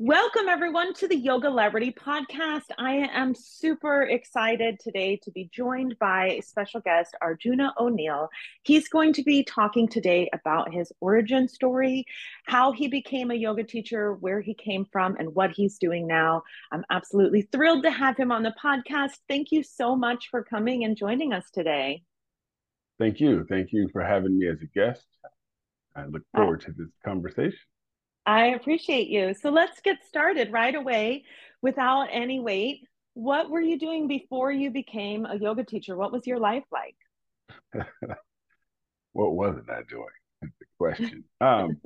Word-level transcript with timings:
Welcome, 0.00 0.46
everyone, 0.48 0.94
to 0.94 1.08
the 1.08 1.20
Yogalebrity 1.20 1.92
Podcast. 1.92 2.66
I 2.78 3.08
am 3.12 3.34
super 3.34 4.02
excited 4.02 4.78
today 4.78 5.18
to 5.24 5.32
be 5.32 5.50
joined 5.52 5.98
by 5.98 6.28
a 6.28 6.40
special 6.40 6.80
guest 6.80 7.16
Arjuna 7.20 7.74
O'Neal. 7.80 8.28
He's 8.62 8.88
going 8.88 9.12
to 9.14 9.24
be 9.24 9.42
talking 9.42 9.88
today 9.88 10.30
about 10.32 10.72
his 10.72 10.92
origin 11.00 11.48
story, 11.48 12.04
how 12.44 12.70
he 12.70 12.86
became 12.86 13.32
a 13.32 13.34
yoga 13.34 13.64
teacher, 13.64 14.14
where 14.14 14.40
he 14.40 14.54
came 14.54 14.84
from, 14.84 15.16
and 15.16 15.34
what 15.34 15.50
he's 15.50 15.78
doing 15.78 16.06
now. 16.06 16.44
I'm 16.70 16.84
absolutely 16.90 17.42
thrilled 17.50 17.82
to 17.82 17.90
have 17.90 18.16
him 18.16 18.30
on 18.30 18.44
the 18.44 18.54
podcast. 18.62 19.16
Thank 19.26 19.50
you 19.50 19.64
so 19.64 19.96
much 19.96 20.28
for 20.30 20.44
coming 20.44 20.84
and 20.84 20.96
joining 20.96 21.32
us 21.32 21.50
today. 21.52 22.04
Thank 23.00 23.18
you. 23.18 23.44
Thank 23.48 23.72
you 23.72 23.88
for 23.92 24.04
having 24.04 24.38
me 24.38 24.46
as 24.46 24.62
a 24.62 24.66
guest. 24.66 25.08
I 25.96 26.04
look 26.04 26.22
uh, 26.34 26.38
forward 26.38 26.60
to 26.60 26.70
this 26.70 26.86
conversation. 27.04 27.58
I 28.28 28.48
appreciate 28.48 29.08
you. 29.08 29.32
So 29.32 29.48
let's 29.48 29.80
get 29.80 30.04
started 30.06 30.52
right 30.52 30.74
away 30.74 31.24
without 31.62 32.08
any 32.12 32.40
wait. 32.40 32.82
What 33.14 33.48
were 33.48 33.62
you 33.62 33.78
doing 33.78 34.06
before 34.06 34.52
you 34.52 34.70
became 34.70 35.24
a 35.24 35.38
yoga 35.38 35.64
teacher? 35.64 35.96
What 35.96 36.12
was 36.12 36.26
your 36.26 36.38
life 36.38 36.64
like? 36.70 36.94
what 39.14 39.32
wasn't 39.32 39.70
I 39.70 39.80
doing? 39.88 40.04
That's 40.42 40.52
the 40.60 40.66
question. 40.76 41.24
Um, 41.40 41.80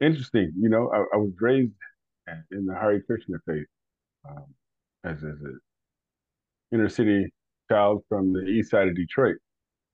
interesting. 0.00 0.52
You 0.58 0.70
know, 0.70 0.90
I, 0.92 1.04
I, 1.14 1.18
was 1.18 1.30
raised 1.38 1.70
in 2.50 2.66
the 2.66 2.74
Hare 2.74 3.00
Krishna 3.02 3.36
faith 3.46 3.66
um, 4.28 4.46
as, 5.04 5.18
as 5.18 5.40
an 5.40 5.60
inner 6.72 6.88
city 6.88 7.32
child 7.70 8.02
from 8.08 8.32
the 8.32 8.40
east 8.40 8.72
side 8.72 8.88
of 8.88 8.96
Detroit. 8.96 9.36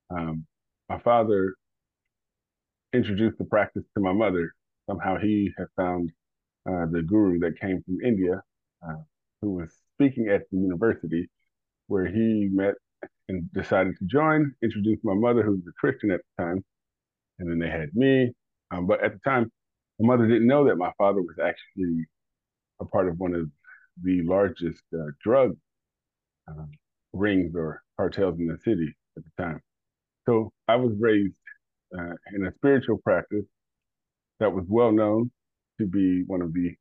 Um, 0.09 0.47
my 0.88 0.99
father 1.01 1.55
introduced 2.95 3.37
the 3.37 3.45
practice 3.45 3.85
to 3.95 4.01
my 4.01 4.13
mother 4.13 4.55
somehow 4.91 5.17
he 5.19 5.53
had 5.57 5.69
found 5.77 6.11
uh, 6.69 6.87
the 6.91 7.03
guru 7.03 7.39
that 7.39 7.61
came 7.61 7.83
from 7.85 7.99
India, 8.05 8.43
uh, 8.87 9.03
who 9.41 9.53
was 9.53 9.71
speaking 9.95 10.29
at 10.29 10.43
the 10.51 10.59
university, 10.59 11.30
where 11.87 12.07
he 12.07 12.49
met 12.52 12.74
and 13.29 13.51
decided 13.52 13.95
to 13.99 14.05
join. 14.07 14.52
Introduced 14.63 15.05
my 15.05 15.15
mother, 15.15 15.43
who 15.43 15.52
was 15.52 15.66
a 15.68 15.73
Christian 15.79 16.11
at 16.11 16.21
the 16.21 16.45
time, 16.45 16.65
and 17.38 17.51
then 17.51 17.59
they 17.59 17.71
had 17.71 17.95
me. 17.95 18.33
Um, 18.73 18.87
but 18.87 19.02
at 19.02 19.13
the 19.13 19.21
time, 19.24 19.51
my 19.99 20.09
mother 20.09 20.27
didn't 20.27 20.46
know 20.46 20.66
that 20.66 20.77
my 20.77 20.93
father 20.99 21.23
was 21.23 21.37
actually 21.38 22.07
a 22.80 22.85
part 22.85 23.09
of 23.09 23.18
one 23.18 23.35
of 23.35 23.49
the 24.02 24.23
largest 24.23 24.83
uh, 24.95 25.11
drug 25.23 25.57
um, 26.49 26.71
rings 27.13 27.55
or 27.55 27.83
cartels 27.96 28.38
in 28.38 28.46
the 28.46 28.59
city 28.65 28.95
at 29.16 29.23
the 29.24 29.43
time. 29.43 29.61
So 30.27 30.52
I 30.68 30.77
was 30.77 30.93
raised 30.99 31.35
uh, 31.96 32.15
in 32.35 32.46
a 32.46 32.55
spiritual 32.55 32.99
practice 32.99 33.46
that 34.41 34.52
was 34.52 34.65
well 34.69 34.91
known 34.91 35.30
to 35.79 35.87
be 35.87 36.24
one 36.27 36.43
of 36.43 36.52
the, 36.52 36.74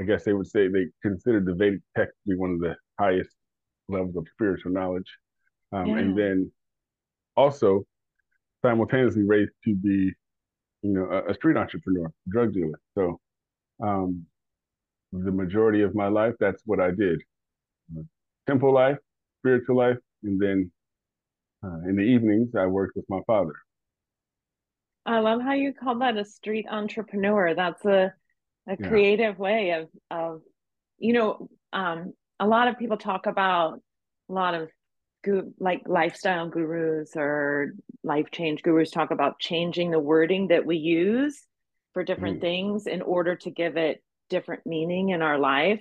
I 0.00 0.04
guess 0.04 0.24
they 0.24 0.32
would 0.32 0.46
say 0.46 0.68
they 0.68 0.86
considered 1.02 1.44
the 1.44 1.54
Vedic 1.54 1.80
text 1.96 2.14
to 2.24 2.30
be 2.30 2.36
one 2.36 2.52
of 2.52 2.60
the 2.60 2.74
highest 2.98 3.30
levels 3.88 4.16
of 4.16 4.26
spiritual 4.32 4.72
knowledge. 4.72 5.10
Um, 5.72 5.86
yeah. 5.86 5.98
And 5.98 6.18
then 6.18 6.52
also 7.36 7.84
simultaneously 8.64 9.22
raised 9.22 9.52
to 9.64 9.74
be, 9.74 10.12
you 10.82 10.92
know, 10.92 11.04
a, 11.10 11.30
a 11.30 11.34
street 11.34 11.56
entrepreneur, 11.56 12.10
drug 12.28 12.54
dealer. 12.54 12.80
So 12.96 13.20
um, 13.82 14.24
the 15.12 15.32
majority 15.32 15.82
of 15.82 15.94
my 15.94 16.08
life, 16.08 16.34
that's 16.40 16.62
what 16.66 16.80
I 16.80 16.90
did. 16.90 17.20
Temple 18.46 18.72
life, 18.72 18.98
spiritual 19.40 19.76
life, 19.76 19.96
and 20.22 20.40
then 20.40 20.70
uh, 21.64 21.88
in 21.88 21.96
the 21.96 22.02
evenings, 22.02 22.54
I 22.56 22.66
worked 22.66 22.96
with 22.96 23.04
my 23.08 23.20
father. 23.26 23.54
I 25.10 25.20
love 25.20 25.40
how 25.42 25.54
you 25.54 25.72
call 25.72 25.98
that 25.98 26.16
a 26.16 26.24
street 26.24 26.66
entrepreneur. 26.70 27.54
That's 27.54 27.84
a 27.84 28.12
a 28.68 28.76
yeah. 28.78 28.88
creative 28.88 29.38
way 29.38 29.70
of 29.72 29.88
of 30.10 30.42
you 30.98 31.12
know 31.12 31.48
um, 31.72 32.12
a 32.38 32.46
lot 32.46 32.68
of 32.68 32.78
people 32.78 32.96
talk 32.96 33.26
about 33.26 33.80
a 34.28 34.32
lot 34.32 34.54
of 34.54 34.68
gu- 35.24 35.52
like 35.58 35.82
lifestyle 35.86 36.48
gurus 36.48 37.12
or 37.16 37.72
life 38.04 38.30
change 38.30 38.62
gurus 38.62 38.90
talk 38.90 39.10
about 39.10 39.38
changing 39.38 39.90
the 39.90 39.98
wording 39.98 40.48
that 40.48 40.64
we 40.64 40.76
use 40.76 41.42
for 41.92 42.04
different 42.04 42.38
mm. 42.38 42.42
things 42.42 42.86
in 42.86 43.02
order 43.02 43.34
to 43.34 43.50
give 43.50 43.76
it 43.76 44.02
different 44.28 44.64
meaning 44.64 45.10
in 45.10 45.22
our 45.22 45.38
life. 45.38 45.80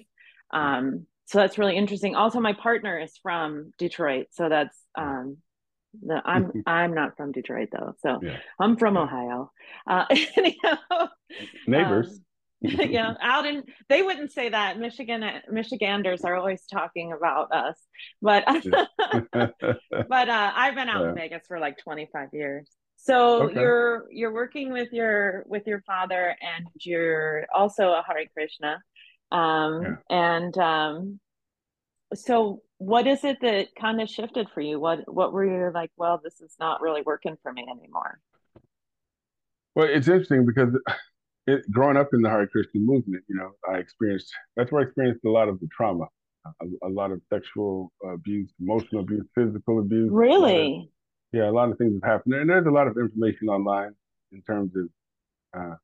Um, 0.52 1.06
so 1.26 1.38
that's 1.38 1.60
really 1.60 1.78
interesting. 1.78 2.16
Also, 2.16 2.40
my 2.40 2.54
partner 2.54 3.00
is 3.00 3.16
from 3.22 3.72
Detroit, 3.78 4.28
so 4.32 4.50
that's 4.50 4.78
um, 4.96 5.38
no, 6.02 6.22
I'm 6.24 6.52
I'm 6.66 6.94
not 6.94 7.18
from 7.18 7.32
Detroit 7.32 7.70
though, 7.72 7.94
so 8.00 8.20
yeah. 8.22 8.38
I'm 8.60 8.78
from 8.78 8.98
Ohio. 8.98 9.52
Uh, 9.88 10.06
anyhow, 10.36 11.08
neighbors. 11.68 12.08
Um, 12.08 12.24
yeah, 12.62 13.14
out 13.22 13.46
in 13.46 13.64
they 13.88 14.02
wouldn't 14.02 14.34
say 14.34 14.50
that. 14.50 14.80
Michigan 14.80 15.24
Michiganders 15.50 16.26
are 16.26 16.36
always 16.36 16.66
talking 16.66 17.14
about 17.14 17.54
us, 17.54 17.78
but 18.22 18.44
but 19.32 20.30
uh, 20.30 20.52
I've 20.56 20.76
been 20.76 20.90
out 20.90 21.04
yeah. 21.04 21.10
in 21.10 21.16
Vegas 21.16 21.44
for 21.48 21.60
like 21.60 21.78
25 21.78 22.30
years. 22.34 22.70
So 22.98 23.44
okay. 23.44 23.62
you're 23.62 24.08
you're 24.12 24.34
working 24.34 24.74
with 24.74 24.92
your 24.92 25.46
with 25.48 25.66
your 25.68 25.82
father, 25.88 26.36
and 26.42 26.68
you're 26.82 27.46
also 27.56 27.92
a 27.92 28.04
Hare 28.06 28.26
Krishna, 28.34 28.84
um, 29.32 29.82
yeah. 29.82 29.96
and 30.10 30.58
um, 30.58 31.20
so 32.14 32.62
what 32.78 33.08
is 33.08 33.24
it 33.24 33.38
that 33.42 33.76
kind 33.80 34.02
of 34.02 34.10
shifted 34.10 34.48
for 34.54 34.62
you? 34.62 34.80
What 34.80 35.12
what 35.12 35.34
were 35.34 35.46
you 35.46 35.72
like, 35.74 35.92
well, 35.98 36.20
this 36.24 36.42
is 36.42 36.56
not 36.60 36.82
really 36.82 37.02
working 37.02 37.38
for 37.44 37.52
me 37.54 37.66
anymore? 37.70 38.20
Well, 39.76 39.88
it's 39.90 40.08
interesting 40.08 40.46
because 40.46 40.70
it, 41.48 41.70
growing 41.72 41.98
up 41.98 42.10
in 42.14 42.22
the 42.22 42.30
Hare 42.30 42.48
Krishna 42.48 42.80
movement, 42.82 43.24
you 43.28 43.36
know, 43.36 43.52
I 43.70 43.78
experienced 43.78 44.34
that's 44.56 44.72
where 44.72 44.82
I 44.82 44.86
experienced 44.86 45.24
a 45.26 45.30
lot 45.30 45.50
of 45.50 45.60
the 45.60 45.68
trauma, 45.76 46.06
a, 46.46 46.88
a 46.88 46.90
lot 46.90 47.12
of 47.12 47.22
sexual 47.32 47.92
abuse, 48.04 48.52
emotional 48.60 49.02
abuse, 49.02 49.28
physical 49.36 49.80
abuse. 49.80 50.10
Really? 50.12 50.90
Uh, 50.90 51.38
yeah, 51.38 51.50
a 51.50 51.52
lot 51.52 51.70
of 51.70 51.78
things 51.78 51.94
have 52.02 52.12
happened, 52.12 52.34
and 52.34 52.50
there's 52.50 52.66
a 52.66 52.72
lot 52.72 52.88
of 52.88 52.98
information 52.98 53.50
online 53.50 53.94
in 54.32 54.42
terms 54.44 54.72
of. 54.76 54.90
Uh, 55.60 55.76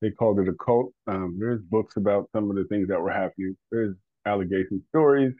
they 0.00 0.10
called 0.10 0.40
it 0.40 0.48
a 0.48 0.52
cult. 0.54 0.92
Um, 1.06 1.36
there's 1.38 1.60
books 1.62 1.96
about 1.96 2.28
some 2.34 2.50
of 2.50 2.56
the 2.56 2.64
things 2.64 2.88
that 2.88 3.00
were 3.00 3.12
happening. 3.12 3.56
There's 3.70 3.94
allegation 4.26 4.82
stories 4.88 5.32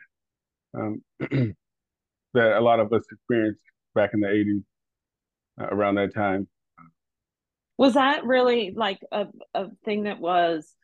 um, 0.74 1.02
that 2.34 2.56
a 2.56 2.60
lot 2.60 2.80
of 2.80 2.92
us 2.92 3.02
experienced 3.10 3.60
back 3.94 4.10
in 4.14 4.20
the 4.20 4.28
80s 4.28 4.62
uh, 5.60 5.74
around 5.74 5.96
that 5.96 6.14
time. 6.14 6.48
Was 7.78 7.94
that 7.94 8.24
really 8.24 8.72
like 8.76 9.00
a, 9.10 9.26
a 9.54 9.68
thing 9.84 10.04
that 10.04 10.20
was 10.20 10.74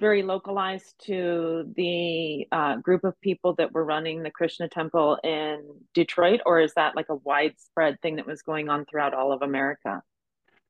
very 0.00 0.22
localized 0.22 0.94
to 1.06 1.72
the 1.76 2.46
uh, 2.52 2.76
group 2.76 3.04
of 3.04 3.18
people 3.20 3.54
that 3.54 3.72
were 3.72 3.84
running 3.84 4.22
the 4.22 4.30
Krishna 4.30 4.68
temple 4.68 5.18
in 5.22 5.62
Detroit, 5.94 6.40
or 6.44 6.60
is 6.60 6.74
that 6.74 6.96
like 6.96 7.08
a 7.08 7.14
widespread 7.14 8.00
thing 8.02 8.16
that 8.16 8.26
was 8.26 8.42
going 8.42 8.68
on 8.68 8.84
throughout 8.84 9.14
all 9.14 9.32
of 9.32 9.42
America? 9.42 10.02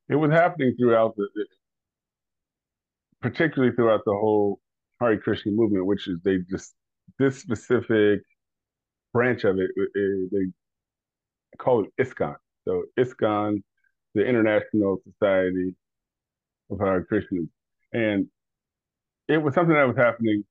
It 0.09 0.17
was 0.17 0.31
happening 0.31 0.75
throughout 0.79 1.17
the, 1.17 1.27
particularly 3.23 3.75
throughout 3.75 4.03
the 4.05 4.13
whole 4.13 4.61
Hare 5.01 5.19
Krishna 5.19 5.53
movement, 5.53 5.87
which 5.87 6.07
is 6.07 6.19
they 6.23 6.39
just 6.51 6.75
this 7.19 7.39
specific 7.39 8.21
branch 9.15 9.45
of 9.45 9.59
it, 9.59 9.71
it 9.77 10.31
they 10.31 10.53
call 11.59 11.85
it 11.85 11.91
ISKCON. 11.99 12.35
So 12.67 12.85
ISKCON, 12.99 13.63
the 14.15 14.27
International 14.27 15.01
Society 15.11 15.75
of 16.71 16.81
Hare 16.81 17.07
Krishnas, 17.11 17.49
and 17.93 18.27
it 19.29 19.39
was 19.39 19.55
something 19.55 19.75
that 19.75 19.89
was 19.89 19.97
happening 19.97 20.45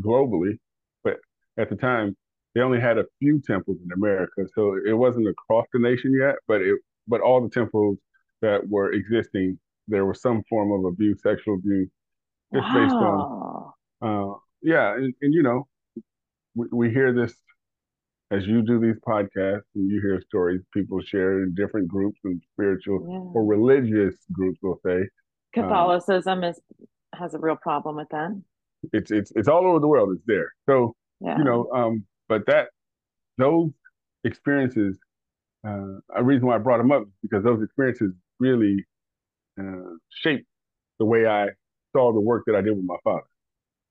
globally, 0.00 0.58
but 1.04 1.18
at 1.56 1.68
the 1.70 1.76
time 1.76 2.16
they 2.54 2.62
only 2.62 2.80
had 2.80 2.98
a 2.98 3.04
few 3.20 3.40
temples 3.46 3.76
in 3.84 3.92
America, 3.92 4.46
so 4.54 4.76
it 4.84 4.94
wasn't 4.94 5.28
across 5.28 5.66
the 5.72 5.78
nation 5.78 6.16
yet. 6.18 6.36
But 6.48 6.62
it, 6.62 6.78
but 7.06 7.20
all 7.20 7.40
the 7.42 7.50
temples 7.50 7.98
that 8.40 8.66
were 8.68 8.92
existing, 8.92 9.58
there 9.86 10.06
was 10.06 10.20
some 10.22 10.42
form 10.48 10.72
of 10.72 10.90
abuse, 10.90 11.20
sexual 11.22 11.54
abuse, 11.54 11.90
just 12.54 12.66
wow. 12.66 13.74
based 14.00 14.08
on, 14.08 14.32
uh, 14.32 14.38
yeah, 14.62 14.94
and, 14.94 15.14
and 15.20 15.34
you 15.34 15.42
know, 15.42 15.68
we, 16.54 16.66
we 16.72 16.90
hear 16.90 17.12
this 17.12 17.34
as 18.30 18.46
you 18.46 18.62
do 18.62 18.80
these 18.80 18.96
podcasts 19.06 19.62
and 19.74 19.90
you 19.90 20.00
hear 20.00 20.20
stories 20.20 20.60
people 20.74 21.00
share 21.00 21.42
in 21.42 21.54
different 21.54 21.88
groups 21.88 22.18
and 22.24 22.40
spiritual 22.52 23.06
yeah. 23.08 23.18
or 23.34 23.44
religious 23.44 24.14
groups 24.32 24.58
will 24.62 24.80
say 24.84 25.00
um, 25.00 25.08
catholicism 25.54 26.38
um, 26.38 26.44
is 26.44 26.60
has 27.14 27.34
a 27.34 27.38
real 27.38 27.56
problem 27.56 27.96
with 27.96 28.08
that 28.10 28.30
it's 28.92 29.10
it's 29.10 29.32
it's 29.36 29.48
all 29.48 29.66
over 29.66 29.78
the 29.78 29.88
world 29.88 30.10
it's 30.12 30.24
there 30.26 30.52
so 30.68 30.94
yeah. 31.20 31.38
you 31.38 31.44
know 31.44 31.68
um 31.74 32.04
but 32.28 32.44
that 32.46 32.68
those 33.38 33.70
experiences 34.24 34.98
uh 35.66 35.98
a 36.14 36.22
reason 36.22 36.46
why 36.46 36.56
i 36.56 36.58
brought 36.58 36.78
them 36.78 36.92
up 36.92 37.04
because 37.22 37.44
those 37.44 37.62
experiences 37.62 38.12
really 38.40 38.84
uh 39.60 39.90
shaped 40.10 40.46
the 40.98 41.04
way 41.04 41.26
i 41.26 41.46
saw 41.94 42.12
the 42.12 42.20
work 42.20 42.42
that 42.46 42.56
i 42.56 42.60
did 42.60 42.76
with 42.76 42.84
my 42.84 42.96
father 43.04 43.22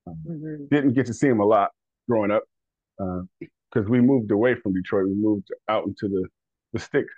um, 0.06 0.18
mm-hmm. 0.28 0.64
didn't 0.70 0.92
get 0.92 1.06
to 1.06 1.14
see 1.14 1.26
him 1.26 1.40
a 1.40 1.44
lot 1.44 1.70
growing 2.08 2.30
up 2.30 2.44
uh, 3.02 3.20
because 3.72 3.88
we 3.88 4.00
moved 4.00 4.30
away 4.30 4.54
from 4.54 4.72
Detroit. 4.74 5.08
We 5.08 5.14
moved 5.14 5.48
out 5.68 5.86
into 5.86 6.08
the 6.08 6.26
the 6.72 6.78
sticks, 6.78 7.12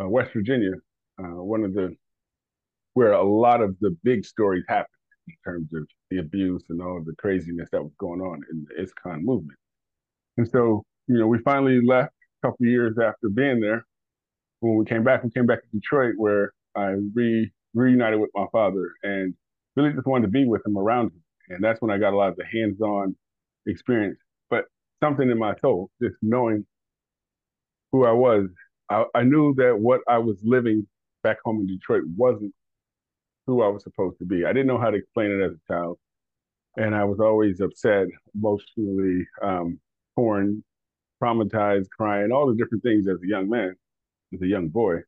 uh, 0.00 0.08
West 0.08 0.32
Virginia, 0.32 0.72
uh, 1.18 1.42
one 1.42 1.64
of 1.64 1.74
the 1.74 1.94
where 2.94 3.12
a 3.12 3.22
lot 3.22 3.60
of 3.60 3.76
the 3.80 3.96
big 4.02 4.24
stories 4.24 4.64
happened 4.68 4.88
in 5.28 5.34
terms 5.44 5.72
of 5.74 5.86
the 6.10 6.18
abuse 6.18 6.64
and 6.70 6.82
all 6.82 7.00
the 7.04 7.14
craziness 7.16 7.68
that 7.70 7.82
was 7.82 7.92
going 7.98 8.20
on 8.20 8.40
in 8.50 8.66
the 8.68 8.82
ISKCON 8.82 9.22
movement. 9.22 9.58
And 10.36 10.48
so, 10.48 10.84
you 11.06 11.18
know, 11.18 11.26
we 11.26 11.38
finally 11.38 11.80
left 11.84 12.12
a 12.42 12.48
couple 12.48 12.66
years 12.66 12.96
after 12.98 13.28
being 13.28 13.60
there. 13.60 13.84
When 14.60 14.76
we 14.76 14.84
came 14.84 15.04
back, 15.04 15.22
we 15.22 15.30
came 15.30 15.46
back 15.46 15.62
to 15.62 15.68
Detroit 15.72 16.14
where 16.16 16.52
I 16.74 16.94
re 17.14 17.52
reunited 17.74 18.18
with 18.18 18.30
my 18.34 18.46
father 18.50 18.92
and 19.02 19.34
really 19.76 19.92
just 19.92 20.06
wanted 20.06 20.22
to 20.22 20.32
be 20.32 20.44
with 20.44 20.66
him 20.66 20.76
around 20.76 21.06
him. 21.06 21.22
And 21.50 21.62
that's 21.62 21.80
when 21.80 21.90
I 21.90 21.98
got 21.98 22.12
a 22.12 22.16
lot 22.16 22.30
of 22.30 22.36
the 22.36 22.46
hands-on 22.46 23.14
experience. 23.66 24.18
Something 25.02 25.30
in 25.30 25.38
my 25.38 25.54
soul, 25.60 25.90
just 26.02 26.16
knowing 26.22 26.66
who 27.92 28.04
I 28.04 28.12
was, 28.12 28.48
I, 28.90 29.04
I 29.14 29.22
knew 29.22 29.54
that 29.56 29.78
what 29.78 30.00
I 30.08 30.18
was 30.18 30.38
living 30.42 30.86
back 31.22 31.38
home 31.44 31.60
in 31.60 31.66
Detroit 31.66 32.04
wasn't 32.16 32.54
who 33.46 33.62
I 33.62 33.68
was 33.68 33.82
supposed 33.82 34.18
to 34.18 34.24
be. 34.24 34.44
I 34.44 34.52
didn't 34.52 34.66
know 34.66 34.78
how 34.78 34.90
to 34.90 34.96
explain 34.96 35.30
it 35.30 35.42
as 35.44 35.52
a 35.52 35.72
child. 35.72 35.98
And 36.76 36.94
I 36.94 37.04
was 37.04 37.18
always 37.18 37.60
upset, 37.60 38.06
emotionally 38.34 39.26
um, 39.42 39.80
torn, 40.16 40.62
traumatized, 41.22 41.88
crying, 41.96 42.30
all 42.30 42.46
the 42.46 42.56
different 42.56 42.82
things 42.82 43.08
as 43.08 43.18
a 43.22 43.26
young 43.26 43.48
man, 43.48 43.74
as 44.34 44.42
a 44.42 44.46
young 44.46 44.68
boy. 44.68 44.98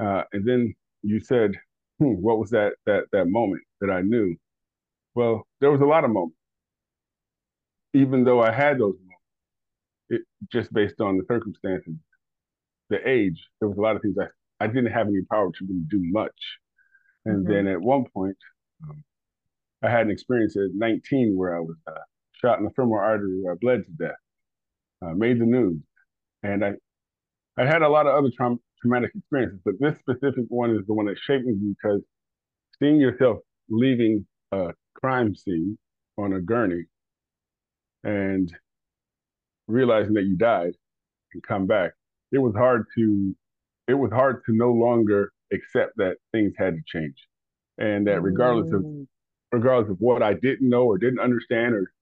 Uh, 0.00 0.24
and 0.32 0.46
then 0.46 0.74
you 1.02 1.20
said, 1.20 1.52
hmm, 1.98 2.12
what 2.12 2.38
was 2.38 2.50
that 2.50 2.74
that 2.86 3.04
that 3.12 3.26
moment 3.26 3.62
that 3.80 3.90
I 3.90 4.02
knew? 4.02 4.36
Well, 5.14 5.46
there 5.60 5.70
was 5.70 5.80
a 5.80 5.86
lot 5.86 6.04
of 6.04 6.10
moments. 6.10 6.36
Even 7.94 8.24
though 8.24 8.42
I 8.42 8.52
had 8.52 8.78
those 8.78 8.96
it 10.08 10.22
just 10.52 10.72
based 10.72 11.00
on 11.00 11.18
the 11.18 11.24
circumstances, 11.28 11.94
the 12.90 13.06
age, 13.08 13.42
there 13.60 13.68
was 13.68 13.78
a 13.78 13.80
lot 13.80 13.96
of 13.96 14.02
things 14.02 14.16
I, 14.20 14.64
I 14.64 14.66
didn't 14.66 14.92
have 14.92 15.06
any 15.08 15.22
power 15.30 15.50
to 15.50 15.66
really 15.66 15.84
do 15.88 16.00
much. 16.02 16.32
And 17.24 17.44
mm-hmm. 17.44 17.52
then 17.52 17.66
at 17.66 17.80
one 17.80 18.04
point, 18.14 18.36
um, 18.84 19.04
I 19.82 19.90
had 19.90 20.06
an 20.06 20.10
experience 20.10 20.56
at 20.56 20.74
19 20.74 21.36
where 21.36 21.56
I 21.56 21.60
was 21.60 21.76
uh, 21.86 21.92
shot 22.32 22.58
in 22.58 22.64
the 22.64 22.70
femoral 22.70 23.04
artery 23.04 23.40
where 23.42 23.54
I 23.54 23.56
bled 23.60 23.84
to 23.84 23.90
death. 23.92 24.16
Uh, 25.00 25.14
made 25.14 25.40
the 25.40 25.44
news, 25.44 25.80
and 26.42 26.64
I 26.64 26.72
I 27.56 27.64
had 27.64 27.82
a 27.82 27.88
lot 27.88 28.08
of 28.08 28.16
other 28.16 28.32
tra- 28.36 28.58
traumatic 28.80 29.12
experiences, 29.14 29.60
but 29.64 29.74
this 29.78 29.96
specific 30.00 30.44
one 30.48 30.70
is 30.74 30.84
the 30.88 30.92
one 30.92 31.06
that 31.06 31.18
shaped 31.18 31.44
me 31.44 31.54
because 31.54 32.02
seeing 32.80 32.96
yourself 32.96 33.38
leaving 33.68 34.26
a 34.50 34.72
crime 34.94 35.36
scene 35.36 35.78
on 36.16 36.32
a 36.32 36.40
gurney 36.40 36.84
and 38.02 38.52
realizing 39.68 40.14
that 40.14 40.24
you 40.24 40.36
died 40.36 40.72
and 41.32 41.42
come 41.42 41.66
back, 41.66 41.92
it 42.32 42.38
was 42.38 42.54
hard 42.54 42.86
to 42.96 43.34
it 43.86 43.94
was 43.94 44.10
hard 44.12 44.42
to 44.44 44.52
no 44.52 44.70
longer 44.70 45.32
accept 45.52 45.92
that 45.96 46.16
things 46.32 46.52
had 46.58 46.74
to 46.74 46.82
change. 46.86 47.26
And 47.78 48.06
that 48.06 48.22
regardless 48.22 48.72
of 48.72 48.82
mm. 48.82 49.06
regardless 49.52 49.90
of 49.90 49.96
what 50.00 50.22
I 50.22 50.34
didn't 50.34 50.68
know 50.68 50.84
or 50.84 50.98
didn't 50.98 51.20
understand 51.20 51.74
or 51.74 51.92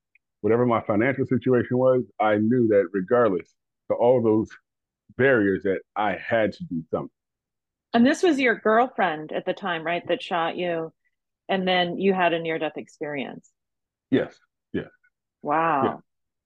whatever 0.41 0.67
my 0.67 0.81
financial 0.81 1.27
situation 1.27 1.77
was, 1.79 2.05
I 2.21 2.37
knew 2.37 2.69
that 2.69 2.89
regardless 2.93 3.55
to 3.91 3.97
all 3.97 4.23
those 4.23 4.49
barriers 5.17 5.63
that 5.65 5.81
I 5.95 6.17
had 6.17 6.53
to 6.55 6.65
do 6.65 6.83
something. 6.91 7.11
And 7.95 8.05
this 8.05 8.23
was 8.23 8.39
your 8.39 8.57
girlfriend 8.57 9.33
at 9.33 9.47
the 9.47 9.55
time, 9.55 9.85
right? 9.85 10.07
That 10.09 10.23
shot 10.23 10.57
you 10.57 10.93
and 11.49 11.67
then 11.67 11.99
you 11.99 12.13
had 12.13 12.33
a 12.33 12.39
near 12.39 12.59
death 12.59 12.77
experience. 12.77 13.51
Yes. 14.11 14.35
Yes. 14.73 14.89
Wow. 15.43 16.03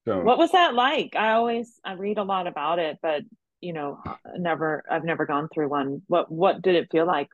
So, 0.07 0.21
what 0.23 0.39
was 0.39 0.53
that 0.53 0.75
like? 0.75 1.15
I 1.17 1.33
always 1.33 1.79
I 1.85 1.93
read 1.93 2.19
a 2.19 2.23
lot 2.23 2.47
about 2.47 2.79
it, 2.79 2.99
but 3.03 3.23
you 3.61 3.73
know, 3.73 4.01
never 4.37 4.83
I've 4.91 5.05
never 5.05 5.27
gone 5.27 5.49
through 5.53 5.69
one. 5.69 6.03
What 6.07 6.31
what 6.31 6.63
did 6.63 6.75
it 6.75 6.89
feel 6.91 7.07
like? 7.07 7.29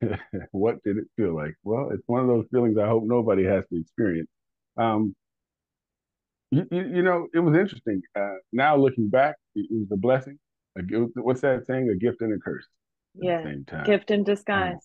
what 0.52 0.82
did 0.84 0.98
it 0.98 1.06
feel 1.16 1.34
like? 1.34 1.54
Well, 1.64 1.90
it's 1.92 2.02
one 2.06 2.20
of 2.20 2.28
those 2.28 2.46
feelings 2.50 2.76
I 2.78 2.86
hope 2.86 3.04
nobody 3.04 3.44
has 3.44 3.64
to 3.72 3.80
experience. 3.80 4.28
Um, 4.76 5.14
you, 6.50 6.66
you, 6.70 6.86
you 6.96 7.02
know, 7.02 7.26
it 7.34 7.40
was 7.40 7.56
interesting. 7.56 8.02
Uh, 8.14 8.36
now 8.52 8.76
looking 8.76 9.08
back, 9.08 9.36
it, 9.54 9.66
it 9.70 9.78
was 9.78 9.88
a 9.92 9.96
blessing. 9.96 10.38
A, 10.78 10.82
what's 11.20 11.40
that 11.40 11.66
saying? 11.66 11.90
A 11.90 11.96
gift 11.96 12.20
and 12.22 12.32
a 12.32 12.38
curse. 12.38 12.66
yeah. 13.14 13.42
same 13.42 13.64
time. 13.64 13.84
Gift 13.84 14.10
in 14.10 14.24
disguise. 14.24 14.72
Um, 14.72 14.78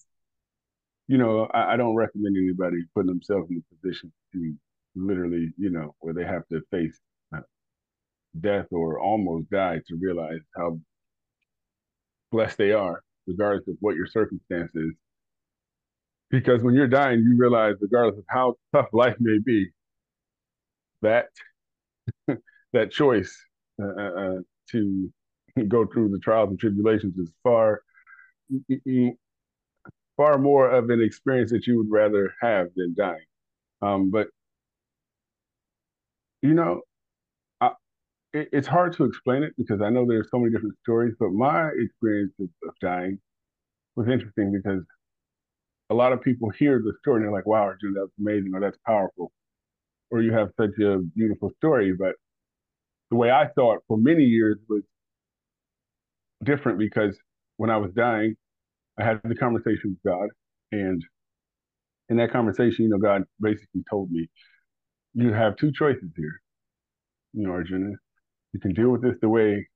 you 1.08 1.18
know, 1.18 1.46
I, 1.54 1.74
I, 1.74 1.78
don't 1.78 1.96
recommend 1.96 2.38
anybody 2.38 2.78
putting 2.96 3.08
themselves 3.08 3.50
in 3.52 3.58
a 3.62 3.76
position 3.76 4.12
to 4.32 4.54
literally, 4.96 5.54
you 5.58 5.70
know, 5.70 5.96
where 6.00 6.14
they 6.14 6.26
have 6.26 6.48
to 6.48 6.62
face 6.72 7.00
uh, 7.36 7.42
death 8.40 8.68
or 8.72 9.00
almost 9.00 9.50
die 9.50 9.82
to 9.88 9.96
realize 10.00 10.42
how 10.56 10.80
blessed 12.32 12.58
they 12.58 12.72
are, 12.72 13.04
regardless 13.28 13.68
of 13.68 13.76
what 13.80 13.96
your 13.96 14.08
circumstance 14.08 14.72
is. 14.76 14.92
Because 16.30 16.64
when 16.64 16.74
you're 16.74 16.88
dying, 16.88 17.20
you 17.20 17.38
realize, 17.38 17.76
regardless 17.80 18.18
of 18.18 18.26
how 18.28 18.56
tough 18.74 18.88
life 18.92 19.16
may 19.20 19.38
be, 19.38 19.70
that 21.02 21.28
that 22.74 22.92
choice 22.92 23.38
uh, 23.82 23.86
uh, 23.86 24.12
uh, 24.20 24.38
to 24.72 25.14
go 25.68 25.86
through 25.86 26.10
the 26.10 26.20
trials 26.20 26.50
and 26.50 26.60
tribulations 26.60 27.18
is 27.18 27.32
far 27.44 27.82
far 30.18 30.38
more 30.38 30.70
of 30.70 30.90
an 30.90 31.02
experience 31.02 31.52
that 31.52 31.66
you 31.66 31.78
would 31.78 31.90
rather 31.90 32.34
have 32.42 32.68
than 32.76 32.94
dying. 32.96 33.26
Um, 33.82 34.12
but 34.12 34.28
you 36.44 36.56
know, 36.56 36.82
I, 37.62 37.72
it, 38.34 38.50
it's 38.54 38.68
hard 38.68 38.94
to 38.98 39.06
explain 39.06 39.44
it 39.44 39.54
because 39.58 39.82
I 39.82 39.90
know 39.90 40.06
there's 40.08 40.30
so 40.32 40.40
many 40.40 40.52
different 40.52 40.78
stories. 40.84 41.16
But 41.20 41.32
my 41.32 41.70
experience 41.70 42.34
of, 42.40 42.50
of 42.68 42.76
dying 42.82 43.20
was 43.96 44.08
interesting 44.10 44.54
because 44.54 44.84
a 45.90 45.96
lot 45.96 46.14
of 46.14 46.22
people 46.22 46.50
hear 46.52 46.80
the 46.84 46.94
story 47.02 47.18
and 47.18 47.26
they're 47.26 47.34
like, 47.34 47.48
"Wow, 47.48 47.64
Arjun, 47.64 47.94
that's 47.96 48.12
amazing," 48.20 48.52
or 48.56 48.62
"That's 48.62 48.78
powerful," 48.88 49.32
or 50.12 50.22
"You 50.22 50.34
have 50.34 50.50
such 50.60 50.80
a 50.80 51.00
beautiful 51.16 51.52
story." 51.58 51.94
But 51.98 52.16
the 53.12 53.18
way 53.18 53.32
I 53.32 53.50
saw 53.56 53.76
it 53.76 53.82
for 53.88 53.98
many 53.98 54.24
years 54.26 54.58
was 54.70 54.84
different 56.44 56.80
because 56.80 57.18
when 57.58 57.70
I 57.70 57.78
was 57.78 57.92
dying, 57.94 58.36
I 59.00 59.04
had 59.06 59.22
the 59.24 59.36
conversation 59.36 59.98
with 59.98 60.04
God, 60.14 60.30
and 60.72 61.04
in 62.10 62.18
that 62.18 62.32
conversation, 62.32 62.86
you 62.86 62.90
know, 62.90 62.98
God 62.98 63.24
basically 63.42 63.84
told 63.90 64.12
me, 64.12 64.28
"You 65.14 65.32
have 65.34 65.56
two 65.58 65.72
choices 65.72 66.10
here, 66.16 66.42
you 67.34 67.48
know, 67.48 67.52
Arjuna. 67.52 67.92
You 68.54 68.60
can 68.60 68.74
deal 68.74 68.90
with 68.90 69.02
this 69.02 69.16
the 69.22 69.30
way 69.30 69.68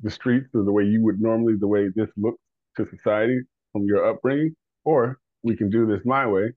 the 0.00 0.10
streets 0.10 0.48
or 0.54 0.64
the 0.64 0.72
way 0.72 0.84
you 0.84 1.02
would 1.02 1.20
normally, 1.20 1.54
the 1.58 1.66
way 1.66 1.88
this 1.94 2.08
looks 2.16 2.40
to 2.76 2.88
society 2.96 3.40
from 3.72 3.84
your 3.84 4.08
upbringing, 4.08 4.54
or 4.84 5.18
we 5.42 5.56
can 5.56 5.70
do 5.70 5.86
this 5.86 6.00
my 6.04 6.26
way. 6.26 6.52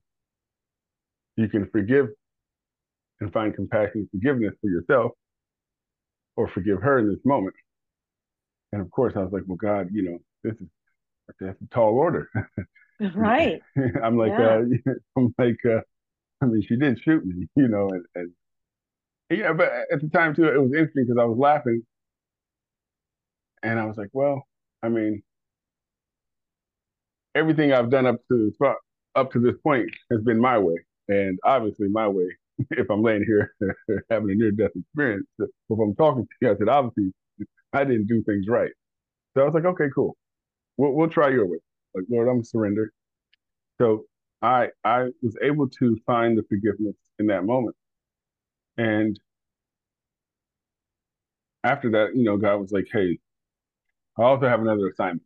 You 1.36 1.48
can 1.48 1.68
forgive 1.70 2.08
and 3.20 3.32
find 3.32 3.54
compassion 3.54 4.00
and 4.00 4.10
forgiveness 4.10 4.54
for 4.60 4.70
yourself, 4.70 5.12
or 6.36 6.48
forgive 6.48 6.82
her 6.82 6.98
in 6.98 7.08
this 7.08 7.24
moment." 7.24 7.54
And 8.72 8.82
of 8.82 8.90
course, 8.90 9.14
I 9.16 9.20
was 9.20 9.32
like, 9.32 9.44
"Well, 9.46 9.56
God, 9.56 9.88
you 9.92 10.10
know, 10.10 10.18
this 10.42 10.60
is 10.60 10.68
that's 11.40 11.60
a 11.62 11.74
tall 11.74 11.94
order. 11.94 12.28
right. 13.14 13.60
I'm 14.02 14.16
like, 14.18 14.32
yeah. 14.32 14.62
uh, 14.86 14.92
I'm 15.16 15.34
like, 15.38 15.58
uh, 15.64 15.80
I 16.44 16.48
mean, 16.48 16.62
she 16.68 16.76
did 16.76 17.00
shoot 17.00 17.24
me, 17.26 17.48
you 17.56 17.68
know, 17.68 17.90
and, 17.90 18.04
and 18.16 18.32
yeah, 19.30 19.52
but 19.52 19.72
at 19.92 20.00
the 20.02 20.08
time 20.10 20.34
too, 20.34 20.44
it 20.46 20.60
was 20.60 20.72
interesting 20.72 21.04
because 21.06 21.18
I 21.20 21.24
was 21.24 21.38
laughing, 21.38 21.82
and 23.62 23.78
I 23.80 23.86
was 23.86 23.96
like, 23.96 24.10
well, 24.12 24.46
I 24.82 24.88
mean, 24.90 25.22
everything 27.34 27.72
I've 27.72 27.90
done 27.90 28.06
up 28.06 28.16
to 28.30 28.50
this 28.50 28.70
up 29.16 29.32
to 29.32 29.40
this 29.40 29.56
point 29.62 29.90
has 30.12 30.22
been 30.22 30.40
my 30.40 30.58
way, 30.58 30.76
and 31.08 31.38
obviously 31.44 31.88
my 31.88 32.08
way. 32.08 32.28
If 32.70 32.88
I'm 32.90 33.02
laying 33.02 33.24
here 33.24 33.52
having 34.10 34.30
a 34.30 34.34
near 34.36 34.52
death 34.52 34.70
experience, 34.76 35.26
if 35.40 35.48
I'm 35.70 35.94
talking 35.96 36.22
to 36.24 36.28
you, 36.40 36.52
I 36.52 36.56
said 36.56 36.68
obviously 36.68 37.12
I 37.72 37.84
didn't 37.84 38.06
do 38.08 38.22
things 38.24 38.46
right. 38.48 38.70
So 39.34 39.42
I 39.42 39.44
was 39.46 39.54
like, 39.54 39.64
okay, 39.66 39.86
cool 39.94 40.16
we'll, 40.76 40.92
we'll 40.92 41.10
try 41.10 41.30
your 41.30 41.46
way. 41.46 41.58
Like, 41.94 42.06
Lord, 42.10 42.28
I'm 42.28 42.44
surrendered. 42.44 42.90
So 43.80 44.04
I 44.44 44.68
I 44.84 45.04
was 45.22 45.36
able 45.42 45.68
to 45.70 45.98
find 46.06 46.38
the 46.38 46.44
forgiveness 46.44 46.96
in 47.18 47.28
that 47.28 47.44
moment. 47.46 47.76
And 48.78 49.18
after 51.64 51.90
that, 51.92 52.16
you 52.16 52.24
know, 52.24 52.36
God 52.36 52.56
was 52.60 52.72
like, 52.72 52.86
hey, 52.92 53.18
I 54.18 54.22
also 54.24 54.48
have 54.48 54.60
another 54.60 54.88
assignment. 54.88 55.22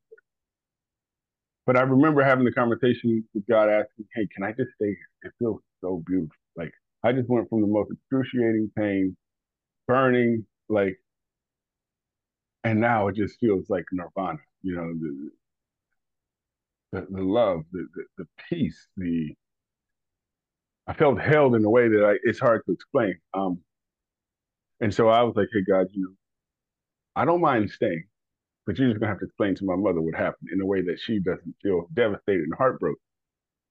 But 1.67 1.77
I 1.77 1.83
remember 1.83 2.23
having 2.25 2.45
the 2.45 2.53
conversation 2.53 3.25
with 3.35 3.47
God 3.49 3.69
asking, 3.71 4.07
hey, 4.15 4.29
can 4.35 4.45
I 4.45 4.53
just 4.53 4.71
stay 4.77 4.87
here? 4.89 5.11
It 5.25 5.33
feels 5.39 5.61
so 5.83 6.03
beautiful. 6.07 6.37
Like 6.57 6.73
I 7.05 7.13
just 7.13 7.29
went 7.29 7.49
from 7.51 7.61
the 7.63 7.67
most 7.69 7.91
excruciating 7.93 8.73
pain, 8.77 9.17
burning, 9.89 10.47
like, 10.69 10.99
and 12.65 12.81
now 12.81 13.09
it 13.09 13.17
just 13.17 13.39
feels 13.41 13.71
like 13.71 13.85
nirvana. 13.93 14.39
You 14.63 14.77
know, 14.77 14.95
the, 16.93 17.07
the 17.11 17.23
love, 17.23 17.65
the, 17.73 17.87
the, 17.95 18.05
the 18.19 18.27
peace, 18.49 18.89
the 18.97 19.35
I 20.87 20.95
felt 20.95 21.21
held 21.21 21.55
in 21.55 21.65
a 21.65 21.71
way 21.71 21.89
that 21.89 22.05
I, 22.05 22.15
it's 22.25 22.41
hard 22.41 22.63
to 22.67 22.73
explain. 22.73 23.17
Um, 23.35 23.61
and 24.81 24.95
so 24.95 25.09
I 25.09 25.23
was 25.23 25.37
like, 25.37 25.49
hey, 25.53 25.63
God, 25.69 25.89
you 25.93 26.03
know, 26.03 26.15
I 27.17 27.25
don't 27.25 27.41
mind 27.41 27.71
staying, 27.71 28.05
but 28.67 28.79
you're 28.79 28.89
just 28.91 29.01
gonna 29.01 29.13
have 29.13 29.21
to 29.21 29.27
explain 29.27 29.55
to 29.57 29.65
my 29.65 29.77
mother 29.77 30.01
what 30.01 30.15
happened 30.15 30.51
in 30.53 30.61
a 30.61 30.67
way 30.67 30.83
that 30.83 31.01
she 31.01 31.21
doesn't 31.21 31.57
feel 31.63 31.89
devastated 31.95 32.45
and 32.45 32.55
heartbroken. 32.57 33.01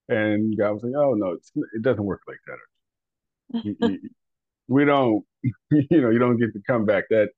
And 0.10 0.58
God 0.58 0.74
was 0.74 0.84
like, 0.84 0.94
"Oh 0.98 1.14
no, 1.16 1.38
it 1.74 1.82
doesn't 1.84 2.06
work 2.06 2.22
like 2.28 2.40
that. 2.48 2.58
you, 3.64 3.76
you, 3.80 4.00
we 4.68 4.86
don't, 4.86 5.26
you 5.44 6.02
know, 6.02 6.10
you 6.12 6.20
don't 6.20 6.38
get 6.40 6.54
to 6.54 6.62
come 6.68 6.86
back 6.86 7.06
that 7.12 7.30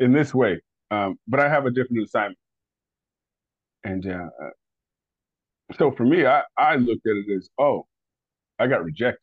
in 0.00 0.12
this 0.12 0.34
way. 0.34 0.60
Um, 0.90 1.18
but 1.28 1.40
I 1.40 1.48
have 1.48 1.66
a 1.66 1.70
different 1.70 2.04
assignment. 2.04 2.38
And 3.84 4.06
uh, 4.06 4.28
so 5.78 5.90
for 5.90 6.04
me, 6.04 6.26
I, 6.26 6.42
I 6.56 6.76
looked 6.76 7.06
at 7.06 7.16
it 7.16 7.34
as, 7.34 7.48
oh, 7.58 7.86
I 8.58 8.66
got 8.66 8.84
rejected. 8.84 9.20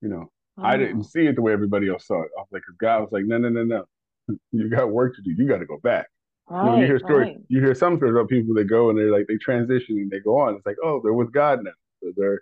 You 0.00 0.08
know, 0.08 0.30
oh. 0.58 0.62
I 0.62 0.76
didn't 0.76 1.04
see 1.04 1.26
it 1.26 1.36
the 1.36 1.42
way 1.42 1.52
everybody 1.52 1.88
else 1.88 2.06
saw 2.06 2.22
it. 2.22 2.30
I 2.36 2.40
was 2.40 2.48
like, 2.52 2.62
God 2.78 3.00
was 3.00 3.12
like, 3.12 3.24
no, 3.24 3.38
no, 3.38 3.48
no, 3.48 3.64
no. 3.64 3.84
You 4.52 4.68
got 4.68 4.90
work 4.90 5.14
to 5.16 5.22
do. 5.22 5.30
You 5.30 5.46
got 5.48 5.58
to 5.58 5.66
go 5.66 5.78
back. 5.82 6.06
Right, 6.48 6.64
you, 6.64 6.70
know, 6.70 6.80
you 6.80 6.86
hear 6.86 6.98
stories. 6.98 7.28
Right. 7.28 7.40
You 7.48 7.60
hear 7.60 7.74
some 7.74 7.96
stories 7.96 8.14
about 8.14 8.28
people 8.28 8.54
that 8.54 8.64
go 8.64 8.90
and 8.90 8.98
they're 8.98 9.10
like 9.10 9.26
they 9.26 9.36
transition 9.36 9.98
and 9.98 10.10
they 10.10 10.20
go 10.20 10.38
on. 10.38 10.54
It's 10.54 10.66
like, 10.66 10.76
oh, 10.82 11.00
they're 11.02 11.12
with 11.12 11.32
God 11.32 11.64
now. 11.64 11.72
So 12.02 12.12
they're 12.16 12.40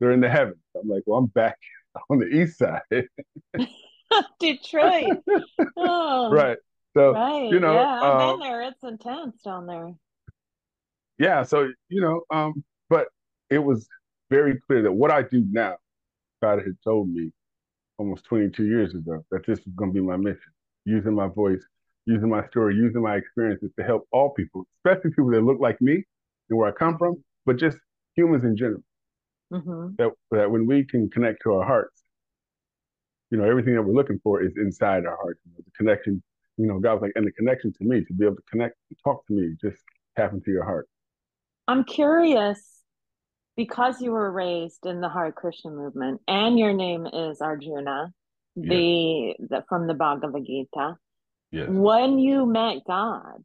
they're 0.00 0.12
in 0.12 0.20
the 0.20 0.30
heavens. 0.30 0.56
I'm 0.80 0.88
like, 0.88 1.02
well, 1.06 1.18
I'm 1.18 1.26
back 1.26 1.58
on 2.10 2.18
the 2.18 2.26
east 2.26 2.58
side. 2.58 2.80
Detroit. 4.40 5.18
Oh. 5.76 6.30
Right. 6.30 6.58
So 6.94 7.12
right. 7.12 7.50
you 7.50 7.60
know, 7.60 7.74
yeah, 7.74 8.00
I've 8.02 8.20
um, 8.20 8.40
been 8.40 8.48
there. 8.48 8.62
It's 8.62 8.82
intense 8.82 9.42
down 9.42 9.66
there. 9.66 9.92
Yeah. 11.18 11.42
So 11.42 11.70
you 11.88 12.00
know, 12.00 12.22
um, 12.30 12.64
but 12.88 13.08
it 13.50 13.58
was 13.58 13.88
very 14.30 14.60
clear 14.66 14.82
that 14.82 14.92
what 14.92 15.10
I 15.10 15.22
do 15.22 15.44
now, 15.50 15.76
God 16.42 16.58
had 16.58 16.76
told 16.82 17.08
me 17.08 17.30
almost 17.98 18.24
22 18.24 18.64
years 18.64 18.94
ago 18.94 19.24
that 19.30 19.46
this 19.46 19.60
was 19.64 19.74
going 19.76 19.90
to 19.90 19.94
be 19.94 20.00
my 20.00 20.16
mission, 20.16 20.52
using 20.84 21.14
my 21.14 21.28
voice, 21.28 21.62
using 22.06 22.28
my 22.28 22.46
story, 22.48 22.74
using 22.74 23.02
my 23.02 23.16
experiences 23.16 23.70
to 23.78 23.84
help 23.84 24.06
all 24.12 24.30
people, 24.30 24.66
especially 24.78 25.10
people 25.10 25.30
that 25.30 25.42
look 25.42 25.60
like 25.60 25.80
me 25.80 26.02
and 26.50 26.58
where 26.58 26.68
I 26.68 26.72
come 26.72 26.98
from, 26.98 27.22
but 27.46 27.56
just 27.56 27.78
humans 28.16 28.44
in 28.44 28.56
general. 28.56 28.82
Mm-hmm. 29.52 29.94
That 29.98 30.10
that 30.30 30.50
when 30.50 30.66
we 30.66 30.84
can 30.84 31.10
connect 31.10 31.42
to 31.44 31.54
our 31.54 31.66
hearts, 31.66 32.02
you 33.30 33.38
know, 33.38 33.44
everything 33.44 33.74
that 33.74 33.82
we're 33.82 33.94
looking 33.94 34.20
for 34.22 34.42
is 34.42 34.52
inside 34.56 35.06
our 35.06 35.16
hearts. 35.16 35.40
You 35.44 35.52
know, 35.52 35.58
the 35.64 35.70
connection, 35.76 36.22
you 36.56 36.66
know, 36.66 36.78
God 36.78 36.94
was 36.94 37.02
like, 37.02 37.12
and 37.14 37.26
the 37.26 37.32
connection 37.32 37.72
to 37.74 37.84
me 37.84 38.04
to 38.04 38.12
be 38.12 38.24
able 38.24 38.36
to 38.36 38.42
connect 38.50 38.76
and 38.90 38.98
talk 39.04 39.26
to 39.26 39.32
me 39.32 39.54
just 39.60 39.82
happen 40.16 40.40
to 40.42 40.50
your 40.50 40.64
heart. 40.64 40.88
I'm 41.66 41.84
curious 41.84 42.60
because 43.56 44.00
you 44.00 44.10
were 44.10 44.30
raised 44.30 44.84
in 44.84 45.00
the 45.00 45.08
Hare 45.08 45.32
Krishna 45.32 45.70
movement 45.70 46.20
and 46.26 46.58
your 46.58 46.72
name 46.72 47.06
is 47.06 47.40
Arjuna, 47.40 48.12
the, 48.56 49.34
yes. 49.38 49.48
the 49.50 49.64
from 49.68 49.86
the 49.86 49.94
Bhagavad 49.94 50.44
Gita. 50.44 50.96
Yes. 51.50 51.68
When 51.70 52.18
you 52.18 52.46
met 52.46 52.78
God, 52.86 53.44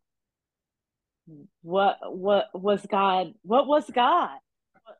what 1.62 1.98
what 2.02 2.48
was 2.54 2.84
God? 2.90 3.34
What 3.44 3.68
was 3.68 3.90
God? 3.90 4.38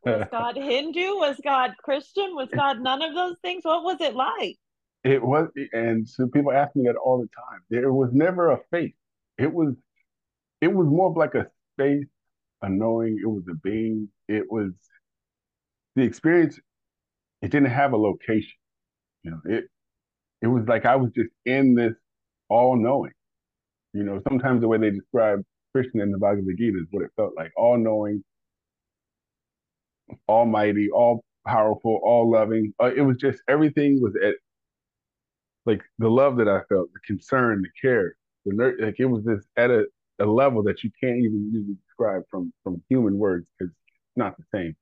Was 0.06 0.28
God 0.32 0.56
Hindu? 0.56 1.16
Was 1.16 1.38
God 1.44 1.74
Christian? 1.82 2.36
Was 2.36 2.50
God 2.50 2.82
none 2.82 3.02
of 3.02 3.16
those 3.16 3.36
things? 3.42 3.64
What 3.64 3.84
was 3.84 4.00
it 4.00 4.16
like? 4.16 4.58
It 5.04 5.24
was, 5.24 5.48
and 5.72 6.08
so 6.08 6.28
people 6.28 6.52
ask 6.52 6.76
me 6.76 6.84
that 6.86 6.98
all 6.98 7.20
the 7.20 7.30
time. 7.30 7.62
There 7.70 7.92
was 7.94 8.10
never 8.12 8.52
a 8.52 8.60
faith. 8.70 8.94
It 9.38 9.52
was, 9.52 9.74
it 10.60 10.74
was 10.74 10.88
more 10.88 11.10
of 11.10 11.16
like 11.16 11.36
a 11.36 11.48
space, 11.74 12.06
knowing. 12.68 13.18
It 13.22 13.28
was 13.28 13.44
a 13.50 13.56
being. 13.56 14.10
It 14.28 14.52
was 14.52 14.72
the 15.96 16.04
experience. 16.04 16.60
It 17.42 17.52
didn't 17.52 17.70
have 17.70 17.94
a 17.94 17.98
location. 17.98 18.58
You 19.24 19.32
know, 19.32 19.42
it, 19.46 19.66
it 20.42 20.48
was 20.48 20.68
like 20.68 20.86
I 20.86 20.96
was 20.96 21.12
just 21.16 21.30
in 21.46 21.76
this 21.76 21.94
all 22.50 22.76
knowing. 22.76 23.12
You 23.94 24.04
know, 24.04 24.22
sometimes 24.28 24.62
the 24.62 24.68
way 24.68 24.78
they 24.78 24.92
describe 24.92 25.42
Krishna 25.74 26.04
in 26.04 26.12
the 26.12 26.18
Bhagavad 26.18 26.58
Gita 26.58 26.78
is 26.78 26.88
what 26.92 27.04
it 27.04 27.12
felt 27.16 27.34
like 27.36 27.52
all 27.56 27.78
knowing, 27.78 28.24
almighty, 30.28 30.90
all 30.92 31.24
powerful, 31.46 32.00
all 32.04 32.30
loving. 32.30 32.74
Uh, 32.82 32.92
it 32.96 33.02
was 33.02 33.18
just 33.18 33.42
everything 33.48 34.02
was 34.02 34.14
at 34.24 34.36
like 35.66 35.82
the 36.00 36.10
love 36.10 36.38
that 36.38 36.48
I 36.48 36.62
felt, 36.70 36.90
the 36.94 37.00
concern, 37.06 37.62
the 37.62 37.70
care, 37.82 38.14
the 38.46 38.76
like 38.80 39.00
it 39.00 39.06
was 39.06 39.24
just 39.24 39.48
at 39.58 39.70
a, 39.70 39.86
a 40.20 40.26
level 40.26 40.64
that 40.64 40.84
you 40.84 40.92
can't 41.02 41.18
even 41.18 41.52
usually 41.54 41.78
from 42.30 42.54
from 42.64 42.82
human 42.90 43.18
words 43.18 43.48
because 43.58 43.72
it's 43.72 44.18
not 44.18 44.36
the 44.38 44.44
same. 44.54 44.76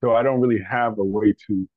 So 0.00 0.14
I 0.14 0.22
don't 0.22 0.40
really 0.40 0.62
have 0.68 0.98
a 0.98 1.04
way 1.04 1.34
to 1.48 1.68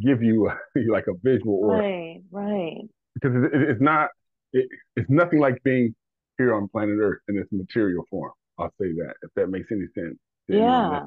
give 0.00 0.22
you 0.22 0.48
a, 0.48 0.58
like 0.90 1.06
a 1.08 1.14
visual 1.22 1.60
or 1.62 1.78
right, 1.78 2.20
right. 2.30 2.82
Because 3.14 3.36
it, 3.36 3.54
it, 3.54 3.70
it's 3.70 3.80
not 3.80 4.10
it, 4.52 4.68
it's 4.96 5.10
nothing 5.10 5.40
like 5.40 5.62
being 5.62 5.94
here 6.36 6.54
on 6.54 6.68
planet 6.68 6.98
Earth 7.00 7.20
in 7.28 7.36
its 7.38 7.50
material 7.52 8.04
form. 8.10 8.32
I'll 8.58 8.72
say 8.80 8.92
that 8.92 9.14
if 9.22 9.30
that 9.36 9.48
makes 9.48 9.70
any 9.70 9.86
sense. 9.94 10.18
Yeah, 10.48 11.02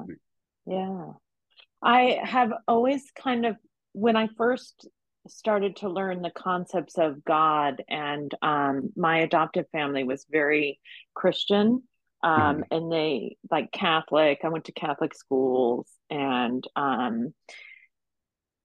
yeah. 0.66 1.12
I 1.82 2.20
have 2.22 2.52
always 2.68 3.10
kind 3.16 3.44
of 3.44 3.56
when 3.92 4.16
I 4.16 4.28
first 4.38 4.88
started 5.28 5.76
to 5.76 5.88
learn 5.88 6.22
the 6.22 6.30
concepts 6.30 6.98
of 6.98 7.24
God, 7.24 7.82
and 7.88 8.32
um, 8.42 8.90
my 8.96 9.18
adoptive 9.18 9.66
family 9.70 10.04
was 10.04 10.26
very 10.30 10.80
Christian. 11.14 11.82
Um, 12.22 12.40
mm-hmm. 12.40 12.62
and 12.70 12.92
they 12.92 13.36
like 13.50 13.72
Catholic. 13.72 14.40
I 14.44 14.48
went 14.48 14.66
to 14.66 14.72
Catholic 14.72 15.14
schools, 15.14 15.88
and 16.08 16.64
um, 16.76 17.34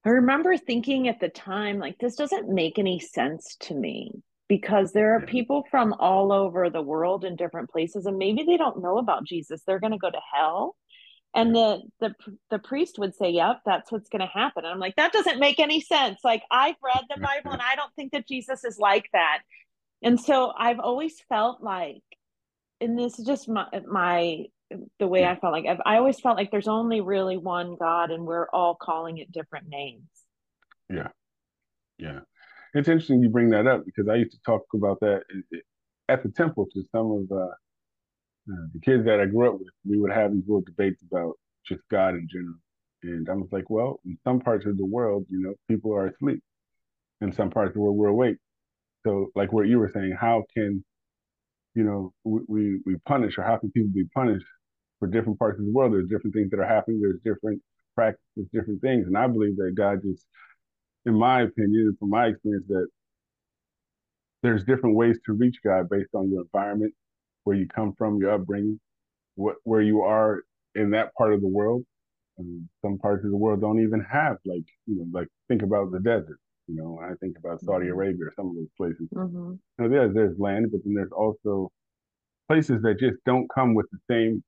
I 0.06 0.10
remember 0.10 0.58
thinking 0.58 1.08
at 1.08 1.20
the 1.20 1.30
time, 1.30 1.80
like, 1.80 1.98
this 2.00 2.16
doesn't 2.16 2.50
make 2.50 2.78
any 2.78 3.00
sense 3.00 3.56
to 3.62 3.74
me 3.74 4.12
because 4.48 4.94
there 4.94 5.16
are 5.16 5.22
people 5.22 5.66
from 5.70 5.94
all 5.94 6.32
over 6.32 6.70
the 6.70 6.82
world 6.82 7.26
in 7.26 7.36
different 7.36 7.70
places, 7.70 8.06
and 8.06 8.18
maybe 8.18 8.44
they 8.44 8.58
don't 8.58 8.82
know 8.82 8.98
about 8.98 9.26
Jesus. 9.26 9.62
They're 9.66 9.80
going 9.80 9.92
to 9.92 9.98
go 9.98 10.12
to 10.12 10.22
hell 10.34 10.76
and 11.34 11.56
the 11.56 11.82
the 12.00 12.14
the 12.50 12.60
priest 12.60 12.98
would 13.00 13.16
say 13.16 13.30
yep 13.30 13.60
that's 13.66 13.92
what's 13.92 14.10
going 14.10 14.22
to 14.22 14.28
happen 14.28 14.66
and 14.66 14.74
i'm 14.74 14.80
like 14.80 14.96
that 14.96 15.14
doesn't 15.14 15.40
make 15.40 15.60
any 15.60 15.80
sense 15.80 16.20
like 16.24 16.44
i've 16.52 16.76
read 16.84 17.04
the 17.10 17.22
bible 17.22 17.52
and 17.52 17.62
i 17.62 17.76
don't 17.76 17.94
think 17.96 18.12
that 18.12 18.28
jesus 18.28 18.64
is 18.64 18.78
like 18.80 19.06
that 19.14 19.40
and 20.02 20.20
so 20.20 20.52
i've 20.58 20.80
always 20.80 21.22
felt 21.30 21.62
like 21.62 22.02
and 22.82 22.98
this 22.98 23.20
is 23.20 23.26
just 23.26 23.48
my 23.48 23.66
my 23.88 24.46
the 25.00 25.08
way 25.08 25.26
i 25.26 25.36
felt 25.36 25.54
like 25.54 25.66
I've, 25.66 25.82
i 25.86 25.98
always 25.98 26.20
felt 26.20 26.38
like 26.38 26.52
there's 26.52 26.68
only 26.68 27.02
really 27.02 27.38
one 27.38 27.76
god 27.80 28.12
and 28.12 28.26
we're 28.26 28.50
all 28.52 28.76
calling 28.76 29.18
it 29.18 29.32
different 29.32 29.70
names 29.70 30.10
yeah 30.90 31.08
yeah 31.98 32.20
it's 32.74 32.88
interesting 32.88 33.24
you 33.24 33.30
bring 33.30 33.50
that 33.52 33.68
up 33.68 33.86
because 33.86 34.08
i 34.10 34.16
used 34.16 34.32
to 34.32 34.40
talk 34.46 34.64
about 34.74 35.00
that 35.00 35.22
at 36.10 36.24
the 36.24 36.30
temple 36.30 36.68
to 36.74 36.84
some 36.92 37.12
of 37.12 37.32
uh 37.32 37.52
uh, 38.52 38.68
the 38.74 38.80
kids 38.80 39.06
that 39.06 39.20
I 39.20 39.26
grew 39.26 39.48
up 39.48 39.60
with, 39.60 39.70
we 39.86 40.00
would 40.00 40.12
have 40.12 40.32
these 40.32 40.44
little 40.48 40.62
debates 40.62 41.02
about 41.04 41.34
just 41.66 41.82
God 41.92 42.16
in 42.16 42.28
general. 42.32 42.56
And 43.04 43.30
I 43.30 43.34
was 43.34 43.50
like, 43.52 43.70
well, 43.70 44.00
in 44.06 44.18
some 44.24 44.40
parts 44.40 44.66
of 44.66 44.78
the 44.78 44.86
world, 44.86 45.26
you 45.30 45.42
know, 45.42 45.54
people 45.68 45.94
are 45.94 46.08
asleep. 46.08 46.42
In 47.22 47.34
some 47.34 47.50
parts 47.50 47.70
of 47.70 47.74
the 47.76 47.82
world, 47.82 47.98
we're 47.98 48.08
awake. 48.08 48.38
So, 49.06 49.32
like 49.36 49.52
what 49.52 49.68
you 49.68 49.80
were 49.80 49.92
saying, 49.94 50.16
how 50.20 50.44
can, 50.54 50.84
you 51.78 51.84
know, 51.84 52.12
we, 52.24 52.80
we, 52.88 52.96
punish 53.06 53.38
or 53.38 53.44
how 53.44 53.56
can 53.56 53.72
people 53.72 53.92
be 53.94 54.06
punished 54.06 54.48
for 54.98 55.08
different 55.08 55.38
parts 55.38 55.60
of 55.60 55.66
the 55.66 55.72
world? 55.72 55.94
There's 55.94 56.10
different 56.10 56.34
things 56.34 56.50
that 56.50 56.60
are 56.60 56.66
happening. 56.66 57.00
There's 57.00 57.20
different 57.24 57.62
practices, 57.94 58.50
different 58.52 58.82
things. 58.82 59.06
And 59.06 59.16
I 59.16 59.28
believe 59.28 59.58
that 59.58 59.76
God 59.78 60.00
just, 60.02 60.26
in 61.06 61.14
my 61.14 61.44
opinion, 61.44 61.96
from 62.00 62.10
my 62.10 62.28
experience, 62.30 62.66
that 62.70 62.88
there's 64.42 64.64
different 64.64 64.96
ways 64.96 65.20
to 65.28 65.34
reach 65.34 65.58
God 65.64 65.88
based 65.88 66.10
on 66.16 66.32
your 66.32 66.42
environment, 66.42 66.96
where 67.44 67.56
you 67.56 67.68
come 67.68 67.94
from, 67.96 68.18
your 68.18 68.32
upbringing, 68.32 68.80
what 69.36 69.58
where 69.64 69.82
you 69.82 70.02
are 70.02 70.42
in 70.74 70.90
that 70.92 71.14
part 71.14 71.34
of 71.34 71.42
the 71.42 71.48
world. 71.48 71.84
Um, 72.40 72.68
some 72.84 72.98
parts 72.98 73.24
of 73.24 73.30
the 73.30 73.38
world 73.38 73.62
don't 73.62 73.84
even 73.84 74.02
have 74.02 74.38
like 74.46 74.66
you 74.88 74.96
know 74.96 75.06
like 75.12 75.28
think 75.48 75.62
about 75.62 75.92
the 75.92 76.00
desert. 76.00 76.40
You 76.68 76.76
know, 76.76 77.00
I 77.02 77.14
think 77.22 77.38
about 77.38 77.62
Saudi 77.62 77.86
mm-hmm. 77.86 77.94
Arabia 77.94 78.26
or 78.26 78.34
some 78.36 78.50
of 78.50 78.56
those 78.56 78.68
places. 78.78 79.08
Mm-hmm. 79.14 79.54
You 79.54 79.60
know, 79.80 79.90
there's 79.90 80.14
there's 80.14 80.40
land, 80.40 80.68
but 80.72 80.82
then 80.84 80.94
there's 80.94 81.12
also 81.12 81.72
places 82.48 82.82
that 82.84 83.00
just 83.00 83.18
don't 83.26 83.48
come 83.54 83.74
with 83.74 83.88
the 83.92 84.00
same 84.10 84.44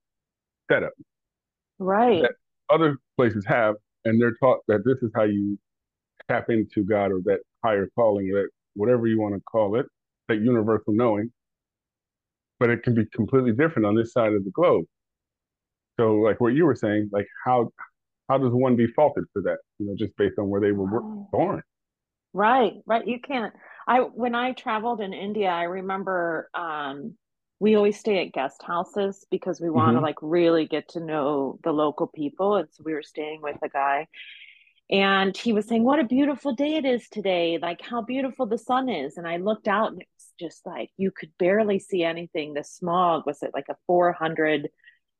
setup. 0.71 0.93
Right. 1.79 2.21
That 2.21 2.33
other 2.69 2.97
places 3.17 3.45
have, 3.47 3.75
and 4.05 4.21
they're 4.21 4.35
taught 4.41 4.59
that 4.67 4.83
this 4.85 5.01
is 5.01 5.11
how 5.15 5.23
you 5.23 5.57
tap 6.29 6.49
into 6.49 6.83
God 6.83 7.11
or 7.11 7.21
that 7.25 7.39
higher 7.63 7.89
calling, 7.95 8.27
that 8.31 8.49
whatever 8.75 9.07
you 9.07 9.19
want 9.19 9.35
to 9.35 9.41
call 9.41 9.79
it, 9.79 9.85
that 10.27 10.35
universal 10.35 10.93
knowing 10.93 11.31
but 12.59 12.69
it 12.69 12.83
can 12.83 12.93
be 12.93 13.05
completely 13.13 13.53
different 13.53 13.85
on 13.85 13.95
this 13.95 14.11
side 14.11 14.33
of 14.33 14.43
the 14.43 14.51
globe. 14.51 14.85
So, 15.99 16.15
like 16.15 16.39
what 16.39 16.53
you 16.53 16.65
were 16.65 16.75
saying, 16.75 17.09
like 17.11 17.27
how 17.45 17.71
how 18.29 18.37
does 18.37 18.51
one 18.51 18.75
be 18.75 18.87
faulted 18.87 19.23
for 19.33 19.41
that? 19.43 19.57
You 19.79 19.87
know, 19.87 19.95
just 19.97 20.15
based 20.17 20.37
on 20.37 20.49
where 20.49 20.61
they 20.61 20.71
were 20.71 20.87
born. 21.31 21.61
Right, 22.33 22.73
right. 22.85 23.07
You 23.07 23.19
can't. 23.19 23.53
I 23.87 23.99
when 23.99 24.35
I 24.35 24.51
traveled 24.51 25.01
in 25.01 25.13
India, 25.13 25.49
I 25.49 25.63
remember 25.63 26.49
um, 26.53 27.15
we 27.59 27.75
always 27.75 27.99
stay 27.99 28.25
at 28.25 28.33
guest 28.33 28.61
houses 28.63 29.25
because 29.31 29.59
we 29.59 29.69
want 29.69 29.89
to 29.89 29.95
mm-hmm. 29.95 30.05
like 30.05 30.17
really 30.21 30.67
get 30.67 30.89
to 30.89 30.99
know 30.99 31.59
the 31.63 31.71
local 31.71 32.07
people, 32.07 32.55
and 32.55 32.67
so 32.71 32.83
we 32.85 32.93
were 32.93 33.03
staying 33.03 33.41
with 33.41 33.57
a 33.63 33.69
guy, 33.69 34.07
and 34.91 35.35
he 35.35 35.53
was 35.53 35.67
saying, 35.67 35.83
"What 35.83 35.99
a 35.99 36.03
beautiful 36.03 36.53
day 36.53 36.75
it 36.75 36.85
is 36.85 37.09
today! 37.09 37.57
Like 37.59 37.81
how 37.81 38.03
beautiful 38.03 38.45
the 38.45 38.59
sun 38.59 38.89
is." 38.89 39.17
And 39.17 39.27
I 39.27 39.37
looked 39.37 39.67
out, 39.67 39.91
and 39.91 40.01
it 40.01 40.07
was 40.15 40.33
just 40.39 40.65
like 40.67 40.91
you 40.97 41.11
could 41.11 41.31
barely 41.39 41.79
see 41.79 42.03
anything. 42.03 42.53
The 42.53 42.63
smog 42.63 43.25
was 43.25 43.41
at 43.41 43.55
like 43.55 43.69
a 43.69 43.77
400 43.87 44.69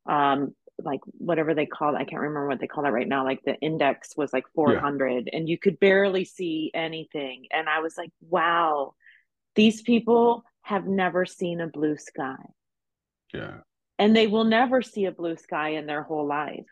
um, 0.07 0.55
like 0.83 1.01
whatever 1.17 1.53
they 1.53 1.65
call 1.65 1.95
it. 1.95 1.99
I 1.99 2.05
can't 2.05 2.21
remember 2.21 2.47
what 2.47 2.59
they 2.59 2.67
call 2.67 2.83
that 2.83 2.93
right 2.93 3.07
now. 3.07 3.23
Like 3.23 3.43
the 3.43 3.55
index 3.55 4.15
was 4.15 4.33
like 4.33 4.45
400 4.55 5.25
yeah. 5.25 5.37
and 5.37 5.49
you 5.49 5.57
could 5.57 5.79
barely 5.79 6.25
see 6.25 6.71
anything. 6.73 7.45
And 7.51 7.67
I 7.69 7.79
was 7.79 7.97
like, 7.97 8.11
wow, 8.21 8.93
these 9.55 9.81
people 9.81 10.43
have 10.61 10.85
never 10.87 11.25
seen 11.25 11.61
a 11.61 11.67
blue 11.67 11.97
sky. 11.97 12.37
Yeah. 13.33 13.57
And 13.97 14.15
they 14.15 14.27
will 14.27 14.45
never 14.45 14.81
see 14.81 15.05
a 15.05 15.11
blue 15.11 15.35
sky 15.35 15.69
in 15.69 15.85
their 15.85 16.03
whole 16.03 16.25
life. 16.25 16.67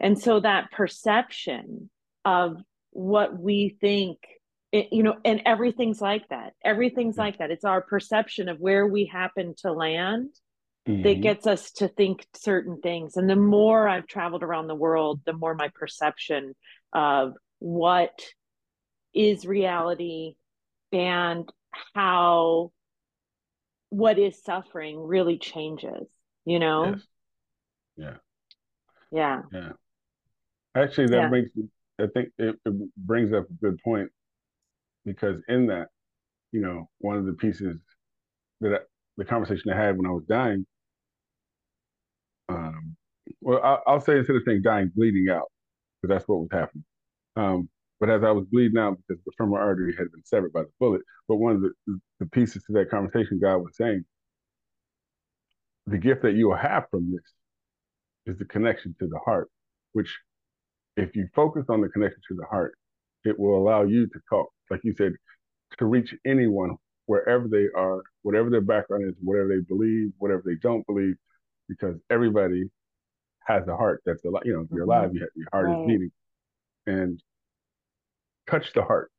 And 0.00 0.18
so 0.18 0.40
that 0.40 0.72
perception 0.72 1.90
of 2.24 2.56
what 2.90 3.38
we 3.38 3.76
think 3.80 4.18
it, 4.72 4.88
you 4.90 5.02
know 5.02 5.16
and 5.24 5.42
everything's 5.44 6.00
like 6.00 6.26
that 6.28 6.54
everything's 6.64 7.16
mm. 7.16 7.20
like 7.20 7.38
that 7.38 7.50
it's 7.50 7.64
our 7.64 7.82
perception 7.82 8.48
of 8.48 8.58
where 8.58 8.86
we 8.86 9.04
happen 9.04 9.54
to 9.58 9.72
land 9.72 10.30
mm-hmm. 10.88 11.02
that 11.02 11.20
gets 11.20 11.46
us 11.46 11.70
to 11.72 11.88
think 11.88 12.26
certain 12.34 12.80
things 12.80 13.16
and 13.16 13.28
the 13.28 13.36
more 13.36 13.88
i've 13.88 14.06
traveled 14.06 14.42
around 14.42 14.66
the 14.66 14.74
world 14.74 15.20
the 15.24 15.32
more 15.32 15.54
my 15.54 15.68
perception 15.74 16.54
of 16.92 17.34
what 17.58 18.22
is 19.14 19.46
reality 19.46 20.34
and 20.92 21.48
how 21.94 22.70
what 23.90 24.18
is 24.18 24.42
suffering 24.42 24.98
really 24.98 25.38
changes 25.38 26.08
you 26.44 26.58
know 26.58 26.94
yes. 26.94 27.00
yeah 27.96 28.16
yeah 29.12 29.42
yeah 29.52 29.72
actually 30.74 31.06
that 31.06 31.22
yeah. 31.22 31.28
makes 31.28 31.50
i 32.00 32.06
think 32.14 32.30
it, 32.38 32.56
it 32.64 32.96
brings 32.96 33.32
up 33.32 33.44
a 33.48 33.64
good 33.64 33.78
point 33.84 34.10
because 35.04 35.40
in 35.48 35.66
that 35.66 35.88
you 36.52 36.60
know 36.60 36.88
one 36.98 37.16
of 37.16 37.26
the 37.26 37.32
pieces 37.32 37.76
that 38.60 38.72
I, 38.74 38.78
the 39.16 39.24
conversation 39.24 39.70
I 39.70 39.76
had 39.76 39.96
when 39.96 40.06
I 40.06 40.10
was 40.12 40.24
dying 40.24 40.66
um, 42.52 42.96
well, 43.40 43.60
I'll, 43.62 43.82
I'll, 43.86 44.00
say 44.00 44.18
instead 44.18 44.36
of 44.36 44.42
saying 44.46 44.62
dying, 44.62 44.90
bleeding 44.94 45.28
out, 45.30 45.50
because 46.00 46.14
that's 46.14 46.28
what 46.28 46.40
was 46.40 46.48
happening. 46.52 46.84
Um, 47.36 47.68
but 48.00 48.10
as 48.10 48.24
I 48.24 48.30
was 48.32 48.46
bleeding 48.50 48.78
out 48.78 48.98
because 48.98 49.22
the 49.24 49.32
femoral 49.38 49.64
artery 49.64 49.94
had 49.96 50.10
been 50.10 50.24
severed 50.24 50.52
by 50.52 50.62
the 50.62 50.70
bullet, 50.80 51.02
but 51.28 51.36
one 51.36 51.52
of 51.52 51.62
the, 51.62 52.00
the 52.20 52.26
pieces 52.26 52.62
to 52.64 52.72
that 52.72 52.90
conversation, 52.90 53.38
God 53.40 53.58
was 53.58 53.76
saying, 53.76 54.04
the 55.86 55.98
gift 55.98 56.22
that 56.22 56.34
you 56.34 56.48
will 56.48 56.56
have 56.56 56.84
from 56.90 57.12
this 57.12 57.22
is 58.26 58.38
the 58.38 58.44
connection 58.44 58.94
to 59.00 59.06
the 59.06 59.18
heart, 59.24 59.50
which 59.92 60.18
if 60.96 61.16
you 61.16 61.28
focus 61.34 61.66
on 61.68 61.80
the 61.80 61.88
connection 61.88 62.20
to 62.28 62.34
the 62.34 62.46
heart, 62.46 62.74
it 63.24 63.38
will 63.38 63.56
allow 63.56 63.82
you 63.82 64.06
to 64.06 64.20
talk, 64.28 64.48
like 64.70 64.80
you 64.84 64.94
said, 64.96 65.12
to 65.78 65.86
reach 65.86 66.14
anyone 66.26 66.76
wherever 67.06 67.48
they 67.48 67.66
are, 67.76 68.02
whatever 68.22 68.50
their 68.50 68.60
background 68.60 69.04
is, 69.08 69.14
whatever 69.22 69.48
they 69.48 69.60
believe, 69.68 70.12
whatever 70.18 70.42
they 70.44 70.56
don't 70.56 70.86
believe, 70.86 71.14
because 71.78 71.96
everybody 72.10 72.64
has 73.46 73.66
a 73.68 73.76
heart 73.76 74.02
that's 74.06 74.24
alive. 74.24 74.42
You 74.44 74.54
know, 74.54 74.66
you're 74.72 74.84
alive, 74.84 75.08
mm-hmm. 75.08 75.16
you 75.16 75.20
have, 75.20 75.28
your 75.34 75.48
heart 75.52 75.66
right. 75.66 75.80
is 75.80 75.86
beating, 75.86 76.12
and 76.86 77.22
touch 78.50 78.72
the 78.72 78.82
heart 78.82 79.10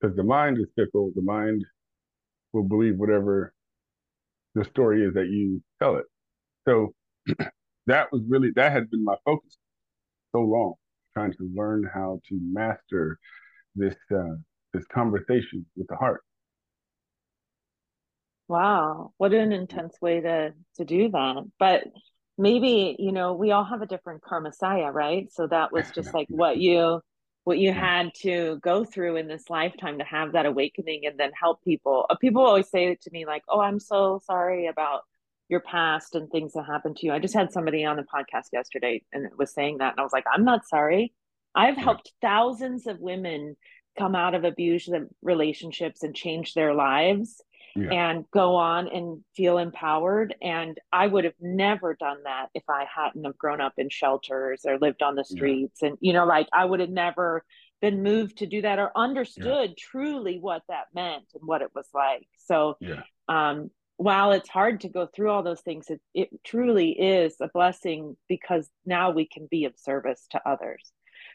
because 0.00 0.16
the 0.16 0.22
mind 0.22 0.58
is 0.58 0.66
fickle. 0.76 1.12
The 1.14 1.22
mind 1.22 1.64
will 2.52 2.64
believe 2.64 2.96
whatever 2.96 3.52
the 4.54 4.64
story 4.64 5.04
is 5.04 5.14
that 5.14 5.28
you 5.28 5.62
tell 5.80 5.96
it. 5.96 6.06
So 6.66 6.94
that 7.86 8.12
was 8.12 8.22
really 8.28 8.50
that 8.56 8.72
had 8.72 8.90
been 8.90 9.04
my 9.04 9.16
focus 9.24 9.56
so 10.32 10.40
long, 10.40 10.74
trying 11.14 11.32
to 11.32 11.50
learn 11.54 11.88
how 11.92 12.20
to 12.28 12.40
master 12.42 13.18
this 13.74 13.96
uh, 14.14 14.36
this 14.72 14.84
conversation 14.92 15.66
with 15.76 15.86
the 15.88 15.96
heart. 15.96 16.22
Wow, 18.50 19.12
what 19.18 19.32
an 19.32 19.52
intense 19.52 19.94
way 20.02 20.20
to 20.22 20.52
to 20.74 20.84
do 20.84 21.08
that. 21.10 21.48
But 21.60 21.84
maybe, 22.36 22.96
you 22.98 23.12
know, 23.12 23.34
we 23.34 23.52
all 23.52 23.62
have 23.62 23.80
a 23.80 23.86
different 23.86 24.22
karmasaya, 24.22 24.92
right? 24.92 25.32
So 25.32 25.46
that 25.46 25.70
was 25.70 25.88
just 25.92 26.12
like 26.12 26.26
what 26.30 26.58
you 26.58 27.00
what 27.44 27.58
you 27.58 27.72
had 27.72 28.10
to 28.22 28.58
go 28.60 28.84
through 28.84 29.16
in 29.16 29.28
this 29.28 29.48
lifetime 29.48 29.98
to 29.98 30.04
have 30.04 30.32
that 30.32 30.46
awakening 30.46 31.06
and 31.06 31.16
then 31.16 31.30
help 31.40 31.62
people. 31.62 32.06
Uh, 32.10 32.16
people 32.16 32.42
always 32.42 32.68
say 32.68 32.96
to 33.00 33.10
me 33.12 33.24
like, 33.24 33.44
"Oh, 33.48 33.60
I'm 33.60 33.78
so 33.78 34.20
sorry 34.26 34.66
about 34.66 35.02
your 35.48 35.60
past 35.60 36.16
and 36.16 36.28
things 36.28 36.52
that 36.54 36.64
happened 36.66 36.96
to 36.96 37.06
you." 37.06 37.12
I 37.12 37.20
just 37.20 37.34
had 37.34 37.52
somebody 37.52 37.84
on 37.84 37.96
the 37.98 38.02
podcast 38.02 38.48
yesterday 38.52 39.00
and 39.12 39.26
it 39.26 39.38
was 39.38 39.54
saying 39.54 39.78
that 39.78 39.92
and 39.92 40.00
I 40.00 40.02
was 40.02 40.12
like, 40.12 40.24
"I'm 40.32 40.44
not 40.44 40.66
sorry. 40.66 41.12
I've 41.54 41.76
helped 41.76 42.10
thousands 42.20 42.88
of 42.88 42.98
women 42.98 43.56
come 43.96 44.16
out 44.16 44.34
of 44.34 44.42
abusive 44.42 45.06
relationships 45.22 46.02
and 46.02 46.16
change 46.16 46.54
their 46.54 46.74
lives 46.74 47.40
yeah. 47.76 47.90
and 47.90 48.24
go 48.30 48.56
on 48.56 48.88
and 48.88 49.22
feel 49.34 49.58
empowered 49.58 50.34
and 50.42 50.78
i 50.92 51.06
would 51.06 51.24
have 51.24 51.34
never 51.40 51.94
done 51.94 52.18
that 52.24 52.46
if 52.54 52.64
i 52.68 52.84
hadn't 52.94 53.24
have 53.24 53.38
grown 53.38 53.60
up 53.60 53.74
in 53.78 53.88
shelters 53.88 54.62
or 54.64 54.78
lived 54.78 55.02
on 55.02 55.14
the 55.14 55.24
streets 55.24 55.80
yeah. 55.82 55.88
and 55.88 55.98
you 56.00 56.12
know 56.12 56.24
like 56.24 56.48
i 56.52 56.64
would 56.64 56.80
have 56.80 56.90
never 56.90 57.44
been 57.80 58.02
moved 58.02 58.38
to 58.38 58.46
do 58.46 58.62
that 58.62 58.78
or 58.78 58.90
understood 58.96 59.70
yeah. 59.70 59.74
truly 59.78 60.38
what 60.38 60.62
that 60.68 60.86
meant 60.94 61.24
and 61.34 61.42
what 61.44 61.62
it 61.62 61.70
was 61.74 61.88
like 61.94 62.26
so 62.36 62.76
um 63.28 63.70
while 63.96 64.32
it's 64.32 64.48
hard 64.48 64.80
to 64.80 64.88
go 64.88 65.06
through 65.06 65.30
all 65.30 65.42
those 65.42 65.60
things 65.60 65.86
it, 65.88 66.00
it 66.14 66.28
truly 66.44 66.92
is 66.92 67.36
a 67.40 67.48
blessing 67.48 68.16
because 68.28 68.68
now 68.86 69.10
we 69.10 69.26
can 69.26 69.46
be 69.50 69.64
of 69.64 69.74
service 69.76 70.26
to 70.30 70.40
others 70.48 70.92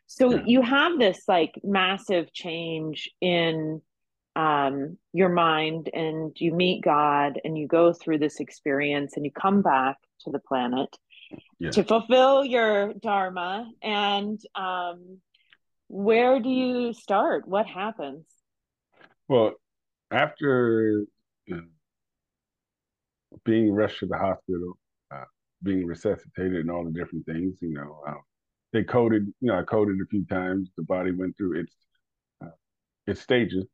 so 0.08 0.42
you 0.46 0.62
have 0.62 1.00
this 1.00 1.24
like 1.28 1.60
massive 1.64 2.32
change 2.32 3.10
in 3.22 3.82
um, 4.36 4.98
your 5.14 5.30
mind 5.30 5.90
and 5.94 6.36
you 6.40 6.54
meet 6.54 6.84
God 6.84 7.40
and 7.44 7.58
you 7.58 7.68
go 7.68 7.94
through 7.94 8.20
this 8.20 8.40
experience 8.40 9.14
and 9.16 9.26
you 9.26 9.32
come 9.32 9.62
back 9.62 9.98
to 10.22 10.32
the 10.32 10.40
planet 10.40 10.90
yeah. 11.60 11.72
to 11.72 11.84
fulfill 11.84 12.44
your 12.44 12.94
dharma. 12.94 13.72
And 13.82 14.40
um, 14.56 15.20
where 15.88 16.40
do 16.40 16.50
you 16.50 16.94
start? 16.94 17.48
What 17.48 17.66
happens? 17.66 18.26
Well, 19.28 19.54
after 20.12 21.06
uh, 21.52 21.58
being 23.44 23.72
rushed 23.72 24.00
to 24.00 24.08
the 24.08 24.18
hospital, 24.18 24.78
uh, 25.12 25.24
being 25.64 25.86
resuscitated, 25.86 26.56
and 26.56 26.72
all 26.72 26.84
the 26.84 26.92
different 26.92 27.26
things, 27.26 27.58
you 27.62 27.74
know, 27.74 28.02
uh, 28.08 28.22
they 28.74 28.84
coded, 28.84 29.28
you 29.40 29.48
know, 29.48 29.58
I 29.58 29.64
coded 29.64 29.96
a 30.02 30.06
few 30.10 30.26
times. 30.26 30.70
The 30.78 30.84
body 30.84 31.12
went 31.12 31.38
through 31.38 31.62
its 31.62 31.74
uh, 32.44 32.50
its 33.08 33.22
stages 33.22 33.66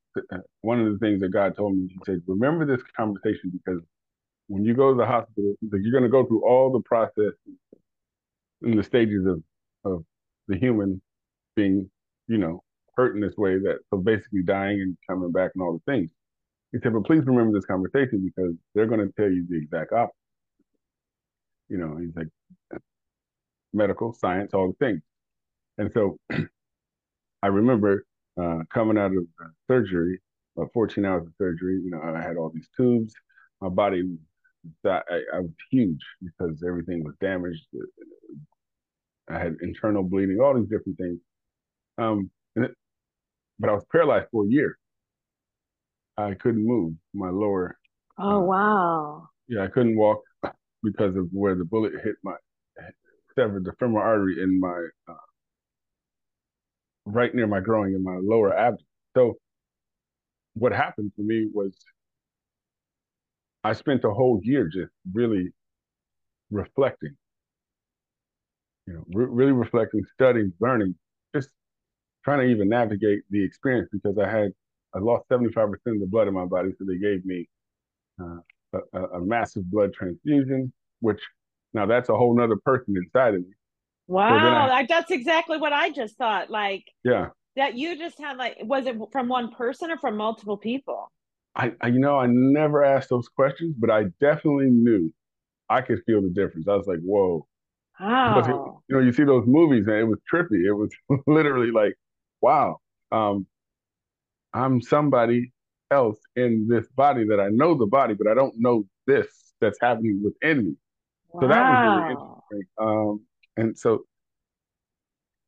one 0.62 0.82
of 0.82 0.91
the 0.91 1.00
things 1.00 1.21
that 1.21 1.30
God 1.30 1.56
told 1.56 1.78
me, 1.78 1.88
He 1.89 2.00
said, 2.06 2.21
remember 2.28 2.65
this 2.65 2.84
conversation 2.97 3.52
because 3.52 3.82
when 4.47 4.65
you 4.65 4.74
go 4.76 4.91
to 4.91 4.97
the 4.97 5.06
hospital, 5.06 5.56
you're 5.62 5.91
going 5.91 6.04
to 6.04 6.10
go 6.10 6.26
through 6.26 6.45
all 6.45 6.71
the 6.71 6.82
process 6.82 7.34
in 8.63 8.76
the 8.78 8.84
stages 8.84 9.26
of 9.26 9.43
of 9.86 10.04
the 10.47 10.58
human 10.58 11.02
being, 11.56 11.89
you 12.28 12.38
know, 12.38 12.63
hurt 12.95 13.15
in 13.15 13.21
this 13.21 13.38
way 13.38 13.60
that 13.60 13.80
so 13.89 13.97
basically 13.97 14.43
dying 14.43 14.82
and 14.82 14.97
coming 15.10 15.32
back 15.32 15.52
and 15.56 15.63
all 15.63 15.74
the 15.86 15.91
things. 15.91 16.10
He 16.71 16.80
said, 16.84 16.93
but 16.93 17.06
please 17.06 17.26
remember 17.26 17.58
this 17.58 17.65
conversation 17.65 18.24
because 18.26 18.54
they're 18.76 18.88
going 18.88 19.02
to 19.06 19.13
tell 19.17 19.32
you 19.32 19.45
the 19.50 19.58
exact 19.58 19.93
opposite. 19.93 20.15
You 21.69 21.78
know, 21.78 21.97
he's 21.97 22.15
like 22.15 22.28
medical 23.74 24.13
science, 24.13 24.54
all 24.54 24.69
the 24.69 24.86
things. 24.86 25.02
And 25.78 25.91
so 25.93 26.17
I 27.43 27.47
remember 27.47 28.06
uh, 28.39 28.60
coming 28.74 28.98
out 28.98 29.12
of 29.15 29.26
surgery, 29.67 30.20
about 30.58 30.72
14 30.74 31.06
hours 31.06 31.26
of 31.26 31.34
surgery, 31.38 31.82
you 31.84 31.91
know, 31.91 32.02
I 32.02 32.22
had 32.22 32.38
all 32.38 32.52
these 32.54 32.67
tubes. 32.76 33.13
My 33.62 33.70
body, 33.70 34.17
I, 34.86 35.00
I 35.34 35.39
was 35.39 35.52
huge 35.70 36.02
because 36.22 36.63
everything 36.67 37.04
was 37.04 37.15
damaged. 37.22 37.65
I 39.30 39.39
had 39.39 39.58
internal 39.62 40.04
bleeding, 40.04 40.39
all 40.41 40.56
these 40.56 40.70
different 40.70 40.98
things. 40.98 41.20
Um, 41.98 42.30
it, 42.56 42.72
but 43.60 43.70
I 43.70 43.74
was 43.74 43.86
paralyzed 43.91 44.28
for 44.32 44.46
a 44.46 44.50
year. 44.50 44.78
I 46.17 46.34
couldn't 46.34 46.65
move 46.65 46.94
my 47.13 47.30
lower. 47.30 47.78
Oh 48.17 48.30
uh, 48.30 48.39
wow! 48.39 49.30
Yeah, 49.48 49.63
I 49.63 49.67
couldn't 49.67 49.96
walk 49.96 50.22
because 50.84 51.15
of 51.15 51.30
where 51.32 51.56
the 51.56 51.63
bullet 51.63 51.94
hit 52.04 52.15
my 52.24 52.36
severed 53.36 53.63
the 53.63 53.74
femoral 53.80 54.04
artery 54.04 54.41
in 54.41 54.60
my 54.60 54.88
uh, 55.08 55.13
right 57.05 57.33
near 57.33 57.47
my 57.47 57.59
growing 57.59 57.93
in 57.93 58.03
my 58.03 58.19
lower 58.21 58.53
abdomen. 58.55 58.85
So 59.15 59.35
what 60.53 60.71
happened 60.71 61.11
for 61.15 61.21
me 61.21 61.47
was 61.53 61.73
I 63.63 63.73
spent 63.73 64.03
a 64.03 64.11
whole 64.11 64.39
year 64.43 64.67
just 64.67 64.91
really 65.13 65.49
reflecting, 66.49 67.15
you 68.87 68.93
know, 68.93 69.03
re- 69.13 69.27
really 69.29 69.51
reflecting, 69.51 70.01
studying, 70.13 70.51
learning, 70.59 70.95
just 71.35 71.49
trying 72.23 72.39
to 72.39 72.45
even 72.45 72.69
navigate 72.69 73.21
the 73.29 73.43
experience 73.43 73.89
because 73.91 74.17
I 74.17 74.29
had 74.29 74.51
I 74.93 74.99
lost 74.99 75.29
75% 75.29 75.55
of 75.73 75.79
the 75.85 76.07
blood 76.07 76.27
in 76.27 76.33
my 76.33 76.45
body, 76.45 76.71
so 76.77 76.85
they 76.85 76.97
gave 76.97 77.25
me 77.25 77.47
uh, 78.21 78.37
a, 78.93 78.99
a, 78.99 79.21
massive 79.21 79.69
blood 79.71 79.93
transfusion, 79.93 80.73
which 80.99 81.21
now 81.73 81.85
that's 81.85 82.09
a 82.09 82.15
whole 82.15 82.35
nother 82.35 82.57
person 82.65 82.95
inside 82.97 83.35
of 83.35 83.41
me. 83.41 83.53
Wow, 84.07 84.69
I, 84.69 84.85
that's 84.87 85.11
exactly 85.11 85.57
what 85.57 85.73
I 85.73 85.89
just 85.91 86.17
thought. 86.17 86.49
Like, 86.49 86.85
yeah, 87.03 87.29
that 87.55 87.75
you 87.75 87.97
just 87.97 88.19
had 88.19 88.37
like, 88.37 88.57
was 88.61 88.85
it 88.85 88.97
from 89.11 89.27
one 89.27 89.51
person 89.51 89.91
or 89.91 89.97
from 89.97 90.17
multiple 90.17 90.57
people? 90.57 91.11
I, 91.55 91.73
I, 91.81 91.87
you 91.87 91.99
know, 91.99 92.17
I 92.17 92.27
never 92.27 92.83
asked 92.83 93.09
those 93.09 93.27
questions, 93.27 93.75
but 93.77 93.89
I 93.89 94.05
definitely 94.21 94.69
knew 94.69 95.13
I 95.69 95.81
could 95.81 96.01
feel 96.05 96.21
the 96.21 96.29
difference. 96.29 96.67
I 96.67 96.75
was 96.75 96.87
like, 96.87 97.01
whoa, 97.01 97.45
Wow. 98.01 98.41
Because, 98.41 98.59
you 98.87 98.95
know, 98.95 99.01
you 99.01 99.13
see 99.13 99.23
those 99.23 99.45
movies 99.45 99.85
and 99.87 99.95
it 99.95 100.03
was 100.03 100.19
trippy. 100.31 100.65
It 100.65 100.73
was 100.73 100.89
literally 101.27 101.71
like, 101.71 101.95
wow, 102.41 102.77
um, 103.11 103.45
I'm 104.53 104.81
somebody 104.81 105.51
else 105.91 106.17
in 106.35 106.67
this 106.67 106.87
body 106.95 107.25
that 107.27 107.39
I 107.39 107.49
know 107.49 107.75
the 107.75 107.85
body, 107.85 108.15
but 108.15 108.27
I 108.27 108.33
don't 108.33 108.55
know 108.57 108.85
this 109.05 109.27
that's 109.59 109.77
happening 109.79 110.23
within 110.23 110.65
me. 110.65 110.75
Wow. 111.29 111.41
So 111.41 111.47
that 111.47 111.69
was 111.69 111.79
really 111.83 112.11
interesting. 112.11 112.63
Um, 112.79 113.21
and 113.57 113.77
so 113.77 114.05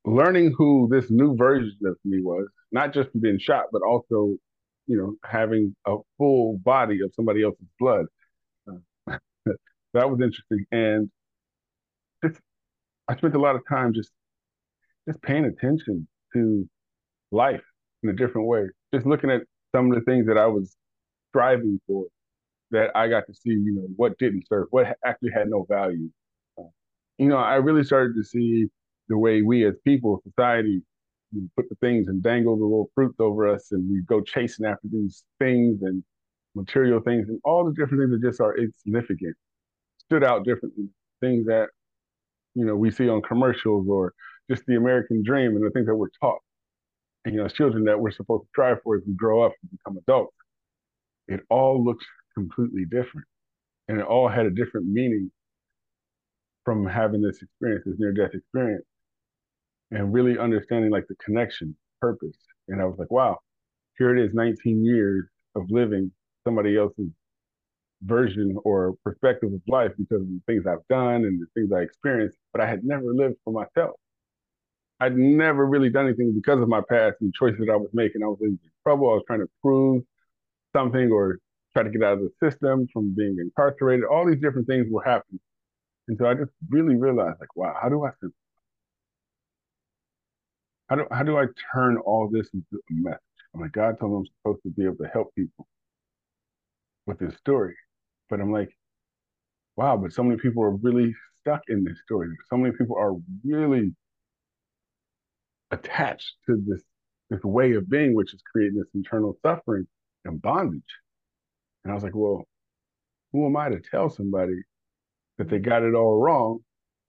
learning 0.06 0.54
who 0.58 0.88
this 0.92 1.10
new 1.10 1.36
version 1.36 1.78
of 1.86 1.98
me 2.04 2.22
was, 2.22 2.48
not 2.72 2.94
just 2.94 3.10
being 3.22 3.40
shot, 3.40 3.66
but 3.72 3.82
also, 3.82 4.36
you 4.88 4.98
know, 4.98 5.16
having 5.24 5.76
a 5.88 5.98
full 6.18 6.58
body 6.60 7.00
of 7.04 7.14
somebody 7.16 7.44
else's 7.44 7.68
blood. 7.80 8.06
Uh, 8.70 9.18
that 9.94 10.10
was 10.10 10.20
interesting. 10.22 10.66
And 10.72 11.10
just, 12.24 12.40
I 13.08 13.16
spent 13.16 13.36
a 13.36 13.40
lot 13.40 13.56
of 13.56 13.62
time 13.68 13.94
just, 13.94 14.12
just 15.08 15.22
paying 15.22 15.46
attention 15.46 16.08
to 16.34 16.68
life 17.32 17.64
in 18.04 18.10
a 18.10 18.14
different 18.14 18.48
way. 18.48 18.64
Just 18.94 19.06
looking 19.06 19.30
at 19.30 19.42
some 19.76 19.92
of 19.92 19.98
the 19.98 20.04
things 20.04 20.28
that 20.28 20.38
I 20.38 20.48
was 20.48 20.76
striving 21.30 21.80
for 21.88 22.06
that 22.72 22.92
I 22.96 23.08
got 23.08 23.26
to 23.28 23.34
see, 23.34 23.52
you 23.52 23.74
know, 23.76 23.88
what 23.96 24.18
didn't 24.18 24.48
serve, 24.48 24.68
what 24.72 24.98
actually 25.06 25.32
had 25.32 25.50
no 25.50 25.66
value. 25.70 26.10
You 27.18 27.28
know, 27.28 27.38
I 27.38 27.56
really 27.56 27.84
started 27.84 28.16
to 28.16 28.24
see 28.24 28.68
the 29.10 29.18
way 29.18 29.42
we 29.42 29.66
as 29.66 29.76
people, 29.86 30.22
society, 30.24 30.82
put 31.56 31.68
the 31.70 31.76
things 31.82 32.08
and 32.08 32.22
dangle 32.22 32.58
the 32.58 32.64
little 32.64 32.92
fruits 32.94 33.16
over 33.20 33.48
us 33.48 33.72
and 33.72 33.90
we 33.90 34.02
go 34.08 34.22
chasing 34.22 34.66
after 34.66 34.88
these 34.92 35.24
things 35.40 35.82
and 35.82 36.04
material 36.56 37.00
things 37.00 37.28
and 37.28 37.40
all 37.44 37.66
the 37.66 37.72
different 37.72 38.02
things 38.02 38.12
that 38.12 38.28
just 38.28 38.40
are 38.40 38.56
insignificant 38.58 39.36
stood 40.06 40.24
out 40.24 40.46
differently. 40.46 40.86
Things 41.22 41.46
that, 41.48 41.70
you 42.54 42.66
know, 42.66 42.76
we 42.76 42.92
see 42.92 43.10
on 43.10 43.22
commercials 43.22 43.88
or 43.90 44.14
just 44.50 44.64
the 44.68 44.76
American 44.76 45.24
dream 45.24 45.56
and 45.56 45.66
the 45.66 45.72
things 45.72 45.88
that 45.88 45.96
we're 45.96 46.10
taught. 46.22 46.40
And, 47.26 47.34
you 47.34 47.40
know, 47.40 47.46
as 47.46 47.54
children 47.54 47.86
that 47.86 48.00
we're 48.00 48.12
supposed 48.12 48.44
to 48.44 48.48
strive 48.50 48.78
for 48.84 48.98
as 48.98 49.04
we 49.08 49.14
grow 49.14 49.44
up 49.44 49.54
and 49.62 49.72
become 49.72 49.98
adults. 49.98 50.36
It 51.28 51.40
all 51.50 51.84
looks 51.84 52.06
completely 52.34 52.84
different. 52.86 53.26
And 53.88 54.00
it 54.00 54.06
all 54.06 54.28
had 54.28 54.46
a 54.46 54.52
different 54.52 54.88
meaning 54.88 55.32
from 56.66 56.86
having 56.86 57.22
this 57.22 57.42
experience, 57.42 57.84
this 57.86 57.96
near 58.00 58.12
death 58.14 58.34
experience 58.34 58.86
and 59.92 60.14
really 60.14 60.38
understanding 60.38 60.92
like 60.92 61.08
the 61.08 61.16
connection, 61.16 61.76
purpose. 62.02 62.38
And 62.68 62.82
I 62.82 62.86
was 62.86 62.98
like, 62.98 63.12
wow, 63.12 63.38
here 63.98 64.16
it 64.16 64.24
is 64.24 64.34
19 64.34 64.84
years 64.84 65.26
of 65.56 65.70
living 65.70 66.12
somebody 66.44 66.78
else's 66.78 67.12
version 68.02 68.58
or 68.66 68.96
perspective 69.04 69.54
of 69.54 69.62
life 69.68 69.92
because 69.98 70.22
of 70.22 70.28
the 70.28 70.42
things 70.48 70.66
I've 70.68 70.86
done 70.90 71.26
and 71.26 71.42
the 71.42 71.46
things 71.54 71.72
I 71.72 71.82
experienced, 71.82 72.38
but 72.52 72.62
I 72.62 72.68
had 72.68 72.84
never 72.84 73.14
lived 73.14 73.36
for 73.44 73.54
myself. 73.54 73.96
I'd 75.00 75.16
never 75.16 75.66
really 75.66 75.90
done 75.90 76.08
anything 76.08 76.34
because 76.34 76.62
of 76.62 76.70
my 76.70 76.82
past 76.90 77.18
and 77.22 77.34
choices 77.34 77.60
that 77.60 77.72
I 77.72 77.76
was 77.76 77.90
making. 77.94 78.24
I 78.24 78.28
was 78.28 78.40
in 78.42 78.60
trouble. 78.84 79.10
I 79.10 79.16
was 79.16 79.24
trying 79.28 79.40
to 79.40 79.50
prove 79.62 80.04
something 80.76 81.12
or 81.12 81.40
try 81.74 81.84
to 81.84 81.90
get 81.90 82.04
out 82.04 82.14
of 82.14 82.20
the 82.20 82.32
system 82.42 82.88
from 82.92 83.14
being 83.16 83.38
incarcerated. 83.40 84.06
All 84.06 84.26
these 84.26 84.40
different 84.40 84.68
things 84.68 84.88
were 84.90 85.04
happening. 85.04 85.40
And 86.08 86.18
so 86.18 86.26
I 86.28 86.34
just 86.34 86.52
really 86.70 86.96
realized, 86.96 87.40
like, 87.40 87.56
wow, 87.56 87.76
how 87.82 87.90
do 87.90 88.04
I 88.06 88.10
how 90.90 90.96
do 90.98 91.06
how 91.12 91.24
do 91.24 91.38
I 91.38 91.46
turn 91.74 91.98
all 91.98 92.30
this 92.30 92.50
into 92.54 92.76
a 92.76 92.94
message? 92.94 93.20
I'm 93.54 93.62
like, 93.62 93.72
God 93.72 94.00
told 94.00 94.12
me 94.12 94.18
I'm 94.20 94.26
supposed 94.42 94.64
to 94.64 94.70
be 94.70 94.86
able 94.86 94.98
to 94.98 95.08
help 95.08 95.34
people 95.36 95.68
with 97.06 97.20
this 97.20 97.36
story. 97.38 97.76
But 98.30 98.42
I'm 98.42 98.52
like, 98.52 98.76
wow, 99.76 99.98
but 99.98 100.14
so 100.14 100.24
many 100.24 100.40
people 100.40 100.64
are 100.64 100.76
really 100.76 101.14
stuck 101.40 101.62
in 101.68 101.84
this 101.84 102.00
story. 102.02 102.30
So 102.50 102.58
many 102.58 102.76
people 102.76 102.98
are 102.98 103.14
really 103.46 103.94
attached 105.72 106.34
to 106.48 106.62
this 106.68 106.84
this 107.30 107.44
way 107.44 107.74
of 107.74 107.90
being, 107.90 108.14
which 108.14 108.34
is 108.34 108.42
creating 108.52 108.78
this 108.78 108.90
internal 108.94 109.38
suffering 109.42 109.88
and 110.26 110.42
bondage. 110.42 110.82
And 111.84 111.92
I 111.92 111.96
was 111.96 112.04
like, 112.04 112.16
well, 112.16 112.46
who 113.32 113.46
am 113.46 113.58
I 113.58 113.70
to 113.70 113.80
tell 113.80 114.10
somebody 114.10 114.62
that 115.38 115.50
they 115.50 115.60
got 115.60 115.84
it 115.84 115.96
all 115.96 116.20
wrong 116.22 116.60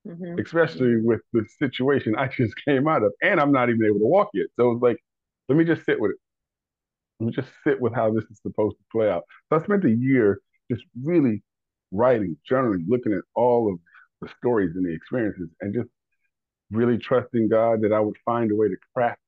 mm-hmm. 0.07 0.39
especially 0.39 1.01
with 1.01 1.21
the 1.33 1.45
situation 1.59 2.15
I 2.17 2.29
just 2.29 2.55
came 2.67 2.89
out 2.89 3.03
of, 3.03 3.13
and 3.23 3.41
I'm 3.41 3.53
not 3.53 3.69
even 3.71 3.85
able 3.85 4.01
to 4.01 4.07
walk 4.07 4.31
yet. 4.35 4.47
So 4.59 4.73
it's 4.73 4.83
like, 4.83 4.99
let 5.49 5.57
me 5.57 5.65
just 5.65 5.85
sit 5.85 6.01
with 6.01 6.13
it. 6.13 6.17
Let 7.21 7.27
me 7.27 7.33
just 7.33 7.49
sit 7.67 7.81
with 7.81 7.95
how 7.95 8.13
this 8.13 8.25
is 8.25 8.41
supposed 8.43 8.77
to 8.77 8.85
play 8.91 9.09
out. 9.09 9.23
So 9.49 9.59
I 9.59 9.65
spent 9.65 9.85
a 9.85 9.91
year 9.91 10.41
just 10.71 10.85
really 11.03 11.43
writing, 11.93 12.37
journaling, 12.51 12.85
looking 12.89 13.13
at 13.13 13.23
all 13.35 13.73
of 13.73 13.79
the 14.21 14.29
stories 14.39 14.75
and 14.75 14.85
the 14.85 14.93
experiences, 14.93 15.49
and 15.61 15.75
just 15.75 15.89
really 16.71 16.99
trusting 16.99 17.49
God 17.49 17.83
that 17.83 17.93
I 17.93 18.01
would 18.01 18.17
find 18.25 18.51
a 18.51 18.57
way 18.57 18.69
to 18.69 18.77
craft 18.95 19.21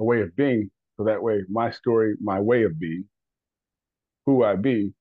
a 0.00 0.04
way 0.04 0.20
of 0.20 0.36
being, 0.36 0.70
so 0.96 1.04
that 1.04 1.22
way 1.22 1.42
my 1.48 1.70
story, 1.70 2.14
my 2.20 2.40
way 2.40 2.64
of 2.64 2.78
being, 2.78 3.04
who 4.26 4.44
I 4.44 4.56
be, 4.56 4.92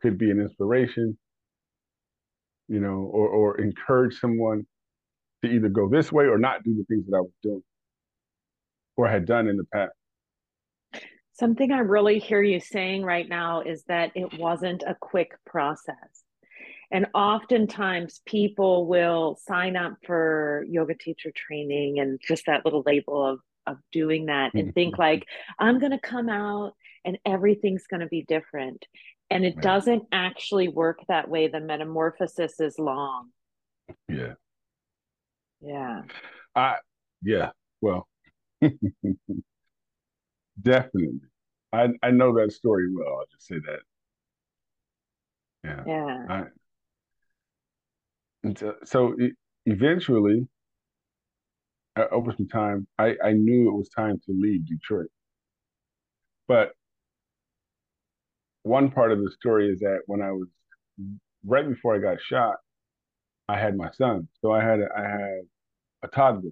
could 0.00 0.16
be 0.16 0.30
an 0.30 0.40
inspiration 0.40 1.18
you 2.68 2.80
know, 2.80 3.10
or, 3.12 3.28
or 3.28 3.60
encourage 3.60 4.18
someone 4.20 4.66
to 5.44 5.50
either 5.50 5.68
go 5.68 5.88
this 5.88 6.12
way 6.12 6.24
or 6.24 6.38
not 6.38 6.62
do 6.62 6.74
the 6.74 6.84
things 6.84 7.06
that 7.06 7.16
I 7.16 7.20
was 7.20 7.30
doing 7.42 7.62
or 8.96 9.08
had 9.08 9.24
done 9.24 9.48
in 9.48 9.56
the 9.56 9.64
past. 9.64 9.92
Something 11.32 11.70
I 11.70 11.78
really 11.78 12.18
hear 12.18 12.42
you 12.42 12.58
saying 12.58 13.04
right 13.04 13.28
now 13.28 13.62
is 13.62 13.84
that 13.84 14.10
it 14.16 14.38
wasn't 14.38 14.82
a 14.82 14.96
quick 15.00 15.32
process. 15.46 15.94
And 16.90 17.06
oftentimes 17.14 18.20
people 18.26 18.86
will 18.86 19.38
sign 19.46 19.76
up 19.76 19.94
for 20.04 20.64
yoga 20.68 20.94
teacher 20.94 21.30
training 21.34 22.00
and 22.00 22.18
just 22.26 22.46
that 22.46 22.64
little 22.64 22.82
label 22.84 23.24
of, 23.24 23.38
of 23.66 23.76
doing 23.92 24.26
that 24.26 24.54
and 24.54 24.74
think 24.74 24.98
like, 24.98 25.26
I'm 25.58 25.78
going 25.78 25.92
to 25.92 26.00
come 26.00 26.28
out 26.28 26.72
and 27.04 27.18
everything's 27.24 27.86
going 27.86 28.00
to 28.00 28.06
be 28.06 28.24
different 28.26 28.84
and 29.30 29.44
it 29.44 29.60
doesn't 29.60 30.04
actually 30.12 30.68
work 30.68 31.00
that 31.08 31.28
way. 31.28 31.48
The 31.48 31.60
metamorphosis 31.60 32.60
is 32.60 32.78
long. 32.78 33.30
Yeah. 34.08 34.34
Yeah. 35.60 36.02
I 36.54 36.76
yeah 37.22 37.50
well 37.80 38.06
definitely. 40.62 41.20
I 41.72 41.88
i 42.02 42.10
know 42.10 42.34
that 42.38 42.52
story 42.52 42.94
well. 42.94 43.18
I'll 43.18 43.26
just 43.30 43.46
say 43.46 43.56
that. 43.58 43.80
Yeah. 45.64 45.82
Yeah. 45.86 46.26
I, 46.28 46.44
and 48.44 48.58
so, 48.58 48.74
so 48.84 49.16
eventually 49.66 50.46
uh, 51.96 52.06
over 52.12 52.32
some 52.36 52.48
time 52.48 52.86
i 52.98 53.14
i 53.24 53.32
knew 53.32 53.68
it 53.68 53.76
was 53.76 53.88
time 53.88 54.20
to 54.26 54.32
leave 54.32 54.66
detroit. 54.66 55.10
But 56.46 56.72
one 58.62 58.90
part 58.90 59.12
of 59.12 59.18
the 59.18 59.30
story 59.30 59.70
is 59.70 59.80
that 59.80 60.00
when 60.06 60.22
I 60.22 60.32
was 60.32 60.48
right 61.44 61.68
before 61.68 61.94
I 61.94 61.98
got 61.98 62.20
shot, 62.20 62.56
I 63.48 63.58
had 63.58 63.76
my 63.76 63.90
son. 63.92 64.28
So 64.40 64.52
I 64.52 64.62
had 64.62 64.80
a, 64.80 64.88
I 64.96 65.02
had 65.02 65.40
a 66.02 66.08
toddler, 66.08 66.50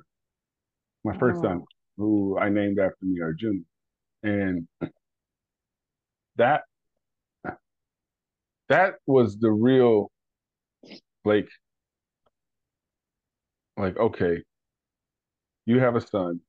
my 1.05 1.17
first 1.19 1.39
oh. 1.39 1.43
son, 1.43 1.65
who 1.97 2.39
I 2.39 2.49
named 2.49 2.79
after 2.79 3.05
me, 3.05 3.21
Arjun, 3.21 3.65
and 4.23 4.67
that 6.37 6.63
that 8.69 8.95
was 9.07 9.37
the 9.39 9.51
real 9.51 10.11
like 11.25 11.49
like 13.77 13.97
okay, 13.99 14.43
you 15.67 15.79
have 15.81 15.97
a 15.97 16.01
son, 16.01 16.41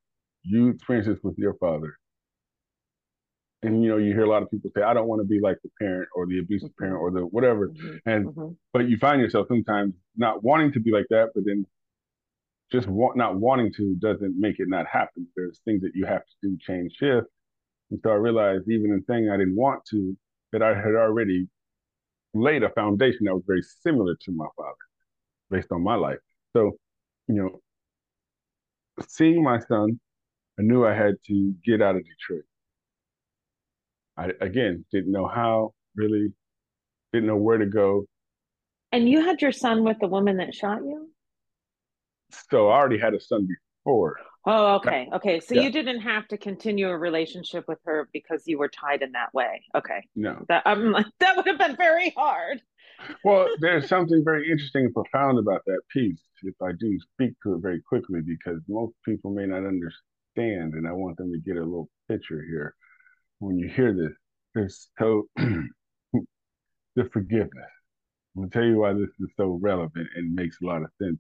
you 0.44 0.70
experience 0.70 1.08
this 1.08 1.20
with 1.24 1.38
your 1.38 1.56
father 1.56 1.98
and 3.64 3.84
you 3.84 3.90
know 3.90 3.98
you 3.98 4.14
hear 4.14 4.24
a 4.24 4.30
lot 4.30 4.44
of 4.44 4.52
people 4.52 4.70
say 4.76 4.84
i 4.84 4.94
don't 4.94 5.08
want 5.08 5.22
to 5.22 5.28
be 5.28 5.40
like 5.40 5.58
the 5.64 5.70
parent 5.80 6.08
or 6.16 6.26
the 6.26 6.40
abusive 6.40 6.70
mm-hmm. 6.70 6.84
parent 6.84 7.02
or 7.02 7.12
the 7.12 7.22
whatever 7.22 7.70
mm-hmm. 7.70 7.98
and 8.06 8.28
mm-hmm. 8.28 8.54
but 8.74 8.88
you 8.88 8.98
find 8.98 9.22
yourself 9.22 9.48
sometimes 9.48 9.94
not 10.16 10.44
wanting 10.44 10.72
to 10.72 10.80
be 10.80 10.92
like 10.92 11.06
that 11.10 11.30
but 11.34 11.44
then 11.46 11.66
just 12.72 12.88
want, 12.88 13.16
not 13.16 13.36
wanting 13.36 13.72
to 13.74 13.96
doesn't 13.96 14.40
make 14.40 14.60
it 14.60 14.68
not 14.68 14.86
happen 14.88 15.28
there's 15.36 15.60
things 15.66 15.82
that 15.82 15.92
you 15.96 16.06
have 16.06 16.22
to 16.26 16.34
do 16.42 16.58
change 16.60 16.94
shift 16.94 17.28
and 17.92 18.00
so 18.04 18.10
i 18.10 18.16
realized 18.16 18.70
even 18.70 18.92
in 18.92 19.04
saying 19.08 19.30
i 19.30 19.38
didn't 19.38 19.56
want 19.56 19.84
to 19.86 20.16
that 20.52 20.62
i 20.62 20.76
had 20.76 20.96
already 20.96 21.48
laid 22.34 22.62
a 22.62 22.70
foundation 22.70 23.26
that 23.26 23.34
was 23.34 23.44
very 23.48 23.64
similar 23.82 24.16
to 24.22 24.32
my 24.32 24.46
father 24.56 24.76
based 25.50 25.72
on 25.72 25.82
my 25.82 25.96
life 25.96 26.20
so 26.54 26.74
you 27.28 27.36
know 27.36 27.60
seeing 29.08 29.42
my 29.42 29.58
son 29.60 30.00
i 30.60 30.62
knew 30.62 30.86
i 30.86 30.94
had 30.94 31.16
to 31.26 31.54
get 31.64 31.82
out 31.82 31.96
of 31.96 32.04
detroit 32.04 32.44
I 34.18 34.32
again 34.42 34.86
didn't 34.92 35.12
know 35.12 35.28
how, 35.28 35.74
really 35.96 36.34
didn't 37.14 37.28
know 37.28 37.38
where 37.38 37.58
to 37.58 37.66
go. 37.66 38.06
And 38.92 39.10
you 39.10 39.24
had 39.24 39.42
your 39.42 39.52
son 39.52 39.84
with 39.84 39.98
the 40.00 40.08
woman 40.08 40.38
that 40.38 40.54
shot 40.54 40.80
you? 40.80 41.10
So 42.50 42.70
I 42.70 42.78
already 42.78 42.98
had 42.98 43.14
a 43.14 43.20
son 43.20 43.48
before. 43.86 44.18
Oh, 44.46 44.76
okay. 44.76 45.10
Okay. 45.14 45.40
So 45.42 45.56
yeah. 45.56 45.64
you 45.64 45.72
didn't 45.72 46.00
have 46.02 46.28
to 46.30 46.38
continue 46.38 46.88
a 46.88 46.98
relationship 46.98 47.66
with 47.68 47.80
her 47.86 48.08
because 48.14 48.44
you 48.46 48.58
were 48.58 48.70
tied 48.70 49.02
in 49.02 49.12
that 49.12 49.34
way. 49.34 49.62
Okay. 49.76 50.08
No. 50.16 50.46
That 50.48 50.64
I'm 50.66 50.88
um, 50.88 50.92
like 50.94 51.06
that 51.20 51.36
would 51.36 51.48
have 51.48 51.58
been 51.58 51.76
very 51.76 52.12
hard. 52.12 52.62
well, 53.26 53.48
there's 53.60 53.90
something 53.90 54.24
very 54.24 54.50
interesting 54.50 54.86
and 54.86 54.94
profound 54.94 55.38
about 55.38 55.64
that 55.66 55.82
piece. 55.92 56.22
If 56.44 56.56
I 56.62 56.72
do 56.80 56.98
speak 57.14 57.34
to 57.44 57.56
it 57.56 57.62
very 57.62 57.82
quickly, 57.82 58.22
because 58.22 58.62
most 58.70 58.94
people 59.04 59.32
may 59.32 59.48
not 59.48 59.66
understand, 59.66 60.76
and 60.76 60.88
I 60.88 60.94
want 60.94 61.18
them 61.18 61.32
to 61.32 61.40
get 61.40 61.58
a 61.58 61.64
little 61.64 61.90
picture 62.08 62.42
here. 62.48 62.76
When 63.40 63.58
you 63.58 63.70
hear 63.70 63.94
this, 63.94 64.14
there's 64.54 64.90
so 64.98 65.28
the 65.36 67.10
forgiveness. 67.14 67.72
I'm 68.36 68.44
gonna 68.44 68.50
tell 68.52 68.64
you 68.64 68.80
why 68.80 68.94
this 68.94 69.10
is 69.20 69.30
so 69.38 69.60
relevant 69.62 70.08
and 70.16 70.34
makes 70.34 70.58
a 70.62 70.66
lot 70.66 70.84
of 70.84 70.90
sense. 71.02 71.18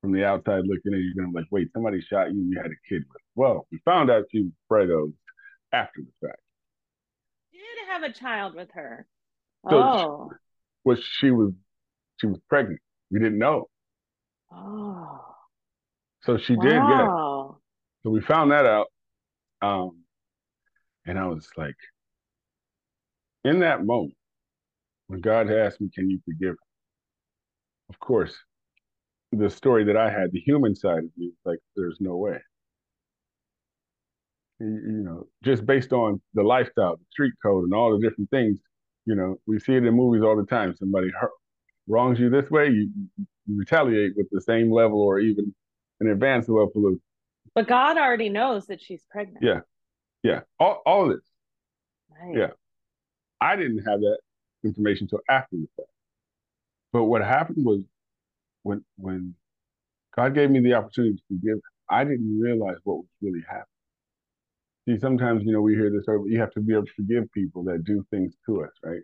From 0.00 0.12
the 0.12 0.24
outside 0.24 0.64
looking 0.66 0.92
in, 0.92 1.00
you're 1.00 1.24
gonna 1.24 1.32
be 1.32 1.40
like, 1.40 1.48
wait, 1.50 1.68
somebody 1.72 2.00
shot 2.00 2.32
you 2.32 2.40
and 2.40 2.52
you 2.52 2.58
had 2.58 2.70
a 2.70 2.88
kid 2.88 3.02
with. 3.08 3.22
Well, 3.34 3.66
we 3.70 3.78
found 3.84 4.10
out 4.10 4.24
she 4.30 4.42
was 4.42 4.52
pregnant 4.68 5.14
after 5.72 6.00
the 6.00 6.26
fact. 6.26 6.40
Did 7.52 7.60
have 7.88 8.02
a 8.02 8.12
child 8.12 8.54
with 8.54 8.70
her. 8.72 9.06
So 9.68 9.76
oh. 9.76 10.30
She, 10.30 10.36
was 10.84 11.04
she 11.04 11.30
was 11.30 11.52
she 12.20 12.26
was 12.26 12.38
pregnant. 12.48 12.80
We 13.10 13.18
didn't 13.18 13.38
know. 13.38 13.68
Oh. 14.52 15.20
So 16.22 16.38
she 16.38 16.56
wow. 16.56 16.62
did, 16.62 16.72
yeah. 16.72 17.06
So 18.02 18.10
we 18.10 18.20
found 18.20 18.50
that 18.50 18.66
out. 18.66 18.86
Um, 19.62 20.02
and 21.06 21.18
I 21.18 21.26
was 21.26 21.48
like, 21.56 21.76
in 23.44 23.60
that 23.60 23.84
moment, 23.84 24.14
when 25.06 25.20
God 25.20 25.50
asked 25.50 25.80
me, 25.80 25.88
Can 25.94 26.10
you 26.10 26.20
forgive? 26.24 26.56
Of 27.88 27.98
course, 28.00 28.36
the 29.32 29.48
story 29.48 29.84
that 29.84 29.96
I 29.96 30.10
had, 30.10 30.32
the 30.32 30.40
human 30.40 30.74
side 30.74 30.98
of 30.98 31.10
me, 31.16 31.28
was 31.28 31.34
like, 31.44 31.58
there's 31.76 31.98
no 32.00 32.16
way. 32.16 32.38
You, 34.58 34.66
you 34.66 35.02
know, 35.04 35.26
just 35.44 35.64
based 35.66 35.92
on 35.92 36.20
the 36.34 36.42
lifestyle, 36.42 36.96
the 36.96 37.04
street 37.10 37.34
code, 37.42 37.64
and 37.64 37.74
all 37.74 37.96
the 37.96 38.08
different 38.08 38.30
things, 38.30 38.58
you 39.04 39.14
know, 39.14 39.36
we 39.46 39.60
see 39.60 39.74
it 39.74 39.84
in 39.84 39.94
movies 39.94 40.22
all 40.22 40.36
the 40.36 40.46
time. 40.46 40.74
Somebody 40.76 41.10
hurt, 41.18 41.30
wrongs 41.86 42.18
you 42.18 42.30
this 42.30 42.50
way, 42.50 42.68
you, 42.68 42.90
you 43.16 43.58
retaliate 43.58 44.12
with 44.16 44.26
the 44.32 44.40
same 44.40 44.72
level 44.72 45.00
or 45.00 45.20
even 45.20 45.54
an 46.00 46.08
advanced 46.08 46.48
level 46.48 46.86
of. 46.88 46.98
But 47.54 47.68
God 47.68 47.96
already 47.96 48.28
knows 48.28 48.66
that 48.66 48.82
she's 48.82 49.04
pregnant. 49.10 49.44
Yeah, 49.44 49.60
yeah, 50.26 50.40
all 50.58 50.82
all 50.84 51.08
this. 51.08 51.20
Right. 52.10 52.36
Yeah, 52.36 52.50
I 53.40 53.56
didn't 53.56 53.84
have 53.88 54.00
that 54.00 54.18
information 54.64 55.04
until 55.04 55.20
after 55.30 55.56
the 55.56 55.68
fact. 55.76 55.88
But 56.92 57.04
what 57.04 57.22
happened 57.22 57.64
was 57.64 57.82
when 58.64 58.84
when 58.96 59.34
God 60.16 60.34
gave 60.34 60.50
me 60.50 60.60
the 60.60 60.74
opportunity 60.74 61.16
to 61.16 61.22
forgive, 61.28 61.58
I 61.90 62.04
didn't 62.04 62.40
realize 62.40 62.78
what 62.84 62.98
was 62.98 63.06
really 63.22 63.42
happening. 63.48 63.66
See, 64.88 64.98
sometimes 64.98 65.44
you 65.44 65.52
know 65.52 65.62
we 65.62 65.74
hear 65.74 65.90
this, 65.90 66.04
oh, 66.08 66.26
you 66.26 66.40
have 66.40 66.52
to 66.52 66.60
be 66.60 66.74
able 66.74 66.86
to 66.86 66.92
forgive 66.96 67.30
people 67.32 67.64
that 67.64 67.84
do 67.84 68.04
things 68.10 68.34
to 68.46 68.64
us, 68.64 68.72
right? 68.84 69.02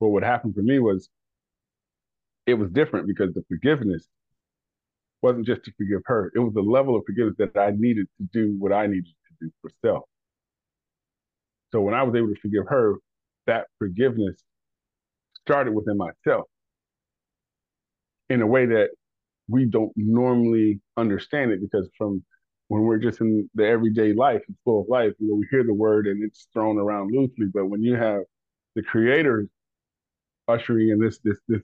But 0.00 0.08
what 0.10 0.22
happened 0.22 0.54
for 0.54 0.62
me 0.62 0.78
was 0.78 1.10
it 2.46 2.54
was 2.54 2.70
different 2.70 3.06
because 3.06 3.34
the 3.34 3.44
forgiveness 3.48 4.08
wasn't 5.22 5.46
just 5.46 5.64
to 5.64 5.72
forgive 5.78 6.02
her; 6.06 6.32
it 6.34 6.40
was 6.40 6.54
the 6.54 6.62
level 6.62 6.96
of 6.96 7.04
forgiveness 7.06 7.36
that 7.38 7.56
I 7.58 7.72
needed 7.76 8.08
to 8.18 8.28
do 8.32 8.56
what 8.58 8.72
I 8.72 8.86
needed 8.86 9.06
to 9.06 9.46
do 9.46 9.52
for 9.62 9.70
self. 9.84 10.04
So 11.72 11.80
when 11.80 11.94
I 11.94 12.02
was 12.02 12.14
able 12.14 12.28
to 12.28 12.40
forgive 12.40 12.64
her, 12.68 12.96
that 13.46 13.66
forgiveness 13.78 14.42
started 15.40 15.72
within 15.74 15.96
myself 15.98 16.46
in 18.28 18.42
a 18.42 18.46
way 18.46 18.66
that 18.66 18.90
we 19.48 19.66
don't 19.66 19.92
normally 19.96 20.80
understand 20.96 21.52
it 21.52 21.60
because 21.60 21.88
from 21.98 22.24
when 22.68 22.82
we're 22.82 22.98
just 22.98 23.20
in 23.20 23.48
the 23.54 23.66
everyday 23.66 24.12
life 24.14 24.42
and 24.48 24.56
full 24.64 24.82
of 24.82 24.88
life, 24.88 25.12
you 25.18 25.28
know, 25.28 25.34
we 25.34 25.46
hear 25.50 25.64
the 25.64 25.74
word 25.74 26.06
and 26.06 26.24
it's 26.24 26.48
thrown 26.52 26.78
around 26.78 27.12
loosely. 27.14 27.46
But 27.52 27.66
when 27.66 27.82
you 27.82 27.96
have 27.96 28.22
the 28.74 28.82
creator 28.82 29.48
ushering 30.48 30.90
in 30.90 30.98
this 31.00 31.18
this 31.24 31.38
this 31.48 31.62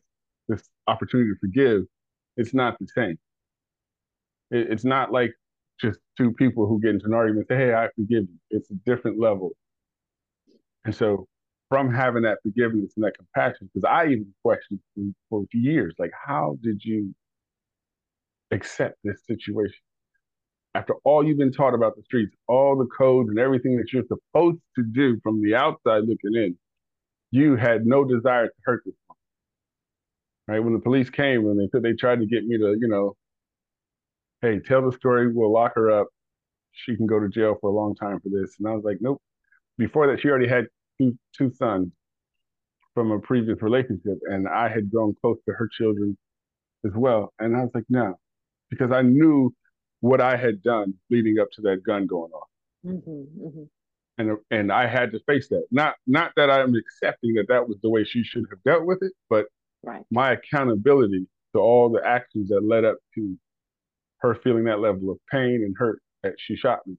this 0.49 0.63
opportunity 0.87 1.31
to 1.31 1.39
forgive, 1.41 1.83
it's 2.37 2.55
not 2.55 2.79
the 2.79 2.89
same. 2.95 3.19
It, 4.51 4.71
it's 4.73 4.85
not 4.85 5.13
like 5.13 5.33
just 5.81 6.01
two 6.17 6.33
people 6.33 6.67
who 6.67 6.81
get 6.81 6.91
into 6.91 7.07
an 7.07 7.15
argument 7.15 7.47
and 7.51 7.57
say, 7.59 7.67
"Hey, 7.67 7.75
I 7.75 7.89
forgive 7.97 8.25
you." 8.25 8.39
It's 8.51 8.71
a 8.71 8.75
different 8.87 9.19
level. 9.21 9.53
And 10.85 10.95
so 10.95 11.27
from 11.69 11.93
having 11.93 12.23
that 12.23 12.39
forgiveness 12.43 12.93
and 12.97 13.05
that 13.05 13.13
compassion, 13.17 13.71
because 13.73 13.89
I 13.89 14.07
even 14.07 14.33
questioned 14.43 14.81
for, 15.29 15.45
years, 15.53 15.95
like, 15.99 16.13
how 16.13 16.57
did 16.63 16.83
you 16.83 17.15
accept 18.51 18.97
this 19.05 19.21
situation? 19.27 19.81
After 20.75 20.95
all 21.05 21.27
you've 21.27 21.39
been 21.39 21.53
taught 21.53 21.75
about 21.75 21.97
the 21.97 22.03
streets, 22.03 22.35
all 22.47 22.77
the 22.77 22.87
codes 22.87 23.29
and 23.29 23.39
everything 23.39 23.77
that 23.77 23.93
you're 23.93 24.05
supposed 24.05 24.61
to 24.77 24.83
do 24.83 25.19
from 25.23 25.43
the 25.43 25.55
outside 25.55 26.05
looking 26.05 26.35
in, 26.35 26.57
you 27.31 27.57
had 27.57 27.85
no 27.85 28.05
desire 28.05 28.47
to 28.47 28.53
hurt 28.65 28.83
this 28.87 28.95
woman. 29.09 29.19
Right? 30.47 30.65
When 30.65 30.73
the 30.73 30.81
police 30.81 31.11
came 31.11 31.47
and 31.47 31.61
they 31.61 31.69
said 31.71 31.83
they 31.83 31.93
tried 31.93 32.21
to 32.21 32.27
get 32.27 32.45
me 32.47 32.57
to, 32.59 32.77
you 32.81 32.89
know, 32.89 33.17
hey, 34.41 34.61
tell 34.61 34.89
the 34.89 34.97
story, 34.97 35.31
we'll 35.31 35.53
lock 35.53 35.75
her 35.75 35.91
up. 35.91 36.07
She 36.73 36.97
can 36.97 37.07
go 37.07 37.19
to 37.19 37.29
jail 37.29 37.57
for 37.61 37.69
a 37.69 37.75
long 37.75 37.95
time 37.95 38.21
for 38.21 38.29
this. 38.29 38.55
And 38.59 38.69
I 38.69 38.73
was 38.73 38.85
like, 38.85 38.99
nope. 39.01 39.21
Before 39.79 40.07
that, 40.09 40.21
she 40.21 40.29
already 40.29 40.49
had 40.49 40.67
two 41.01 41.17
two 41.37 41.53
sons 41.55 41.93
from 42.95 43.13
a 43.13 43.19
previous 43.21 43.63
relationship, 43.63 44.19
and 44.25 44.49
I 44.49 44.69
had 44.69 44.91
grown 44.91 45.15
close 45.21 45.39
to 45.47 45.55
her 45.55 45.69
children 45.73 46.19
as 46.85 46.93
well. 46.95 47.33
And 47.39 47.57
I 47.57 47.61
was 47.61 47.71
like, 47.75 47.85
no, 47.89 48.19
because 48.71 48.91
I 48.93 49.03
knew 49.03 49.55
what 50.01 50.21
I 50.21 50.37
had 50.37 50.63
done 50.63 50.95
leading 51.11 51.39
up 51.39 51.49
to 51.53 51.63
that 51.63 51.83
gun 51.85 52.07
going 52.07 52.33
off. 52.33 52.49
Mm-hmm, 52.85 53.47
mm-hmm. 53.47 53.63
And, 54.19 54.39
and 54.51 54.73
I 54.73 54.87
had 54.89 55.13
to 55.13 55.21
face 55.27 55.49
that. 55.49 55.65
Not 55.71 55.95
not 56.07 56.33
that 56.37 56.51
I'm 56.51 56.75
accepting 56.75 57.35
that 57.35 57.47
that 57.49 57.69
was 57.69 57.77
the 57.83 57.91
way 57.91 58.05
she 58.05 58.25
should 58.25 58.47
have 58.51 58.63
dealt 58.65 58.85
with 58.85 58.99
it, 59.03 59.13
but 59.31 59.47
right. 59.85 60.03
my 60.11 60.33
accountability 60.33 61.27
to 61.55 61.61
all 61.61 61.89
the 61.89 62.05
actions 62.05 62.49
that 62.49 62.65
led 62.65 62.85
up 62.85 62.97
to 63.15 63.37
her 64.19 64.35
feeling 64.35 64.65
that 64.65 64.81
level 64.81 65.11
of 65.11 65.19
pain 65.31 65.63
and 65.65 65.75
hurt 65.79 66.01
that 66.23 66.35
she 66.39 66.57
shot 66.57 66.81
me. 66.87 66.97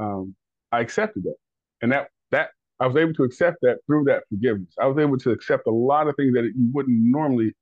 Um, 0.00 0.34
I 0.72 0.80
accepted 0.80 1.24
that, 1.24 1.36
and 1.82 1.92
that 1.92 2.08
that 2.30 2.50
I 2.80 2.86
was 2.86 2.96
able 2.96 3.14
to 3.14 3.24
accept 3.24 3.58
that 3.62 3.78
through 3.86 4.04
that 4.04 4.22
forgiveness. 4.28 4.74
I 4.80 4.86
was 4.86 4.98
able 4.98 5.18
to 5.18 5.30
accept 5.30 5.66
a 5.66 5.70
lot 5.70 6.08
of 6.08 6.16
things 6.16 6.34
that 6.34 6.44
you 6.44 6.70
wouldn't 6.72 6.96
normally 7.00 7.54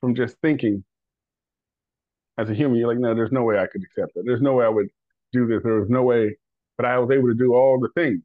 from 0.00 0.14
just 0.14 0.36
thinking 0.42 0.84
as 2.38 2.48
a 2.50 2.54
human. 2.54 2.78
You're 2.78 2.88
like, 2.88 2.98
no, 2.98 3.14
there's 3.14 3.32
no 3.32 3.42
way 3.42 3.58
I 3.58 3.66
could 3.66 3.82
accept 3.82 4.14
that. 4.14 4.22
There's 4.24 4.40
no 4.40 4.54
way 4.54 4.64
I 4.64 4.68
would 4.68 4.88
do 5.32 5.46
this. 5.46 5.62
There 5.62 5.80
was 5.80 5.90
no 5.90 6.02
way. 6.02 6.36
But 6.76 6.86
I 6.86 6.98
was 6.98 7.10
able 7.10 7.28
to 7.28 7.34
do 7.34 7.54
all 7.54 7.80
the 7.80 7.88
things, 8.00 8.22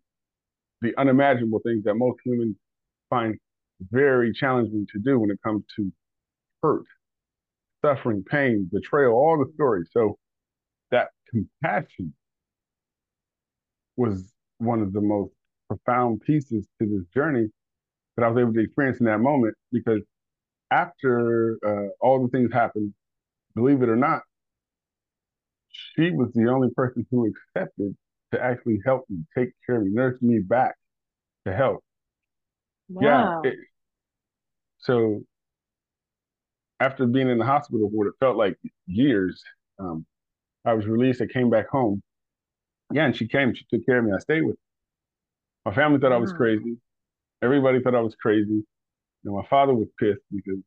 the 0.81 0.93
unimaginable 0.97 1.59
things 1.65 1.83
that 1.85 1.95
most 1.95 2.19
humans 2.23 2.55
find 3.09 3.37
very 3.91 4.33
challenging 4.33 4.87
to 4.91 4.99
do 4.99 5.19
when 5.19 5.31
it 5.31 5.39
comes 5.43 5.63
to 5.77 5.91
hurt, 6.61 6.85
suffering, 7.83 8.23
pain, 8.23 8.69
betrayal, 8.71 9.13
all 9.13 9.37
the 9.37 9.51
stories. 9.53 9.89
So 9.91 10.17
that 10.91 11.09
compassion 11.29 12.13
was 13.95 14.31
one 14.61 14.81
of 14.81 14.93
the 14.93 15.01
most 15.01 15.31
profound 15.67 16.21
pieces 16.21 16.67
to 16.79 16.87
this 16.87 17.05
journey 17.13 17.47
that 18.15 18.25
I 18.25 18.29
was 18.29 18.39
able 18.39 18.53
to 18.53 18.59
experience 18.59 18.99
in 18.99 19.05
that 19.07 19.19
moment 19.19 19.55
because 19.71 20.01
after 20.69 21.57
uh, 21.65 21.87
all 21.99 22.21
the 22.21 22.29
things 22.29 22.51
happened, 22.53 22.93
believe 23.55 23.81
it 23.81 23.89
or 23.89 23.95
not, 23.95 24.21
she 25.69 26.11
was 26.11 26.31
the 26.33 26.49
only 26.49 26.69
person 26.75 27.05
who 27.09 27.31
accepted 27.55 27.95
to 28.31 28.41
actually 28.41 28.79
help 28.85 29.05
me, 29.09 29.23
take 29.37 29.49
care 29.65 29.77
of 29.77 29.83
me, 29.83 29.89
nurse 29.91 30.21
me 30.21 30.39
back 30.39 30.75
to 31.45 31.53
health. 31.53 31.81
Wow. 32.89 33.41
Yeah. 33.43 33.51
It, 33.51 33.57
so 34.79 35.21
after 36.79 37.05
being 37.05 37.29
in 37.29 37.37
the 37.37 37.45
hospital 37.45 37.89
for 37.89 37.95
what 37.95 38.07
it 38.07 38.13
felt 38.19 38.37
like 38.37 38.57
years, 38.87 39.41
um, 39.79 40.05
I 40.65 40.73
was 40.73 40.85
released. 40.87 41.21
I 41.21 41.27
came 41.27 41.49
back 41.49 41.69
home. 41.69 42.01
Yeah, 42.93 43.05
and 43.05 43.15
she 43.15 43.27
came. 43.27 43.53
She 43.53 43.65
took 43.71 43.85
care 43.85 43.99
of 43.99 44.05
me. 44.05 44.11
I 44.13 44.19
stayed 44.19 44.41
with 44.41 44.55
her. 44.55 45.69
My 45.71 45.75
family 45.75 45.99
thought 45.99 46.11
I 46.11 46.17
was 46.17 46.33
crazy. 46.33 46.77
Everybody 47.43 47.81
thought 47.81 47.95
I 47.95 48.01
was 48.01 48.15
crazy. 48.15 48.63
Know, 49.23 49.35
my 49.35 49.47
father 49.47 49.73
was 49.73 49.87
pissed 49.99 50.21
because, 50.33 50.59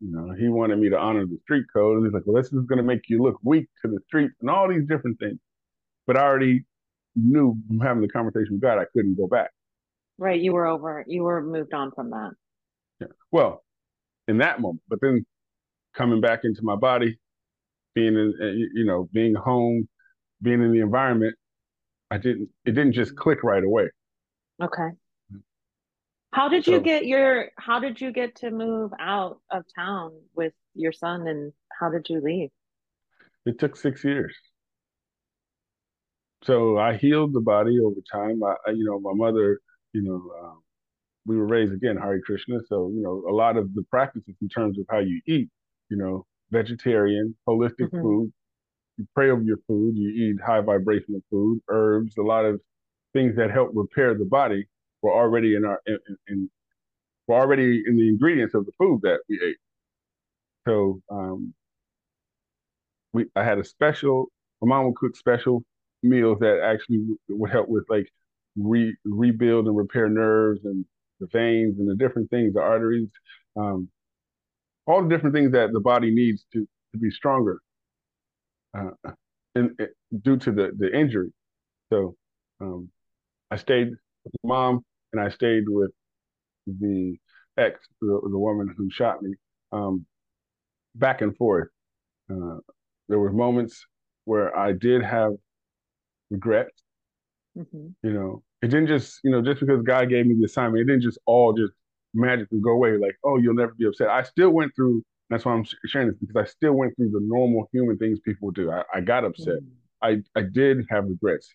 you 0.00 0.12
know, 0.12 0.32
he 0.38 0.48
wanted 0.48 0.78
me 0.78 0.88
to 0.90 0.96
honor 0.96 1.26
the 1.26 1.38
street 1.42 1.64
code. 1.72 1.96
And 1.96 2.06
he's 2.06 2.14
like, 2.14 2.22
well, 2.26 2.40
this 2.40 2.52
is 2.52 2.64
going 2.66 2.76
to 2.76 2.84
make 2.84 3.08
you 3.08 3.22
look 3.22 3.38
weak 3.42 3.68
to 3.82 3.90
the 3.90 3.98
streets 4.06 4.34
and 4.40 4.48
all 4.48 4.68
these 4.68 4.86
different 4.86 5.18
things. 5.18 5.38
But 6.06 6.16
I 6.16 6.20
already 6.20 6.64
knew 7.16 7.56
from 7.66 7.80
having 7.80 8.02
the 8.02 8.08
conversation 8.08 8.52
with 8.52 8.60
God, 8.60 8.78
I 8.78 8.84
couldn't 8.92 9.16
go 9.16 9.26
back. 9.26 9.50
Right. 10.16 10.40
You 10.40 10.52
were 10.52 10.66
over, 10.66 11.04
you 11.08 11.24
were 11.24 11.42
moved 11.42 11.74
on 11.74 11.90
from 11.92 12.10
that. 12.10 12.30
Yeah. 13.00 13.08
Well, 13.32 13.64
in 14.28 14.38
that 14.38 14.60
moment, 14.60 14.82
but 14.88 15.00
then 15.00 15.26
coming 15.96 16.20
back 16.20 16.40
into 16.44 16.62
my 16.62 16.76
body, 16.76 17.18
being 17.94 18.14
in, 18.14 18.34
eh, 18.40 18.68
you 18.74 18.84
know, 18.84 19.08
being 19.12 19.34
home, 19.34 19.88
being 20.40 20.62
in 20.62 20.72
the 20.72 20.80
environment, 20.80 21.34
I 22.10 22.18
didn't, 22.18 22.48
it 22.64 22.72
didn't 22.72 22.92
just 22.92 23.16
click 23.16 23.42
right 23.42 23.62
away. 23.62 23.88
Okay. 24.62 24.90
How 26.32 26.48
did 26.48 26.64
so, 26.64 26.72
you 26.72 26.80
get 26.80 27.06
your 27.06 27.48
how 27.56 27.80
did 27.80 28.00
you 28.00 28.12
get 28.12 28.36
to 28.36 28.50
move 28.50 28.92
out 29.00 29.40
of 29.50 29.64
town 29.74 30.12
with 30.34 30.52
your 30.74 30.92
son 30.92 31.26
and 31.26 31.52
how 31.78 31.90
did 31.90 32.06
you 32.08 32.20
leave? 32.20 32.50
It 33.46 33.58
took 33.58 33.76
6 33.76 34.04
years. 34.04 34.36
So 36.44 36.78
I 36.78 36.96
healed 36.96 37.32
the 37.32 37.40
body 37.40 37.80
over 37.80 38.00
time. 38.10 38.42
I, 38.42 38.70
you 38.70 38.84
know, 38.84 39.00
my 39.00 39.14
mother, 39.14 39.58
you 39.92 40.02
know, 40.02 40.32
um, 40.40 40.62
we 41.26 41.36
were 41.36 41.46
raised 41.46 41.72
again 41.72 41.96
Hare 41.96 42.20
Krishna, 42.20 42.58
so 42.68 42.90
you 42.94 43.02
know 43.02 43.24
a 43.28 43.34
lot 43.34 43.56
of 43.56 43.74
the 43.74 43.82
practices 43.90 44.34
in 44.40 44.48
terms 44.48 44.78
of 44.78 44.86
how 44.90 44.98
you 44.98 45.20
eat, 45.26 45.48
you 45.90 45.96
know, 45.96 46.26
vegetarian, 46.50 47.36
holistic 47.46 47.88
mm-hmm. 47.90 48.00
food. 48.00 48.32
You 48.98 49.06
pray 49.14 49.30
over 49.30 49.42
your 49.42 49.58
food. 49.68 49.96
You 49.96 50.10
eat 50.10 50.42
high 50.44 50.60
vibrational 50.60 51.22
food, 51.30 51.60
herbs, 51.68 52.16
a 52.18 52.22
lot 52.22 52.44
of 52.44 52.60
things 53.14 53.36
that 53.36 53.50
help 53.50 53.70
repair 53.74 54.14
the 54.14 54.26
body 54.26 54.66
were 55.02 55.14
already 55.14 55.54
in 55.56 55.64
our 55.64 55.80
in, 55.86 55.98
in 56.28 56.50
were 57.28 57.36
already 57.36 57.82
in 57.86 57.96
the 57.96 58.08
ingredients 58.08 58.54
of 58.54 58.66
the 58.66 58.72
food 58.78 59.00
that 59.02 59.20
we 59.28 59.40
ate. 59.42 59.58
So 60.66 61.00
um, 61.10 61.54
we 63.12 63.26
I 63.36 63.44
had 63.44 63.58
a 63.58 63.64
special. 63.64 64.26
My 64.60 64.68
mom 64.68 64.86
would 64.86 64.96
cook 64.96 65.16
special 65.16 65.62
meals 66.02 66.38
that 66.40 66.60
actually 66.62 67.06
would 67.28 67.50
help 67.50 67.68
with 67.68 67.84
like 67.88 68.08
re, 68.56 68.96
rebuild 69.04 69.66
and 69.66 69.76
repair 69.76 70.08
nerves 70.08 70.60
and 70.64 70.84
the 71.20 71.28
veins 71.32 71.78
and 71.78 71.88
the 71.88 71.96
different 71.96 72.30
things, 72.30 72.54
the 72.54 72.60
arteries, 72.60 73.08
um, 73.56 73.88
all 74.86 75.02
the 75.02 75.08
different 75.08 75.34
things 75.34 75.52
that 75.52 75.72
the 75.72 75.80
body 75.80 76.10
needs 76.12 76.46
to 76.52 76.66
to 76.92 76.98
be 76.98 77.10
stronger, 77.10 77.60
uh, 78.76 79.10
in, 79.54 79.74
in, 79.78 80.20
due 80.22 80.36
to 80.36 80.52
the 80.52 80.70
the 80.78 80.96
injury. 80.96 81.32
So 81.92 82.16
um, 82.60 82.90
I 83.50 83.56
stayed 83.56 83.90
with 84.24 84.34
mom 84.44 84.84
and 85.12 85.20
I 85.20 85.28
stayed 85.30 85.64
with 85.68 85.90
the 86.66 87.16
ex, 87.56 87.80
the, 88.00 88.20
the 88.30 88.38
woman 88.38 88.74
who 88.76 88.90
shot 88.90 89.22
me, 89.22 89.34
um, 89.72 90.04
back 90.94 91.22
and 91.22 91.36
forth. 91.36 91.68
Uh, 92.30 92.58
there 93.08 93.18
were 93.18 93.32
moments 93.32 93.86
where 94.24 94.56
I 94.56 94.72
did 94.72 95.02
have 95.02 95.32
regrets. 96.30 96.82
Mm-hmm. 97.56 97.88
You 98.02 98.12
know, 98.12 98.42
it 98.62 98.68
didn't 98.68 98.88
just, 98.88 99.20
you 99.24 99.30
know, 99.30 99.42
just 99.42 99.60
because 99.60 99.82
God 99.82 100.10
gave 100.10 100.26
me 100.26 100.34
the 100.38 100.44
assignment, 100.44 100.82
it 100.82 100.84
didn't 100.84 101.02
just 101.02 101.18
all 101.26 101.52
just 101.54 101.72
magically 102.14 102.60
go 102.60 102.72
away. 102.72 102.96
Like, 102.98 103.16
oh, 103.24 103.38
you'll 103.38 103.54
never 103.54 103.74
be 103.74 103.86
upset. 103.86 104.08
I 104.08 104.22
still 104.22 104.50
went 104.50 104.72
through. 104.76 105.02
That's 105.30 105.44
why 105.44 105.52
I'm 105.52 105.64
sharing 105.86 106.08
this 106.08 106.16
because 106.18 106.36
I 106.36 106.44
still 106.44 106.72
went 106.72 106.96
through 106.96 107.10
the 107.10 107.20
normal 107.22 107.68
human 107.72 107.98
things 107.98 108.18
people 108.20 108.50
do. 108.50 108.70
I, 108.70 108.82
I 108.94 109.00
got 109.00 109.24
upset. 109.24 109.60
Mm-hmm. 109.60 110.24
I 110.34 110.40
I 110.40 110.42
did 110.42 110.86
have 110.90 111.04
regrets. 111.04 111.48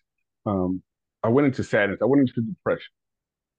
Um, 0.46 0.82
I 1.22 1.28
went 1.28 1.46
into 1.46 1.64
sadness. 1.64 2.00
I 2.02 2.04
went 2.04 2.20
into 2.20 2.42
depression. 2.42 2.92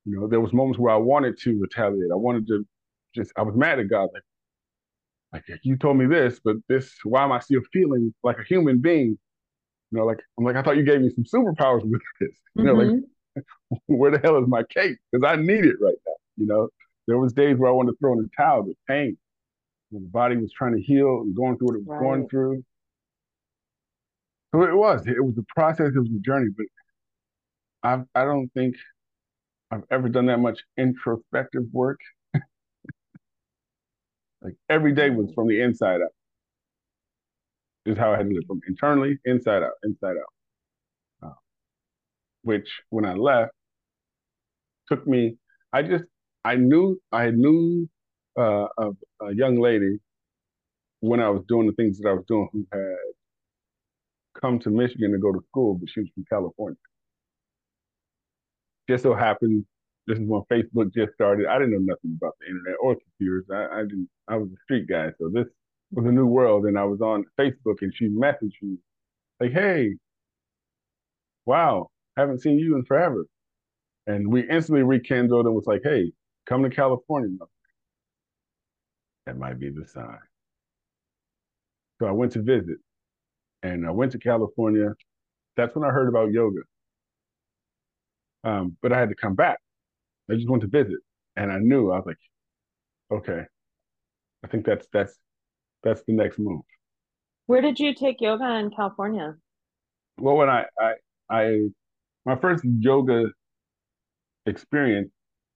You 0.05 0.19
know, 0.19 0.27
there 0.27 0.39
was 0.39 0.53
moments 0.53 0.79
where 0.79 0.93
I 0.93 0.97
wanted 0.97 1.39
to 1.39 1.59
retaliate. 1.59 2.11
I 2.11 2.15
wanted 2.15 2.47
to 2.47 2.65
just. 3.13 3.31
I 3.35 3.41
was 3.41 3.55
mad 3.55 3.79
at 3.79 3.89
God. 3.89 4.09
Like, 4.13 4.23
like 5.33 5.59
you 5.63 5.75
told 5.75 5.97
me 5.97 6.05
this, 6.05 6.39
but 6.43 6.57
this. 6.69 6.93
Why 7.03 7.23
am 7.23 7.31
I 7.31 7.39
still 7.39 7.61
feeling 7.73 8.13
like 8.23 8.37
a 8.37 8.43
human 8.43 8.79
being? 8.79 9.17
You 9.91 9.99
know, 9.99 10.05
like 10.05 10.19
I'm 10.37 10.45
like 10.45 10.55
I 10.55 10.61
thought 10.61 10.77
you 10.77 10.83
gave 10.83 11.01
me 11.01 11.09
some 11.09 11.25
superpowers 11.25 11.83
with 11.83 12.01
this. 12.21 12.37
You 12.55 12.63
know, 12.63 12.75
mm-hmm. 12.75 12.99
like 13.35 13.45
where 13.87 14.11
the 14.11 14.19
hell 14.19 14.37
is 14.37 14.47
my 14.47 14.63
cape? 14.69 14.97
Because 15.11 15.27
I 15.27 15.35
need 15.35 15.65
it 15.65 15.75
right 15.81 15.95
now. 16.05 16.13
You 16.37 16.45
know, 16.45 16.69
there 17.07 17.17
was 17.17 17.33
days 17.33 17.57
where 17.57 17.69
I 17.69 17.73
wanted 17.73 17.91
to 17.91 17.97
throw 17.97 18.13
in 18.13 18.19
the 18.19 18.29
towel 18.37 18.63
with 18.63 18.77
pain. 18.87 19.17
The 19.99 20.09
body 20.09 20.37
was 20.37 20.51
trying 20.51 20.75
to 20.75 20.81
heal 20.81 21.21
and 21.21 21.35
going 21.35 21.57
through 21.57 21.67
what 21.67 21.75
it 21.75 21.79
was 21.79 21.87
right. 21.87 22.01
going 22.01 22.27
through. 22.29 22.63
So 24.53 24.63
it 24.63 24.75
was. 24.75 25.07
It 25.07 25.23
was 25.23 25.37
a 25.37 25.45
process. 25.53 25.91
It 25.95 25.99
was 25.99 26.09
a 26.09 26.19
journey. 26.19 26.49
But 26.55 26.65
I 27.83 28.03
I 28.19 28.25
don't 28.25 28.49
think 28.53 28.75
I've 29.71 29.83
ever 29.91 30.09
done 30.09 30.27
that 30.27 30.39
much 30.39 30.59
introspective 30.77 31.63
work. 31.71 31.99
like 34.41 34.55
every 34.69 34.93
day 34.93 35.09
was 35.09 35.31
from 35.33 35.47
the 35.47 35.61
inside 35.61 36.01
out. 36.01 36.13
Is 37.85 37.97
how 37.97 38.13
I 38.13 38.17
had 38.17 38.27
to 38.27 38.33
live 38.33 38.45
from 38.47 38.61
internally, 38.67 39.19
inside 39.25 39.61
out, 39.61 39.73
inside 39.83 40.15
out. 40.17 41.29
Uh, 41.29 41.33
which 42.43 42.81
when 42.89 43.05
I 43.05 43.13
left 43.13 43.51
took 44.87 45.05
me. 45.07 45.37
I 45.73 45.81
just 45.83 46.05
I 46.43 46.55
knew 46.55 46.99
I 47.11 47.31
knew 47.31 47.89
uh, 48.37 48.67
a, 48.77 48.91
a 49.21 49.33
young 49.35 49.59
lady 49.59 49.99
when 51.01 51.19
I 51.19 51.29
was 51.29 51.43
doing 51.47 51.67
the 51.67 51.73
things 51.73 51.99
that 51.99 52.09
I 52.09 52.13
was 52.13 52.25
doing 52.27 52.49
who 52.53 52.65
had 52.73 52.97
come 54.41 54.59
to 54.59 54.69
Michigan 54.69 55.11
to 55.13 55.17
go 55.19 55.31
to 55.33 55.41
school, 55.49 55.75
but 55.75 55.89
she 55.89 56.01
was 56.01 56.09
from 56.15 56.25
California 56.29 56.77
just 58.89 59.03
so 59.03 59.15
happened 59.15 59.65
this 60.07 60.19
is 60.19 60.25
when 60.27 60.43
Facebook 60.51 60.93
just 60.93 61.15
started. 61.15 61.47
I 61.47 61.59
didn't 61.59 61.73
know 61.73 61.79
nothing 61.95 62.17
about 62.21 62.35
the 62.39 62.47
internet 62.47 62.75
or 62.79 62.95
computers. 62.95 63.45
I, 63.51 63.79
I 63.79 63.81
didn't. 63.83 64.07
I 64.29 64.37
was 64.37 64.49
a 64.51 64.57
street 64.65 64.87
guy, 64.87 65.09
so 65.19 65.31
this 65.33 65.47
was 65.93 66.05
a 66.05 66.11
new 66.11 66.27
world. 66.27 66.67
And 66.67 66.77
I 66.77 66.83
was 66.85 67.01
on 67.01 67.25
Facebook, 67.39 67.77
and 67.81 67.91
she 67.95 68.09
messaged 68.09 68.61
me 68.61 68.77
like, 69.39 69.51
"Hey, 69.53 69.95
wow, 71.45 71.89
haven't 72.17 72.41
seen 72.41 72.59
you 72.59 72.75
in 72.75 72.85
forever." 72.85 73.25
And 74.07 74.31
we 74.31 74.49
instantly 74.49 74.83
rekindled 74.83 75.45
and 75.47 75.55
was 75.55 75.67
like, 75.67 75.81
"Hey, 75.83 76.11
come 76.47 76.63
to 76.63 76.69
California." 76.69 77.37
That 79.25 79.37
might 79.37 79.59
be 79.59 79.69
the 79.69 79.85
sign. 79.85 80.19
So 81.99 82.07
I 82.07 82.11
went 82.11 82.33
to 82.33 82.41
visit, 82.41 82.77
and 83.63 83.87
I 83.87 83.91
went 83.91 84.11
to 84.11 84.19
California. 84.19 84.89
That's 85.57 85.75
when 85.75 85.83
I 85.83 85.91
heard 85.91 86.09
about 86.09 86.31
yoga. 86.31 86.61
Um, 88.43 88.77
but 88.81 88.91
I 88.93 88.99
had 88.99 89.09
to 89.09 89.15
come 89.15 89.33
back. 89.33 89.59
I 90.29 90.35
just 90.35 90.49
went 90.49 90.61
to 90.61 90.67
visit, 90.67 90.99
and 91.35 91.51
I 91.51 91.57
knew 91.57 91.91
I 91.91 91.97
was 91.97 92.05
like, 92.05 92.17
okay, 93.11 93.43
I 94.43 94.47
think 94.47 94.65
that's 94.65 94.87
that's 94.93 95.17
that's 95.83 96.03
the 96.07 96.13
next 96.13 96.37
move. 96.37 96.61
Where 97.47 97.61
did 97.61 97.79
you 97.79 97.93
take 97.95 98.21
yoga 98.21 98.55
in 98.57 98.71
California? 98.71 99.35
Well, 100.19 100.35
when 100.35 100.49
I 100.49 100.65
I, 100.79 100.93
I 101.29 101.61
my 102.25 102.35
first 102.35 102.63
yoga 102.63 103.25
experience 104.45 105.11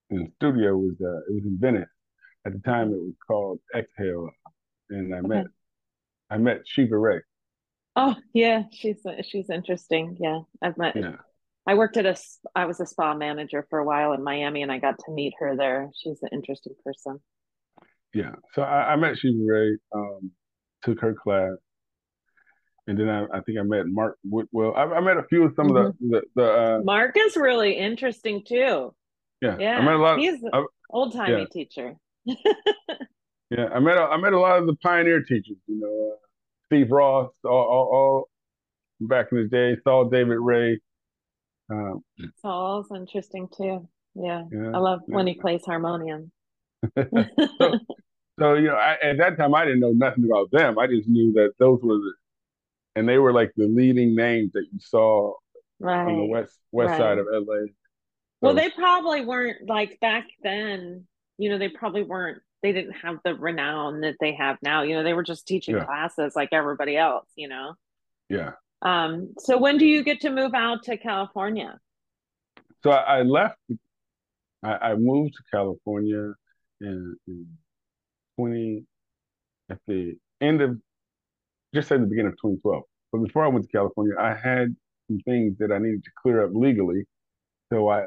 in 0.09 0.23
the 0.23 0.31
studio 0.37 0.75
was 0.75 0.95
uh, 1.01 1.17
it 1.29 1.35
was 1.35 1.43
in 1.45 1.57
Venice. 1.59 1.89
At 2.45 2.53
the 2.53 2.59
time, 2.59 2.93
it 2.93 2.99
was 2.99 3.15
called 3.27 3.59
Exhale, 3.75 4.29
and 4.89 5.13
I 5.13 5.19
okay. 5.19 5.27
met 5.27 5.45
I 6.29 6.37
met 6.37 6.61
Shiva 6.65 6.97
Rea. 6.97 7.19
Oh 7.95 8.15
yeah, 8.33 8.63
she's 8.71 9.05
she's 9.23 9.49
interesting. 9.49 10.17
Yeah, 10.19 10.41
I've 10.61 10.77
met 10.77 10.95
yeah. 10.95 11.15
I 11.69 11.75
worked 11.75 11.97
at 11.97 12.05
a, 12.07 12.17
I 12.55 12.65
was 12.65 12.79
a 12.79 12.85
spa 12.87 13.13
manager 13.13 13.63
for 13.69 13.77
a 13.77 13.85
while 13.85 14.13
in 14.13 14.23
Miami 14.23 14.63
and 14.63 14.71
I 14.71 14.79
got 14.79 14.97
to 15.05 15.11
meet 15.11 15.33
her 15.37 15.55
there. 15.55 15.91
She's 16.01 16.17
an 16.23 16.29
interesting 16.31 16.73
person. 16.83 17.19
Yeah. 18.11 18.31
So 18.55 18.63
I, 18.63 18.93
I 18.93 18.95
met 18.95 19.19
Shiva 19.19 19.37
Rea, 19.39 19.77
um, 19.93 20.31
took 20.83 20.99
her 21.01 21.13
class. 21.13 21.57
And 22.87 22.99
then 22.99 23.07
I, 23.07 23.25
I 23.31 23.41
think 23.41 23.59
I 23.59 23.61
met 23.61 23.85
Mark 23.85 24.17
Whitwell. 24.23 24.73
I, 24.75 24.85
I 24.85 24.99
met 24.99 25.17
a 25.17 25.23
few 25.29 25.43
of 25.43 25.53
some 25.55 25.67
mm-hmm. 25.67 25.77
of 25.77 25.95
the, 25.99 26.17
mm-hmm. 26.17 26.27
the, 26.35 26.41
the 26.41 26.51
uh, 26.51 26.81
Mark 26.83 27.15
is 27.15 27.37
really 27.37 27.73
interesting 27.73 28.43
too. 28.43 28.95
Yeah. 29.39 29.57
Yeah. 29.59 29.77
I 29.77 29.81
met 29.83 29.93
a 29.93 29.97
lot. 29.97 30.17
He's 30.17 30.41
an 30.41 30.65
old 30.89 31.13
timey 31.13 31.41
yeah. 31.41 31.45
teacher. 31.51 31.93
yeah. 33.49 33.67
I 33.73 33.79
met, 33.79 33.97
a, 33.97 34.01
I 34.01 34.17
met 34.17 34.33
a 34.33 34.39
lot 34.39 34.59
of 34.59 34.67
the 34.67 34.75
pioneer 34.75 35.21
teachers, 35.21 35.57
you 35.67 35.79
know, 35.79 36.11
uh, 36.13 36.17
Steve 36.67 36.91
Ross, 36.91 37.31
all, 37.43 37.51
all, 37.51 37.89
all 37.91 38.29
back 39.01 39.27
in 39.31 39.37
the 39.37 39.47
day, 39.47 39.79
Saul 39.83 40.05
David 40.05 40.37
Raye. 40.39 40.79
um, 41.71 42.03
Saul's 42.41 42.87
interesting 42.93 43.47
too. 43.55 43.87
Yeah, 44.15 44.43
yeah 44.51 44.71
I 44.73 44.77
love 44.77 45.01
yeah. 45.07 45.15
when 45.15 45.27
he 45.27 45.35
plays 45.35 45.63
harmonium. 45.65 46.31
so, 46.97 47.79
so, 48.39 48.53
you 48.55 48.67
know, 48.67 48.75
I, 48.75 48.97
at 49.01 49.17
that 49.17 49.37
time 49.37 49.53
I 49.55 49.65
didn't 49.65 49.79
know 49.79 49.91
nothing 49.91 50.25
about 50.25 50.51
them. 50.51 50.77
I 50.77 50.87
just 50.87 51.07
knew 51.07 51.33
that 51.33 51.53
those 51.59 51.79
were 51.81 51.95
the, 51.95 52.13
and 52.95 53.07
they 53.07 53.17
were 53.17 53.33
like 53.33 53.51
the 53.55 53.67
leading 53.67 54.15
names 54.15 54.51
that 54.53 54.65
you 54.71 54.79
saw 54.79 55.33
right. 55.79 56.07
on 56.07 56.17
the 56.17 56.25
west 56.25 56.57
west 56.71 56.91
right. 56.91 56.97
side 56.97 57.17
of 57.17 57.27
LA. 57.31 57.65
So, 57.65 57.73
well, 58.41 58.53
they 58.53 58.69
probably 58.69 59.25
weren't 59.25 59.67
like 59.67 59.99
back 59.99 60.25
then. 60.43 61.05
You 61.39 61.49
know, 61.49 61.57
they 61.57 61.69
probably 61.69 62.03
weren't. 62.03 62.41
They 62.61 62.73
didn't 62.73 62.93
have 62.93 63.17
the 63.23 63.33
renown 63.33 64.01
that 64.01 64.17
they 64.19 64.35
have 64.35 64.57
now. 64.61 64.83
You 64.83 64.95
know, 64.95 65.03
they 65.03 65.13
were 65.13 65.23
just 65.23 65.47
teaching 65.47 65.75
yeah. 65.75 65.85
classes 65.85 66.33
like 66.35 66.49
everybody 66.51 66.95
else. 66.95 67.25
You 67.35 67.47
know. 67.47 67.73
Yeah. 68.29 68.51
Um, 68.81 69.33
so 69.39 69.57
when 69.57 69.77
do 69.77 69.85
you 69.85 70.03
get 70.03 70.21
to 70.21 70.29
move 70.29 70.53
out 70.53 70.83
to 70.83 70.97
California? 70.97 71.79
So 72.83 72.91
I, 72.91 73.19
I 73.19 73.21
left. 73.23 73.57
I, 74.63 74.73
I, 74.73 74.95
moved 74.95 75.33
to 75.33 75.43
California 75.51 76.33
in, 76.81 77.15
in 77.27 77.47
twenty 78.37 78.85
at 79.69 79.79
the 79.87 80.15
end 80.41 80.61
of 80.61 80.77
just 81.73 81.91
at 81.91 81.99
the 81.99 82.05
beginning 82.05 82.31
of 82.31 82.37
2012. 82.37 82.83
But 83.11 83.17
before 83.19 83.45
I 83.45 83.47
went 83.47 83.65
to 83.65 83.71
California, 83.71 84.15
I 84.19 84.33
had 84.33 84.75
some 85.07 85.19
things 85.25 85.57
that 85.59 85.71
I 85.71 85.77
needed 85.77 86.03
to 86.03 86.11
clear 86.21 86.43
up 86.43 86.51
legally. 86.53 87.05
So 87.71 87.89
I 87.89 88.05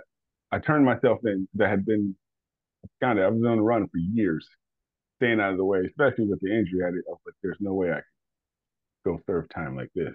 I 0.51 0.59
turned 0.59 0.85
myself 0.85 1.21
in 1.25 1.49
that 1.55 1.71
had 1.71 1.87
been 1.87 2.15
kind 3.03 3.19
of 3.19 3.25
I 3.25 3.29
was 3.29 3.43
on 3.47 3.57
the 3.57 3.63
run 3.63 3.89
for 3.89 3.99
years, 3.99 4.47
staying 5.17 5.41
out 5.41 5.53
of 5.53 5.59
the 5.59 5.65
way, 5.65 5.81
especially 5.87 6.27
with 6.27 6.41
the 6.41 6.51
injury. 6.51 6.83
I, 6.87 6.91
did, 6.91 7.03
was 7.07 7.19
like, 7.27 7.35
there's 7.43 7.59
no 7.61 7.75
way 7.75 7.91
I 7.91 7.95
can 7.95 8.03
go 9.05 9.21
serve 9.27 9.49
time 9.51 9.77
like 9.77 9.91
this. 9.95 10.13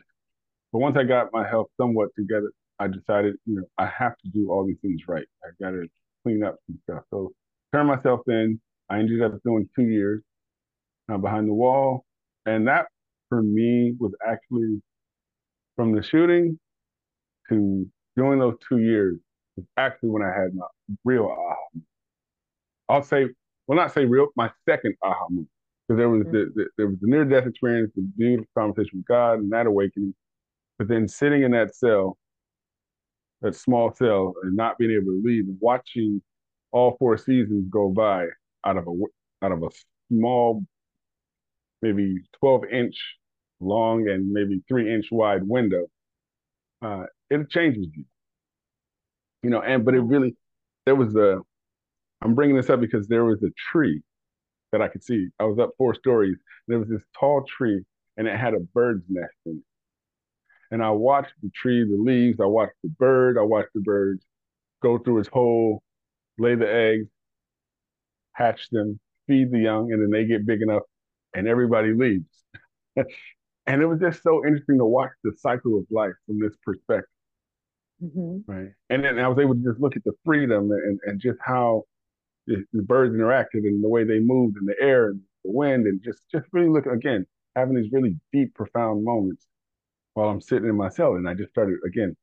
But 0.72 0.80
once 0.80 0.97
I 0.97 1.03
got 1.03 1.32
my 1.32 1.47
health 1.47 1.68
somewhat 1.80 2.09
together, 2.18 2.51
I 2.80 2.88
decided, 2.88 3.36
you 3.45 3.55
know, 3.55 3.63
I 3.78 3.88
have 3.88 4.18
to 4.18 4.30
do 4.30 4.51
all 4.51 4.65
these 4.65 4.78
things 4.82 5.01
right. 5.07 5.26
I 5.43 5.49
got 5.63 5.72
to 5.72 5.88
clean 6.24 6.43
up 6.43 6.57
some 6.68 6.80
stuff. 6.84 7.03
So 7.09 7.32
turned 7.74 7.88
myself 7.88 8.22
in. 8.28 8.59
I 8.89 8.99
ended 8.99 9.22
up 9.22 9.34
doing 9.43 9.68
two 9.76 9.84
years 9.84 10.22
uh, 11.11 11.18
behind 11.18 11.47
the 11.47 11.53
wall, 11.53 12.05
and 12.45 12.68
that 12.68 12.88
for 13.30 13.41
me 13.41 13.95
was 13.99 14.13
actually 14.26 14.82
from 15.76 15.93
the 15.93 16.01
shooting 16.01 16.57
to 17.49 17.86
doing 18.15 18.39
those 18.39 18.55
two 18.68 18.80
years 18.80 19.18
was 19.57 19.65
actually 19.78 20.09
when 20.09 20.22
I 20.22 20.28
had 20.28 20.53
my 20.53 20.65
real 21.03 21.26
aha. 21.26 21.55
I'll 22.90 23.04
say, 23.04 23.28
well, 23.68 23.78
not 23.78 23.94
say 23.94 24.06
real, 24.06 24.28
my 24.36 24.50
second 24.68 24.96
aha 25.02 25.26
moment. 25.30 25.50
Because 25.88 26.00
there 26.00 26.10
was 26.10 26.24
mm-hmm. 26.24 26.32
the, 26.32 26.52
the, 26.56 26.66
there 26.78 26.88
was 26.88 26.98
the 27.02 27.08
near 27.08 27.26
death 27.26 27.48
experience, 27.48 27.92
the 27.96 28.02
beautiful 28.18 28.48
conversation 28.58 29.00
with 29.00 29.06
God, 29.06 29.40
and 29.40 29.52
that 29.52 29.68
awakening. 29.68 30.14
But 30.78 30.88
then 30.88 31.08
sitting 31.08 31.44
in 31.44 31.52
that 31.52 31.76
cell, 31.76 32.18
that 33.42 33.56
small 33.56 33.94
cell, 33.94 34.34
and 34.44 34.56
not 34.56 34.78
being 34.78 34.92
able 34.92 35.12
to 35.14 35.22
leave, 35.24 35.46
and 35.46 35.58
watching 35.60 36.22
all 36.72 36.96
four 37.00 37.18
seasons 37.18 37.68
go 37.70 37.90
by 37.90 38.28
out 38.66 38.78
of 38.78 38.88
a 38.88 39.46
out 39.46 39.52
of 39.52 39.64
a 39.64 39.70
small, 40.12 40.64
maybe 41.82 42.18
twelve 42.40 42.66
inch 42.66 42.96
long 43.60 44.08
and 44.10 44.32
maybe 44.32 44.62
three 44.68 44.94
inch 44.94 45.08
wide 45.12 45.44
window, 45.44 45.88
uh, 46.82 47.04
it 47.30 47.50
changes 47.50 47.88
you. 47.96 48.06
You 49.44 49.50
know, 49.50 49.62
and 49.62 49.86
but 49.86 49.94
it 49.94 50.02
really 50.02 50.36
there 50.86 50.96
was 50.96 51.16
a. 51.16 51.40
I'm 52.22 52.36
bringing 52.36 52.55
this 52.55 52.70
up 52.70 52.82
because 52.82 53.07
there 53.07 53.26
was 53.26 53.41
a 53.43 53.51
tree 53.72 54.01
that 54.72 54.82
I 54.82 54.88
could 54.88 55.03
see. 55.03 55.28
I 55.39 55.45
was 55.45 55.59
up 55.59 55.72
four 55.78 55.95
stories. 55.95 56.38
there 56.68 56.80
was 56.80 56.89
this 56.89 57.03
tall 57.18 57.43
tree, 57.43 57.84
and 58.18 58.28
it 58.28 58.38
had 58.38 58.53
a 58.53 58.59
bird's 58.59 59.05
nest 59.09 59.34
in 59.45 59.57
it. 59.57 59.63
And 60.72 60.84
I 60.84 60.89
watched 60.89 61.34
the 61.41 61.49
tree, 61.55 61.84
the 61.84 61.95
leaves. 61.95 62.39
I 62.41 62.45
watched 62.45 62.76
the 62.84 62.89
bird. 62.89 63.38
I 63.38 63.43
watched 63.43 63.70
the 63.74 63.82
birds 63.82 64.26
go 64.82 64.97
through 64.97 65.20
its 65.20 65.30
hole, 65.30 65.82
lay 66.38 66.55
the 66.55 66.72
eggs, 66.72 67.07
hatch 68.34 68.70
them, 68.70 68.99
feed 69.28 69.51
the 69.51 69.59
young, 69.59 69.91
and 69.91 70.01
then 70.01 70.09
they 70.09 70.26
get 70.26 70.45
big 70.45 70.61
enough, 70.61 70.84
and 71.34 71.47
everybody 71.47 71.93
leaves. 71.93 72.43
and 72.95 73.82
it 73.82 73.86
was 73.86 73.99
just 73.99 74.24
so 74.24 74.45
interesting 74.45 74.78
to 74.78 74.86
watch 74.86 75.11
the 75.24 75.32
cycle 75.38 75.78
of 75.78 75.86
life 75.89 76.13
from 76.26 76.39
this 76.39 76.55
perspective. 76.63 77.09
Mm-hmm. 78.03 78.51
Right. 78.51 78.72
And 78.89 79.03
then 79.03 79.18
I 79.20 79.28
was 79.28 79.39
able 79.39 79.55
to 79.55 79.63
just 79.63 79.80
look 79.80 79.95
at 79.95 80.03
the 80.03 80.13
freedom 80.24 80.70
and, 80.72 80.99
and 81.05 81.20
just 81.20 81.39
how 81.43 81.84
the, 82.48 82.64
the, 82.74 82.82
birds 82.82 83.14
interacted 83.14 83.66
and 83.66 83.84
the 83.84 83.89
way 83.89 84.04
they 84.04 84.20
moved 84.20 84.58
in 84.58 84.66
the 84.66 84.76
air 84.82 85.10
and 85.10 85.22
the 85.43 85.52
wind 85.52 85.86
and 85.86 86.02
just, 86.04 86.22
just 86.32 86.45
really 86.52 86.70
look 86.70 86.86
again, 86.86 87.26
having 87.56 87.76
these 87.76 87.91
really 87.91 88.16
deep, 88.34 88.54
profound 88.56 89.04
moments 89.04 89.45
while 90.14 90.30
I'm 90.30 90.41
sitting 90.41 90.70
in 90.70 90.76
my 90.76 90.89
cell. 90.89 91.16
And 91.16 91.28
I 91.28 91.34
just 91.34 91.52
started 91.52 91.78
again 91.86 92.16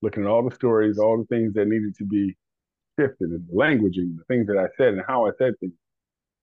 looking 0.00 0.24
at 0.24 0.28
all 0.28 0.48
the 0.48 0.54
stories, 0.54 0.98
all 0.98 1.18
the 1.18 1.26
things 1.26 1.52
that 1.54 1.66
needed 1.66 1.94
to 1.96 2.04
be 2.04 2.36
shifted 2.98 3.30
and 3.30 3.46
the 3.48 3.54
languaging, 3.54 4.16
the 4.16 4.24
things 4.28 4.46
that 4.46 4.58
I 4.58 4.68
said 4.76 4.94
and 4.94 5.02
how 5.06 5.26
I 5.26 5.30
said 5.38 5.58
things. 5.60 5.72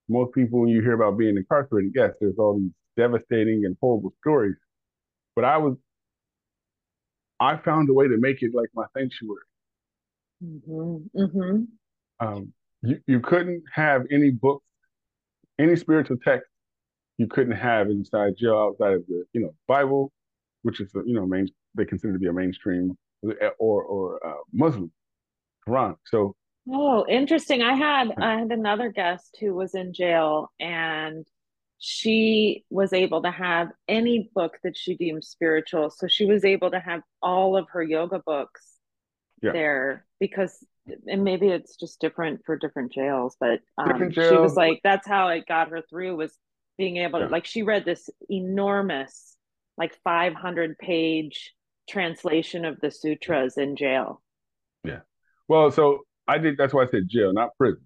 Most 0.08 0.34
people, 0.34 0.62
when 0.62 0.70
you 0.70 0.82
hear 0.82 0.94
about 0.94 1.18
being 1.18 1.38
incarcerated, 1.38 1.92
yes, 1.96 2.12
there's 2.20 2.38
all 2.38 2.58
these 2.60 2.72
devastating 2.98 3.66
and 3.66 3.78
horrible 3.80 4.14
stories. 4.22 4.56
But 5.36 5.46
I 5.46 5.58
was 5.58 5.76
I 7.40 7.58
found 7.58 7.90
a 7.90 7.94
way 7.94 8.08
to 8.08 8.18
make 8.18 8.42
it 8.42 8.54
like 8.54 8.70
my 8.74 8.86
sanctuary. 8.98 9.44
Mm-hmm. 10.44 11.22
Mm-hmm. 11.22 12.28
Um, 12.28 12.54
you, 12.82 13.00
you 13.08 13.20
couldn't 13.20 13.64
have 13.74 14.04
any 14.12 14.32
books, 14.32 14.66
any 15.60 15.76
spiritual 15.76 16.18
text 16.24 16.48
you 17.18 17.28
couldn't 17.28 17.56
have 17.56 17.90
inside 17.90 18.34
jail 18.38 18.58
outside 18.58 18.94
of 18.94 19.06
the, 19.08 19.26
you 19.34 19.42
know, 19.42 19.54
Bible, 19.68 20.12
which 20.64 20.80
is, 20.80 20.92
the, 20.94 21.04
you 21.06 21.14
know, 21.14 21.26
main, 21.26 21.48
they 21.76 21.86
consider 21.86 22.14
to 22.14 22.20
be 22.20 22.28
a 22.28 22.34
mainstream 22.34 22.98
or, 23.60 23.84
or 23.84 24.26
uh, 24.26 24.42
Muslim 24.54 24.92
Quran. 25.68 25.96
So. 26.06 26.36
Oh, 26.72 27.06
interesting. 27.10 27.62
I 27.62 27.74
had, 27.74 28.12
I 28.18 28.40
had 28.40 28.52
another 28.52 28.90
guest 28.90 29.38
who 29.40 29.54
was 29.54 29.76
in 29.76 29.94
jail 29.94 30.52
and 30.60 31.26
she 31.80 32.64
was 32.70 32.94
able 32.94 33.22
to 33.24 33.32
have 33.32 33.70
any 33.88 34.30
book 34.34 34.58
that 34.64 34.78
she 34.78 34.96
deemed 34.96 35.24
spiritual. 35.24 35.90
So 35.90 36.08
she 36.08 36.26
was 36.26 36.46
able 36.46 36.72
to 36.72 36.80
have 36.80 37.02
all 37.22 37.58
of 37.58 37.68
her 37.72 37.84
yoga 37.84 38.22
books 38.26 38.79
yeah. 39.42 39.52
there 39.52 40.06
because, 40.20 40.64
and 41.08 41.24
maybe 41.24 41.48
it's 41.48 41.76
just 41.76 42.00
different 42.00 42.42
for 42.46 42.58
different 42.58 42.92
jails, 42.92 43.36
but 43.40 43.60
um, 43.78 43.88
different 43.88 44.14
jails. 44.14 44.30
she 44.30 44.38
was 44.38 44.56
like, 44.56 44.80
that's 44.84 45.08
how 45.08 45.30
it 45.30 45.46
got 45.48 45.70
her 45.70 45.82
through 45.90 46.16
was 46.16 46.34
being 46.78 46.98
able 46.98 47.20
to, 47.20 47.28
like, 47.28 47.46
she 47.46 47.64
read 47.64 47.86
this 47.86 48.10
enormous, 48.30 49.36
like 49.78 49.98
500 50.04 50.78
page 50.78 51.54
translation 51.90 52.66
of 52.66 52.80
the 52.82 52.92
sutras 52.92 53.58
in 53.58 53.76
jail. 53.76 54.22
Yeah. 54.84 55.00
Well, 55.48 55.72
so 55.72 56.02
I 56.28 56.38
did, 56.38 56.58
that's 56.58 56.74
why 56.74 56.84
I 56.84 56.88
said 56.88 57.08
jail, 57.10 57.34
not 57.34 57.56
prison. 57.58 57.86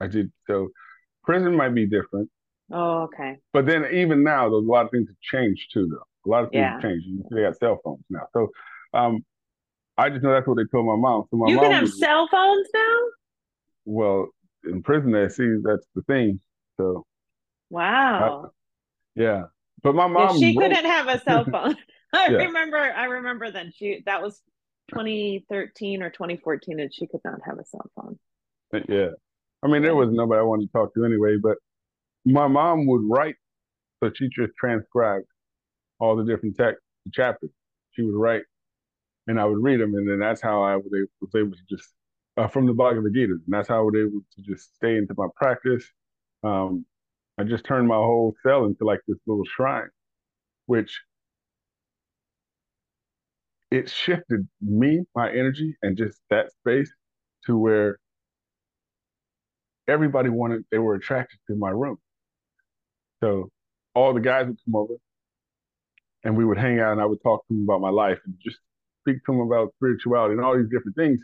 I 0.00 0.06
did, 0.06 0.32
so 0.46 0.68
prison 1.24 1.54
might 1.54 1.74
be 1.74 1.86
different 1.86 2.30
Oh, 2.72 3.02
okay. 3.02 3.38
But 3.52 3.66
then 3.66 3.86
even 3.92 4.22
now, 4.22 4.48
there's 4.48 4.64
a 4.64 4.70
lot 4.70 4.84
of 4.84 4.90
things 4.90 5.08
have 5.08 5.20
changed 5.20 5.72
too, 5.72 5.88
though. 5.88 6.04
A 6.26 6.28
lot 6.28 6.44
of 6.44 6.50
things 6.50 6.60
yeah. 6.60 6.72
have 6.74 6.82
changed. 6.82 7.06
They 7.30 7.42
got 7.42 7.58
cell 7.58 7.80
phones 7.82 8.04
now. 8.08 8.26
So 8.32 8.48
um, 8.94 9.24
I 9.98 10.08
just 10.08 10.22
know 10.22 10.32
that's 10.32 10.46
what 10.46 10.56
they 10.56 10.64
told 10.72 10.86
my 10.86 10.96
mom. 10.96 11.24
So 11.30 11.36
my 11.36 11.48
you 11.48 11.56
mom 11.56 11.64
can 11.64 11.72
have 11.72 11.82
was, 11.82 11.98
cell 11.98 12.28
phones 12.30 12.68
now. 12.72 12.98
Well, 13.84 14.28
in 14.64 14.82
prison, 14.82 15.12
they 15.12 15.28
see 15.28 15.56
that's 15.62 15.86
the 15.94 16.02
thing. 16.02 16.40
So. 16.78 17.04
Wow. 17.68 18.46
I, 18.46 18.48
yeah, 19.20 19.42
but 19.82 19.94
my 19.94 20.06
mom. 20.06 20.36
Yeah, 20.36 20.38
she 20.38 20.56
wrote... 20.56 20.70
couldn't 20.70 20.84
have 20.86 21.08
a 21.08 21.20
cell 21.24 21.44
phone. 21.44 21.76
I 22.12 22.28
yeah. 22.28 22.38
remember. 22.38 22.78
I 22.78 23.04
remember 23.04 23.50
then. 23.50 23.72
She 23.74 24.02
that 24.06 24.22
was 24.22 24.40
2013 24.90 26.02
or 26.02 26.10
2014, 26.10 26.80
and 26.80 26.92
she 26.92 27.06
could 27.06 27.20
not 27.24 27.40
have 27.44 27.58
a 27.58 27.64
cell 27.64 27.90
phone. 27.94 28.18
Uh, 28.74 28.80
yeah, 28.88 29.10
I 29.62 29.68
mean, 29.68 29.82
there 29.82 29.94
was 29.94 30.08
nobody 30.10 30.38
I 30.38 30.42
wanted 30.42 30.66
to 30.66 30.72
talk 30.72 30.94
to 30.94 31.04
anyway. 31.04 31.36
But 31.40 31.58
my 32.24 32.48
mom 32.48 32.86
would 32.86 33.02
write, 33.04 33.36
so 34.02 34.10
she 34.14 34.28
just 34.28 34.52
transcribed 34.58 35.26
all 35.98 36.16
the 36.16 36.24
different 36.24 36.56
text 36.56 36.80
chapters. 37.12 37.50
She 37.92 38.02
would 38.02 38.14
write, 38.14 38.42
and 39.30 39.40
I 39.40 39.44
would 39.44 39.62
read 39.62 39.80
them, 39.80 39.94
and 39.94 40.10
then 40.10 40.18
that's 40.18 40.42
how 40.42 40.62
I 40.62 40.74
was 40.76 40.90
able, 41.32 41.52
to 41.52 41.76
just 41.76 41.88
uh, 42.36 42.48
from 42.48 42.66
the 42.66 42.74
Bhagavad 42.74 43.14
Gita, 43.14 43.34
and 43.34 43.42
that's 43.48 43.68
how 43.68 43.78
I 43.78 43.82
was 43.82 43.94
able 43.96 44.20
to 44.34 44.42
just 44.42 44.74
stay 44.74 44.96
into 44.96 45.14
my 45.16 45.28
practice. 45.36 45.84
Um, 46.42 46.84
I 47.38 47.44
just 47.44 47.64
turned 47.64 47.86
my 47.86 47.94
whole 47.94 48.34
cell 48.42 48.64
into 48.64 48.84
like 48.84 49.00
this 49.06 49.18
little 49.28 49.44
shrine, 49.44 49.88
which 50.66 51.00
it 53.70 53.88
shifted 53.88 54.48
me, 54.60 55.02
my 55.14 55.30
energy, 55.30 55.76
and 55.80 55.96
just 55.96 56.20
that 56.30 56.50
space 56.52 56.92
to 57.46 57.56
where 57.56 57.98
everybody 59.86 60.28
wanted, 60.28 60.64
they 60.72 60.78
were 60.78 60.96
attracted 60.96 61.38
to 61.48 61.54
my 61.54 61.70
room. 61.70 61.98
So 63.22 63.50
all 63.94 64.12
the 64.12 64.20
guys 64.20 64.46
would 64.46 64.58
come 64.64 64.76
over 64.76 64.94
and 66.24 66.36
we 66.36 66.44
would 66.44 66.58
hang 66.58 66.80
out 66.80 66.92
and 66.92 67.00
I 67.00 67.06
would 67.06 67.22
talk 67.22 67.46
to 67.46 67.54
them 67.54 67.64
about 67.64 67.80
my 67.80 67.90
life 67.90 68.18
and 68.24 68.34
just 68.42 68.58
speak 69.10 69.24
to 69.26 69.32
them 69.32 69.40
about 69.40 69.72
spirituality 69.76 70.34
and 70.34 70.44
all 70.44 70.56
these 70.56 70.70
different 70.70 70.96
things. 70.96 71.20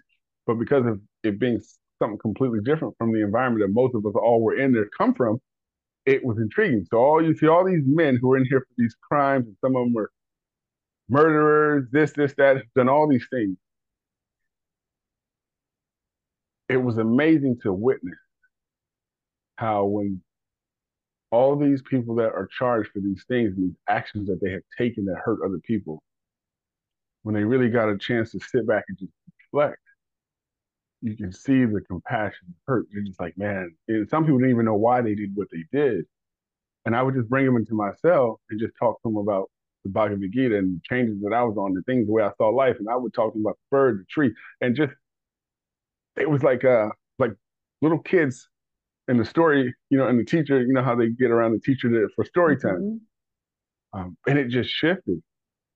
But 0.47 0.55
because 0.55 0.87
of 0.87 1.01
it 1.23 1.39
being 1.39 1.61
something 2.01 2.19
completely 2.19 2.61
different 2.65 2.95
from 2.99 3.13
the 3.13 3.23
environment 3.23 3.63
that 3.63 3.73
most 3.73 3.95
of 3.95 4.05
us 4.07 4.13
all 4.15 4.43
were 4.43 4.59
in 4.59 4.73
there 4.73 4.89
come 4.97 5.15
from, 5.15 5.39
it 6.05 6.25
was 6.25 6.39
intriguing. 6.39 6.87
So 6.91 6.99
all 6.99 7.25
you 7.25 7.37
see 7.37 7.49
all 7.49 7.65
these 7.65 7.83
men 7.85 8.19
who 8.21 8.33
are 8.33 8.37
in 8.37 8.45
here 8.45 8.61
for 8.61 8.75
these 8.79 8.95
crimes, 9.09 9.47
and 9.47 9.57
some 9.61 9.75
of 9.77 9.85
them 9.85 9.93
were 9.93 10.11
murderers, 11.09 11.87
this, 11.91 12.13
this, 12.13 12.35
that, 12.39 12.63
done 12.77 12.89
all 12.89 13.09
these 13.09 13.27
things. 13.31 13.57
It 16.69 16.77
was 16.77 16.99
amazing 16.99 17.59
to 17.63 17.73
witness 17.73 18.19
how 19.57 19.85
when 19.85 20.21
all 21.31 21.57
these 21.57 21.83
people 21.83 22.17
that 22.17 22.33
are 22.33 22.49
charged 22.59 22.91
for 22.93 23.01
these 23.01 23.25
things, 23.29 23.57
these 23.57 23.75
actions 23.89 24.29
that 24.29 24.41
they 24.41 24.51
have 24.51 24.63
taken 24.77 25.05
that 25.07 25.17
hurt 25.25 25.41
other 25.45 25.61
people, 25.65 26.03
when 27.27 27.35
they 27.35 27.43
really 27.43 27.69
got 27.69 27.89
a 27.89 27.99
chance 27.99 28.31
to 28.31 28.39
sit 28.39 28.65
back 28.69 28.85
and 28.87 28.97
just 28.97 29.11
reflect, 29.53 29.81
you 31.03 31.17
can 31.17 31.33
see 31.33 31.65
the 31.65 31.81
compassion, 31.81 32.55
hurt. 32.69 32.87
You're 32.93 33.03
just 33.03 33.19
like, 33.19 33.37
man, 33.37 33.75
and 33.89 34.09
some 34.09 34.23
people 34.23 34.39
didn't 34.39 34.53
even 34.53 34.65
know 34.65 34.77
why 34.77 35.03
they 35.03 35.17
did 35.17 35.33
what 35.35 35.49
they 35.51 35.65
did. 35.77 36.05
And 36.85 36.95
I 36.95 37.03
would 37.03 37.17
just 37.17 37.29
bring 37.29 37.45
them 37.45 37.57
into 37.57 37.75
my 37.75 37.91
cell 38.01 38.39
and 38.49 38.61
just 38.61 38.75
talk 38.79 39.03
to 39.03 39.09
them 39.09 39.17
about 39.17 39.51
the 39.83 39.91
Bhagavad 39.91 40.31
Gita 40.33 40.57
and 40.57 40.77
the 40.77 40.81
changes 40.89 41.21
that 41.23 41.35
I 41.35 41.43
was 41.43 41.57
on, 41.57 41.75
the 41.75 41.83
things, 41.83 42.07
the 42.07 42.13
way 42.13 42.23
I 42.23 42.31
saw 42.37 42.51
life. 42.51 42.77
And 42.79 42.89
I 42.89 42.95
would 42.95 43.13
talk 43.13 43.33
to 43.33 43.39
them 43.39 43.45
about 43.45 43.57
the 43.57 43.77
bird, 43.77 43.99
the 43.99 44.05
tree, 44.09 44.33
and 44.61 44.77
just, 44.77 44.93
it 46.17 46.31
was 46.31 46.45
like, 46.45 46.65
uh, 46.65 46.91
like 47.19 47.33
little 47.83 47.99
kids 47.99 48.49
and 49.09 49.19
the 49.19 49.25
story, 49.25 49.75
you 49.91 49.99
know, 49.99 50.07
and 50.07 50.21
the 50.21 50.25
teacher, 50.25 50.61
you 50.63 50.73
know 50.73 50.85
how 50.85 50.95
they 50.95 51.09
get 51.09 51.33
around 51.33 51.55
the 51.55 51.61
teacher 51.61 51.91
to, 51.91 52.09
for 52.15 52.25
story 52.25 52.57
time. 52.57 53.01
Mm-hmm. 53.95 53.99
Um, 53.99 54.17
and 54.29 54.39
it 54.39 54.49
just 54.49 54.71
shifted 54.71 55.21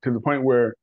to 0.05 0.13
the 0.13 0.21
point 0.21 0.45
where 0.45 0.77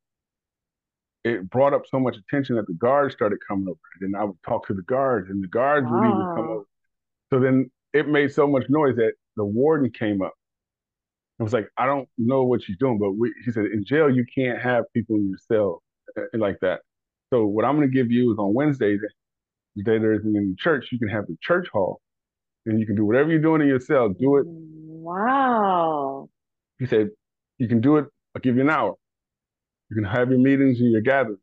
it 1.28 1.50
brought 1.50 1.74
up 1.74 1.84
so 1.90 2.00
much 2.00 2.16
attention 2.18 2.56
that 2.56 2.68
the 2.68 2.74
guards 2.74 3.14
started 3.14 3.40
coming 3.48 3.68
over. 3.68 3.80
And 4.00 4.14
then 4.14 4.22
I 4.22 4.26
would 4.26 4.42
talk 4.48 4.68
to 4.68 4.74
the 4.74 4.82
guards, 4.84 5.30
and 5.30 5.44
the 5.44 5.48
guards 5.48 5.86
wow. 5.86 6.00
would 6.00 6.08
even 6.08 6.36
come 6.36 6.50
over. 6.50 6.66
So 7.32 7.40
then 7.40 7.70
it 7.94 8.08
made 8.08 8.32
so 8.32 8.48
much 8.48 8.66
noise 8.70 8.96
that 8.96 9.14
the 9.36 9.46
warden 9.46 9.92
came 9.92 10.22
up. 10.22 10.34
It 11.40 11.44
was 11.44 11.54
like, 11.54 11.70
I 11.78 11.86
don't 11.86 12.10
know 12.18 12.44
what 12.44 12.64
she's 12.64 12.78
doing, 12.78 12.98
but 12.98 13.12
we, 13.12 13.34
he 13.46 13.52
said, 13.52 13.66
in 13.66 13.86
jail, 13.86 14.10
you 14.10 14.26
can't 14.34 14.60
have 14.60 14.86
people 14.94 15.18
in 15.18 15.30
your 15.30 15.38
cell 15.48 15.84
uh, 16.18 16.24
like 16.34 16.58
that. 16.62 16.80
So 17.32 17.46
what 17.46 17.66
I'm 17.66 17.76
going 17.76 17.88
to 17.88 17.94
give 17.94 18.12
you 18.12 18.32
is 18.32 18.40
on 18.40 18.54
Wednesdays, 18.54 19.00
the 19.76 19.84
day 19.84 20.00
there 20.00 20.14
isn't 20.14 20.34
the 20.34 20.56
church, 20.58 20.88
you 20.92 20.98
can 20.98 21.10
have 21.10 21.28
the 21.28 21.38
church 21.42 21.68
hall 21.72 22.02
and 22.66 22.80
you 22.80 22.88
can 22.88 22.96
do 22.96 23.06
whatever 23.06 23.30
you're 23.30 23.40
doing 23.40 23.62
in 23.62 23.68
your 23.68 23.80
cell. 23.80 24.10
Do 24.10 24.38
it. 24.38 24.46
Wow. 24.48 26.30
He 26.80 26.88
said, 26.88 27.10
you 27.60 27.68
can 27.68 27.82
do 27.82 27.98
it. 27.98 28.06
I'll 28.36 28.42
give 28.42 28.56
you 28.56 28.62
an 28.62 28.70
hour. 28.70 28.96
You 29.90 29.96
can 29.96 30.04
have 30.04 30.30
your 30.30 30.40
meetings 30.40 30.80
and 30.80 30.92
your 30.92 31.02
gatherings, 31.02 31.40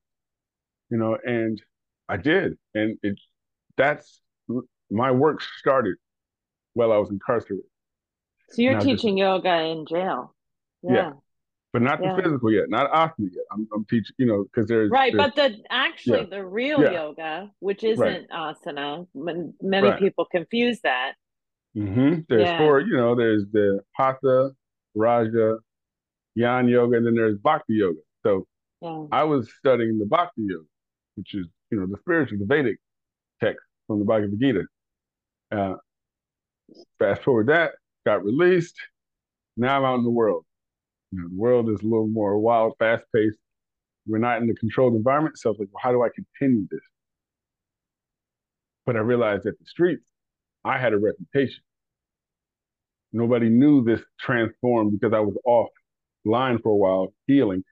you 0.90 0.98
know, 0.98 1.16
and 1.24 1.60
I 2.08 2.16
did. 2.16 2.58
And 2.74 2.98
it, 3.02 3.18
that's 3.76 4.20
my 4.90 5.10
work 5.10 5.40
started 5.58 5.96
while 6.74 6.92
I 6.92 6.98
was 6.98 7.10
incarcerated. 7.10 7.64
So 8.50 8.62
you're 8.62 8.80
teaching 8.80 9.16
just, 9.16 9.18
yoga 9.18 9.62
in 9.62 9.86
jail. 9.86 10.34
Yeah. 10.82 10.92
yeah. 10.92 11.12
But 11.72 11.82
not 11.82 12.00
yeah. 12.00 12.14
the 12.14 12.22
physical 12.22 12.52
yet, 12.52 12.68
not 12.68 12.92
asana 12.92 13.30
yet. 13.32 13.44
I'm, 13.50 13.66
I'm 13.74 13.84
teaching, 13.86 14.14
you 14.18 14.26
know, 14.26 14.44
because 14.44 14.68
there's 14.68 14.90
right, 14.92 15.12
there's, 15.12 15.32
but 15.32 15.34
the 15.34 15.56
actually 15.70 16.20
yeah. 16.20 16.26
the 16.30 16.44
real 16.44 16.80
yoga, 16.80 17.50
which 17.58 17.82
isn't 17.82 18.28
right. 18.30 18.54
asana, 18.64 19.08
many 19.14 19.88
right. 19.88 19.98
people 19.98 20.26
confuse 20.30 20.80
that. 20.82 21.14
Mm-hmm. 21.76 22.20
There's 22.28 22.58
four, 22.58 22.80
you 22.80 22.96
know, 22.96 23.16
there's 23.16 23.46
the 23.50 23.80
hatha, 23.96 24.52
raja, 24.94 25.56
yan 26.36 26.68
yoga, 26.68 26.98
and 26.98 27.06
then 27.06 27.16
there's 27.16 27.38
bhakti 27.38 27.74
yoga. 27.74 27.98
So 28.24 28.46
I 29.12 29.24
was 29.24 29.50
studying 29.58 29.98
the 29.98 30.06
bhakti 30.06 30.42
yoga, 30.42 30.64
which 31.16 31.34
is, 31.34 31.46
you 31.70 31.78
know, 31.78 31.86
the 31.86 31.98
spiritual, 32.00 32.38
the 32.38 32.46
Vedic 32.46 32.76
text 33.42 33.64
from 33.86 33.98
the 33.98 34.04
Bhagavad 34.04 34.38
Gita. 34.40 34.64
Uh, 35.52 35.74
fast 36.98 37.22
forward 37.22 37.48
that, 37.48 37.72
got 38.04 38.24
released. 38.24 38.76
Now 39.56 39.78
I'm 39.78 39.84
out 39.84 39.98
in 39.98 40.04
the 40.04 40.10
world. 40.10 40.44
You 41.12 41.20
know, 41.22 41.28
the 41.28 41.36
world 41.36 41.70
is 41.70 41.80
a 41.80 41.84
little 41.84 42.08
more 42.08 42.38
wild, 42.38 42.74
fast 42.78 43.04
paced. 43.14 43.38
We're 44.06 44.18
not 44.18 44.40
in 44.42 44.48
the 44.48 44.54
controlled 44.54 44.94
environment. 44.94 45.38
So 45.38 45.48
I 45.48 45.52
was 45.52 45.60
like, 45.60 45.68
well, 45.72 45.80
how 45.82 45.92
do 45.92 46.02
I 46.02 46.08
continue 46.14 46.66
this? 46.70 46.80
But 48.84 48.96
I 48.96 49.00
realized 49.00 49.44
that 49.44 49.58
the 49.58 49.64
streets, 49.66 50.04
I 50.64 50.78
had 50.78 50.92
a 50.92 50.98
reputation. 50.98 51.62
Nobody 53.12 53.48
knew 53.48 53.84
this 53.84 54.02
transformed 54.20 54.98
because 54.98 55.14
I 55.14 55.20
was 55.20 55.36
offline 55.46 56.60
for 56.62 56.70
a 56.70 56.76
while, 56.76 57.14
healing, 57.26 57.64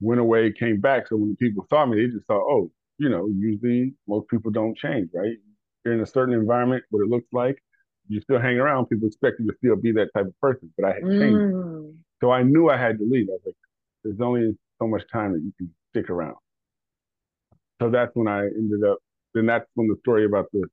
went 0.00 0.20
away, 0.20 0.52
came 0.52 0.80
back. 0.80 1.08
So 1.08 1.16
when 1.16 1.30
the 1.30 1.36
people 1.36 1.66
saw 1.68 1.86
me, 1.86 2.00
they 2.00 2.12
just 2.12 2.26
thought, 2.26 2.42
oh, 2.42 2.70
you 2.98 3.08
know, 3.08 3.28
usually 3.28 3.94
most 4.06 4.28
people 4.28 4.50
don't 4.50 4.76
change, 4.76 5.10
right? 5.14 5.36
You're 5.84 5.94
in 5.94 6.00
a 6.00 6.06
certain 6.06 6.34
environment, 6.34 6.84
what 6.90 7.02
it 7.02 7.08
looks 7.08 7.28
like, 7.32 7.62
you 8.08 8.20
still 8.20 8.40
hang 8.40 8.58
around, 8.58 8.86
people 8.86 9.06
expect 9.06 9.38
you 9.38 9.46
to 9.46 9.56
still 9.58 9.76
be 9.76 9.92
that 9.92 10.08
type 10.14 10.26
of 10.26 10.40
person. 10.40 10.72
But 10.76 10.86
I 10.86 10.94
had 10.94 11.02
changed. 11.02 11.54
Mm. 11.54 11.96
So 12.20 12.30
I 12.30 12.42
knew 12.42 12.68
I 12.68 12.76
had 12.76 12.98
to 12.98 13.04
leave. 13.04 13.28
I 13.28 13.32
was 13.32 13.42
like, 13.46 13.54
there's 14.02 14.20
only 14.20 14.56
so 14.80 14.88
much 14.88 15.02
time 15.12 15.32
that 15.32 15.40
you 15.40 15.52
can 15.56 15.70
stick 15.90 16.10
around. 16.10 16.36
So 17.80 17.90
that's 17.90 18.10
when 18.14 18.26
I 18.26 18.46
ended 18.46 18.82
up, 18.84 18.98
then 19.34 19.46
that's 19.46 19.66
when 19.74 19.88
the 19.88 19.96
story 20.00 20.24
about 20.24 20.46
the, 20.52 20.64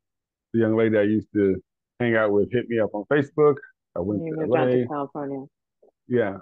the 0.54 0.60
young 0.60 0.76
lady 0.76 0.98
I 0.98 1.04
used 1.04 1.28
to 1.36 1.62
hang 2.00 2.16
out 2.16 2.32
with 2.32 2.52
hit 2.52 2.68
me 2.68 2.80
up 2.80 2.90
on 2.94 3.04
Facebook. 3.12 3.56
I 3.96 4.00
went 4.00 4.22
to 4.22 4.46
LA. 4.46 4.66
to 4.66 4.88
California. 4.88 5.46
Yeah. 6.08 6.38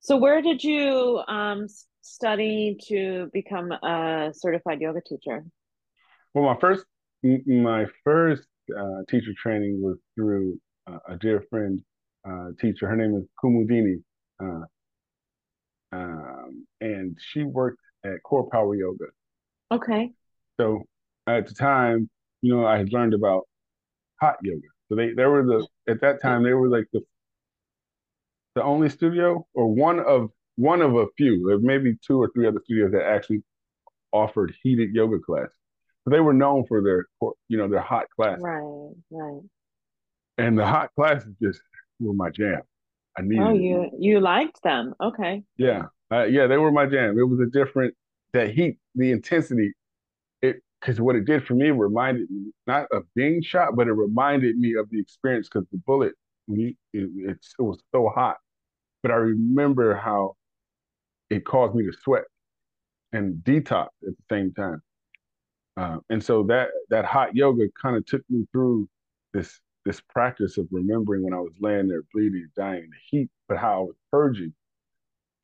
So 0.00 0.16
where 0.16 0.40
did 0.40 0.62
you 0.62 1.22
um, 1.26 1.66
study 2.02 2.78
to 2.88 3.28
become 3.32 3.72
a 3.72 4.32
certified 4.32 4.80
yoga 4.80 5.00
teacher? 5.00 5.44
Well, 6.34 6.44
my 6.44 6.60
first 6.60 6.84
my 7.22 7.86
first 8.04 8.46
uh, 8.76 9.02
teacher 9.08 9.32
training 9.42 9.80
was 9.82 9.96
through 10.14 10.60
uh, 10.86 10.98
a 11.08 11.16
dear 11.16 11.42
friend 11.50 11.80
uh, 12.28 12.48
teacher. 12.60 12.86
Her 12.88 12.96
name 12.96 13.16
is 13.16 13.24
Kumudini, 13.42 14.02
uh, 14.42 14.64
um, 15.92 16.66
and 16.80 17.16
she 17.18 17.42
worked 17.42 17.80
at 18.04 18.22
Core 18.22 18.48
Power 18.50 18.74
Yoga. 18.74 19.06
Okay. 19.72 20.12
So 20.60 20.82
at 21.26 21.46
the 21.46 21.54
time, 21.54 22.08
you 22.42 22.54
know, 22.54 22.66
I 22.66 22.78
had 22.78 22.92
learned 22.92 23.14
about 23.14 23.44
hot 24.20 24.36
yoga. 24.42 24.68
So 24.88 24.94
they 24.94 25.12
they 25.12 25.24
were 25.24 25.44
the 25.44 25.66
at 25.88 26.00
that 26.00 26.22
time 26.22 26.44
they 26.44 26.52
were 26.52 26.68
like 26.68 26.86
the 26.92 27.00
the 28.56 28.64
only 28.64 28.88
studio 28.88 29.46
or 29.54 29.72
one 29.72 30.00
of 30.00 30.30
one 30.56 30.82
of 30.82 30.96
a 30.96 31.06
few, 31.16 31.60
maybe 31.62 31.94
two 32.04 32.20
or 32.20 32.30
three 32.34 32.48
other 32.48 32.60
studios 32.64 32.90
that 32.90 33.04
actually 33.04 33.42
offered 34.12 34.54
heated 34.62 34.92
yoga 34.92 35.18
classes 35.20 35.52
they 36.06 36.20
were 36.20 36.32
known 36.32 36.64
for 36.66 36.82
their 36.82 37.06
you 37.48 37.58
know 37.58 37.68
their 37.68 37.80
hot 37.80 38.06
classes. 38.14 38.42
Right, 38.42 38.92
right. 39.10 39.42
And 40.38 40.58
the 40.58 40.66
hot 40.66 40.90
classes 40.94 41.34
just 41.42 41.60
were 41.98 42.12
my 42.12 42.30
jam. 42.30 42.62
I 43.18 43.22
needed. 43.22 43.42
Oh, 43.42 43.54
you 43.54 43.90
you 43.98 44.20
liked 44.20 44.62
them? 44.62 44.94
Okay. 45.00 45.42
Yeah, 45.56 45.84
uh, 46.12 46.24
yeah, 46.24 46.46
they 46.46 46.58
were 46.58 46.70
my 46.70 46.86
jam. 46.86 47.18
It 47.18 47.24
was 47.24 47.40
a 47.40 47.46
different 47.46 47.94
that 48.32 48.50
heat, 48.50 48.78
the 48.94 49.10
intensity. 49.10 49.72
It 50.42 50.62
because 50.80 51.00
what 51.00 51.16
it 51.16 51.24
did 51.24 51.44
for 51.44 51.54
me 51.54 51.70
reminded 51.70 52.30
me 52.30 52.52
not 52.66 52.86
of 52.92 53.04
being 53.14 53.42
shot, 53.42 53.74
but 53.74 53.88
it 53.88 53.92
reminded 53.92 54.56
me 54.56 54.74
of 54.74 54.88
the 54.90 55.00
experience 55.00 55.48
because 55.48 55.66
the 55.72 55.78
bullet 55.78 56.12
it, 56.48 56.76
it, 56.92 57.10
it 57.30 57.38
was 57.58 57.82
so 57.92 58.10
hot. 58.14 58.36
But 59.06 59.12
I 59.12 59.18
remember 59.18 59.94
how 59.94 60.34
it 61.30 61.44
caused 61.44 61.76
me 61.76 61.84
to 61.84 61.92
sweat 61.92 62.24
and 63.12 63.36
detox 63.44 63.86
at 64.02 64.16
the 64.18 64.24
same 64.28 64.52
time. 64.52 64.82
Uh, 65.76 65.98
and 66.10 66.20
so 66.20 66.42
that 66.48 66.70
that 66.90 67.04
hot 67.04 67.36
yoga 67.36 67.66
kind 67.80 67.96
of 67.96 68.04
took 68.04 68.22
me 68.28 68.48
through 68.50 68.88
this 69.32 69.60
this 69.84 70.00
practice 70.00 70.58
of 70.58 70.66
remembering 70.72 71.22
when 71.22 71.34
I 71.34 71.38
was 71.38 71.52
laying 71.60 71.86
there 71.86 72.02
bleeding, 72.12 72.48
dying 72.56 72.82
in 72.82 72.90
the 72.90 72.96
heat, 73.08 73.30
but 73.48 73.58
how 73.58 73.74
I 73.74 73.82
was 73.82 73.94
purging. 74.10 74.52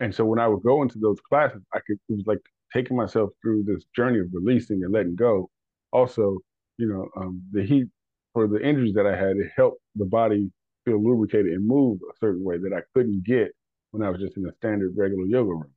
And 0.01 0.13
so 0.13 0.25
when 0.25 0.41
I 0.41 0.49
would 0.49 0.65
go 0.65 0.83
into 0.83 0.99
those 0.99 1.21
classes, 1.21 1.63
I 1.73 1.79
could 1.87 1.99
it 2.09 2.15
was 2.15 2.27
like 2.27 2.43
taking 2.73 2.97
myself 2.97 3.31
through 3.41 3.63
this 3.63 3.85
journey 3.95 4.19
of 4.19 4.27
releasing 4.33 4.83
and 4.83 4.93
letting 4.93 5.15
go. 5.15 5.49
Also, 5.93 6.39
you 6.79 6.89
know, 6.89 7.09
um, 7.17 7.41
the 7.53 7.63
heat 7.63 7.87
for 8.33 8.49
the 8.49 8.61
injuries 8.61 8.95
that 8.95 9.07
I 9.07 9.15
had, 9.15 9.37
it 9.37 9.53
helped 9.55 9.81
the 9.95 10.07
body 10.07 10.51
feel 10.85 11.03
lubricated 11.03 11.53
and 11.53 11.67
move 11.67 11.99
a 12.11 12.17
certain 12.19 12.45
way 12.45 12.59
that 12.59 12.73
I 12.73 12.81
couldn't 12.95 13.25
get 13.25 13.49
when 13.91 14.03
I 14.03 14.11
was 14.11 14.21
just 14.21 14.37
in 14.37 14.47
a 14.47 14.53
standard 14.57 14.95
regular 14.97 15.25
yoga 15.25 15.51
room. 15.51 15.73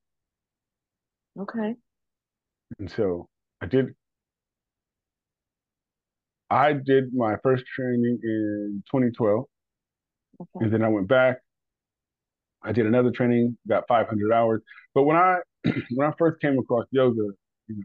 Okay. 1.40 1.76
And 2.80 2.90
so 2.90 3.28
I 3.62 3.68
did 3.68 3.94
I 6.50 6.74
did 6.74 7.14
my 7.14 7.36
first 7.44 7.64
training 7.76 8.20
in 8.24 8.84
2012, 8.92 9.46
okay. 10.42 10.66
and 10.66 10.74
then 10.74 10.84
I 10.84 10.90
went 10.90 11.08
back. 11.08 11.38
I 12.64 12.72
did 12.72 12.86
another 12.86 13.12
training, 13.12 13.58
got 13.68 13.88
500 13.88 14.32
hours. 14.32 14.62
But 14.94 15.04
when 15.04 15.18
I 15.18 15.40
when 15.92 16.08
I 16.08 16.14
first 16.18 16.40
came 16.42 16.58
across 16.60 16.86
yoga, 16.92 17.16
you 17.68 17.76
know, 17.76 17.84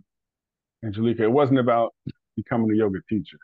Angelica, 0.84 1.22
it 1.24 1.32
wasn't 1.32 1.58
about 1.58 1.94
becoming 2.36 2.70
a 2.70 2.76
yoga 2.76 2.98
teacher. 3.08 3.38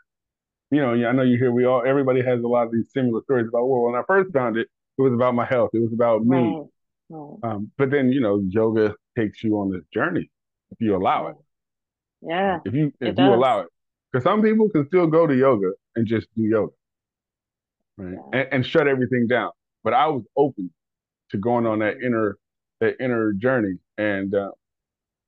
You 0.71 0.81
know, 0.81 1.07
I 1.07 1.11
know 1.13 1.23
you 1.23 1.37
hear 1.37 1.51
we 1.51 1.65
all 1.65 1.83
everybody 1.85 2.21
has 2.23 2.41
a 2.43 2.47
lot 2.47 2.65
of 2.65 2.73
these 2.73 2.91
similar 2.93 3.21
stories 3.23 3.47
about. 3.47 3.67
Well, 3.67 3.83
when 3.83 3.95
I 3.95 4.03
first 4.05 4.33
found 4.33 4.57
it, 4.57 4.67
it 4.97 5.01
was 5.01 5.13
about 5.13 5.35
my 5.35 5.45
health. 5.45 5.69
It 5.73 5.79
was 5.79 5.93
about 5.93 6.25
me. 6.25 6.37
Right. 6.37 6.65
Right. 7.09 7.37
Um, 7.43 7.71
but 7.77 7.89
then 7.89 8.11
you 8.11 8.19
know, 8.19 8.43
yoga 8.49 8.93
takes 9.17 9.43
you 9.43 9.57
on 9.59 9.71
this 9.71 9.83
journey 9.93 10.29
if 10.71 10.77
you 10.81 10.95
allow 10.95 11.27
it. 11.27 11.35
Yeah. 12.21 12.59
If 12.65 12.73
you 12.73 12.91
if 12.99 13.17
you 13.17 13.33
allow 13.33 13.61
it. 13.61 13.67
Because 14.11 14.23
some 14.23 14.41
people 14.41 14.69
can 14.69 14.85
still 14.87 15.07
go 15.07 15.27
to 15.27 15.35
yoga 15.35 15.71
and 15.95 16.07
just 16.07 16.27
do 16.35 16.43
yoga, 16.43 16.71
right? 17.97 18.13
Yeah. 18.13 18.39
And, 18.39 18.53
and 18.53 18.65
shut 18.65 18.87
everything 18.87 19.27
down. 19.27 19.51
But 19.83 19.93
I 19.93 20.07
was 20.07 20.23
open 20.35 20.71
to 21.31 21.37
going 21.37 21.65
on 21.65 21.79
that 21.79 21.97
inner 22.03 22.37
that 22.79 22.95
inner 22.99 23.33
journey, 23.33 23.75
and 23.97 24.33
uh, 24.33 24.51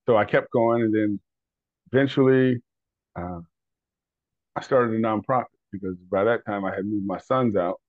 so 0.05 0.17
I 0.17 0.25
kept 0.25 0.51
going, 0.51 0.81
and 0.83 0.93
then 0.93 1.19
eventually, 1.91 2.61
uh, 3.15 3.39
I 4.55 4.61
started 4.61 4.95
a 4.95 5.01
nonprofit 5.01 5.45
because 5.71 5.95
by 6.11 6.23
that 6.25 6.45
time 6.45 6.65
I 6.65 6.75
had 6.75 6.85
moved 6.85 7.05
my 7.05 7.19
sons 7.19 7.55
out. 7.55 7.79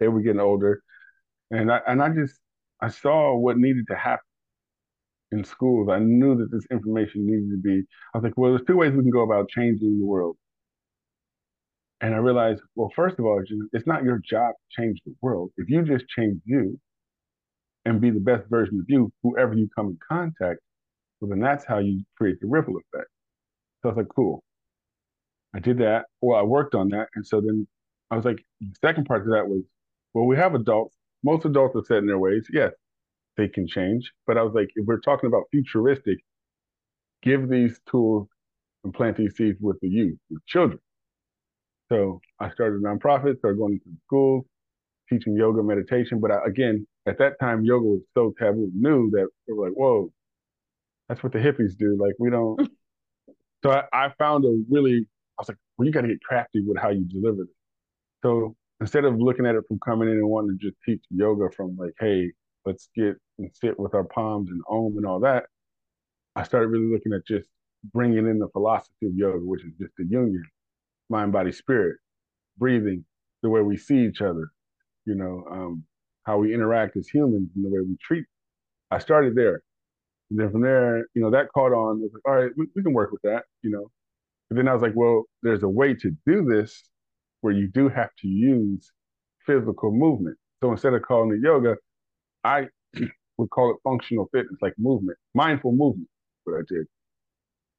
They 0.00 0.08
were 0.08 0.20
getting 0.20 0.40
older, 0.40 0.82
and 1.50 1.72
I 1.72 1.80
and 1.86 2.00
I 2.02 2.10
just 2.10 2.34
I 2.80 2.88
saw 2.88 3.36
what 3.36 3.58
needed 3.58 3.86
to 3.88 3.96
happen 3.96 4.22
in 5.30 5.44
schools, 5.44 5.88
I 5.90 5.98
knew 5.98 6.36
that 6.38 6.50
this 6.50 6.66
information 6.70 7.26
needed 7.26 7.50
to 7.50 7.60
be. 7.60 7.86
I 8.14 8.18
was 8.18 8.24
like, 8.24 8.36
well, 8.36 8.52
there's 8.52 8.66
two 8.66 8.76
ways 8.76 8.92
we 8.92 9.02
can 9.02 9.10
go 9.10 9.22
about 9.22 9.48
changing 9.48 9.98
the 9.98 10.06
world. 10.06 10.36
And 12.00 12.14
I 12.14 12.18
realized, 12.18 12.62
well, 12.76 12.90
first 12.94 13.18
of 13.18 13.24
all, 13.24 13.42
it's 13.72 13.86
not 13.86 14.04
your 14.04 14.20
job 14.24 14.54
to 14.54 14.82
change 14.82 15.00
the 15.04 15.14
world. 15.20 15.50
If 15.56 15.68
you 15.68 15.82
just 15.82 16.06
change 16.08 16.40
you 16.44 16.78
and 17.84 18.00
be 18.00 18.10
the 18.10 18.20
best 18.20 18.48
version 18.48 18.78
of 18.78 18.86
you, 18.88 19.12
whoever 19.22 19.54
you 19.54 19.68
come 19.74 19.88
in 19.88 19.98
contact 20.08 20.60
with, 21.20 21.30
then 21.30 21.40
that's 21.40 21.64
how 21.64 21.78
you 21.78 22.04
create 22.16 22.40
the 22.40 22.46
ripple 22.46 22.76
effect. 22.76 23.08
So 23.82 23.88
I 23.88 23.92
was 23.92 23.96
like, 23.98 24.08
cool. 24.14 24.42
I 25.54 25.60
did 25.60 25.78
that. 25.78 26.06
Well, 26.20 26.38
I 26.38 26.42
worked 26.42 26.74
on 26.74 26.88
that. 26.90 27.08
And 27.14 27.26
so 27.26 27.40
then 27.40 27.66
I 28.10 28.16
was 28.16 28.24
like, 28.24 28.44
the 28.60 28.74
second 28.80 29.04
part 29.04 29.22
of 29.22 29.28
that 29.28 29.46
was, 29.48 29.62
well, 30.14 30.26
we 30.26 30.36
have 30.36 30.54
adults. 30.54 30.96
Most 31.24 31.44
adults 31.44 31.76
are 31.76 31.84
set 31.84 31.98
in 31.98 32.06
their 32.06 32.18
ways. 32.18 32.46
Yes, 32.52 32.72
they 33.36 33.48
can 33.48 33.66
change. 33.66 34.12
But 34.26 34.38
I 34.38 34.42
was 34.42 34.54
like, 34.54 34.68
if 34.74 34.86
we're 34.86 35.00
talking 35.00 35.26
about 35.28 35.44
futuristic, 35.50 36.18
give 37.22 37.48
these 37.48 37.80
tools 37.90 38.28
and 38.84 38.94
plant 38.94 39.16
these 39.16 39.36
seeds 39.36 39.58
with 39.60 39.78
the 39.80 39.88
youth, 39.88 40.18
with 40.30 40.44
children. 40.46 40.78
So 41.90 42.20
I 42.38 42.50
started 42.50 42.80
a 42.80 42.84
nonprofit, 42.84 43.38
started 43.38 43.58
going 43.58 43.74
into 43.74 43.98
schools, 44.06 44.44
teaching 45.08 45.34
yoga 45.36 45.62
meditation. 45.62 46.20
But 46.20 46.30
I, 46.30 46.38
again, 46.46 46.86
at 47.06 47.18
that 47.18 47.40
time, 47.40 47.64
yoga 47.64 47.86
was 47.86 48.02
so 48.14 48.34
taboo, 48.38 48.70
new 48.74 49.10
that 49.10 49.28
they 49.46 49.54
were 49.54 49.68
like, 49.68 49.76
whoa, 49.76 50.12
that's 51.08 51.22
what 51.22 51.32
the 51.32 51.38
hippies 51.38 51.76
do. 51.78 51.96
Like, 51.98 52.14
we 52.18 52.30
don't. 52.30 52.60
so 53.64 53.70
I, 53.70 53.84
I 53.92 54.12
found 54.18 54.44
a 54.44 54.62
really, 54.70 54.98
I 54.98 54.98
was 54.98 54.98
like, 54.98 55.08
well, 55.78 55.86
you 55.86 55.92
got 55.92 56.02
to 56.02 56.08
get 56.08 56.22
crafty 56.22 56.62
with 56.66 56.78
how 56.78 56.90
you 56.90 57.04
deliver 57.06 57.44
this. 57.44 57.54
So 58.24 58.56
instead 58.80 59.04
of 59.06 59.18
looking 59.20 59.46
at 59.46 59.56
it 59.56 59.64
from 59.68 59.80
coming 59.80 60.08
in 60.10 60.16
and 60.16 60.28
wanting 60.28 60.58
to 60.58 60.66
just 60.66 60.78
teach 60.86 61.02
yoga 61.10 61.50
from 61.56 61.76
like, 61.78 61.94
hey, 62.00 62.32
let's 62.66 62.90
get 62.96 63.16
and 63.38 63.50
sit 63.54 63.78
with 63.80 63.94
our 63.94 64.04
palms 64.04 64.50
and 64.50 64.62
om 64.70 64.96
and 64.98 65.06
all 65.06 65.20
that, 65.20 65.44
I 66.36 66.44
started 66.44 66.68
really 66.68 66.92
looking 66.92 67.12
at 67.14 67.26
just 67.26 67.48
bringing 67.94 68.28
in 68.28 68.38
the 68.38 68.48
philosophy 68.50 69.06
of 69.06 69.14
yoga, 69.14 69.38
which 69.44 69.64
is 69.64 69.72
just 69.80 69.92
the 69.98 70.04
union, 70.04 70.44
mind, 71.10 71.32
body, 71.32 71.52
spirit. 71.52 71.96
breathing, 72.58 73.04
the 73.42 73.50
way 73.50 73.62
we 73.62 73.76
see 73.76 74.06
each 74.06 74.20
other, 74.22 74.50
you 75.06 75.14
know, 75.14 75.44
um, 75.50 75.84
how 76.24 76.38
we 76.38 76.54
interact 76.54 76.96
as 76.96 77.08
humans 77.08 77.50
and 77.56 77.64
the 77.64 77.70
way 77.70 77.80
we 77.80 77.96
treat. 78.02 78.24
I 78.90 78.98
started 78.98 79.34
there. 79.36 79.62
And 80.30 80.40
then 80.40 80.50
from 80.52 80.62
there, 80.62 81.00
you 81.14 81.22
know, 81.22 81.30
that 81.32 81.48
caught 81.54 81.72
on. 81.72 82.00
Was 82.02 82.10
like, 82.14 82.22
all 82.28 82.42
right, 82.42 82.52
we, 82.56 82.66
we 82.76 82.82
can 82.82 82.92
work 82.94 83.12
with 83.12 83.22
that, 83.22 83.44
you 83.62 83.70
know. 83.70 83.90
And 84.50 84.58
then 84.58 84.68
I 84.68 84.72
was 84.72 84.82
like, 84.82 84.94
well, 84.94 85.24
there's 85.42 85.62
a 85.62 85.68
way 85.68 85.94
to 85.94 86.10
do 86.26 86.44
this 86.44 86.82
where 87.40 87.52
you 87.52 87.68
do 87.68 87.88
have 87.88 88.10
to 88.20 88.28
use 88.28 88.90
physical 89.46 89.92
movement. 89.92 90.36
So 90.62 90.72
instead 90.72 90.94
of 90.94 91.02
calling 91.02 91.32
it 91.32 91.40
yoga, 91.42 91.76
I 92.44 92.66
would 93.38 93.50
call 93.50 93.70
it 93.70 93.76
functional 93.84 94.28
fitness, 94.32 94.58
like 94.62 94.74
movement, 94.78 95.18
mindful 95.34 95.72
movement. 95.72 96.08
What 96.44 96.58
I 96.58 96.62
did. 96.68 96.86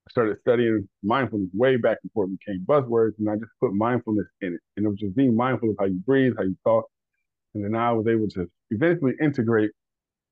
I 0.08 0.12
started 0.12 0.38
studying 0.42 0.88
mindfulness 1.04 1.50
way 1.54 1.78
back 1.78 1.98
before 2.04 2.26
it 2.26 2.40
became 2.40 2.66
buzzwords, 2.66 3.14
and 3.20 3.30
I 3.30 3.36
just 3.36 3.52
put 3.60 3.74
mindfulness 3.74 4.28
in 4.42 4.54
it. 4.54 4.62
And 4.78 4.86
it 4.86 4.90
was 4.90 5.00
just 5.00 5.16
being 5.16 5.36
mindful 5.36 5.72
of 5.72 5.76
how 5.80 5.86
you 5.86 6.02
breathe, 6.06 6.34
how 6.38 6.44
you 6.44 6.56
talk. 6.66 6.86
And 7.54 7.64
then 7.64 7.76
I 7.76 7.92
was 7.92 8.08
able 8.08 8.28
to 8.30 8.50
eventually 8.72 9.14
integrate 9.22 9.72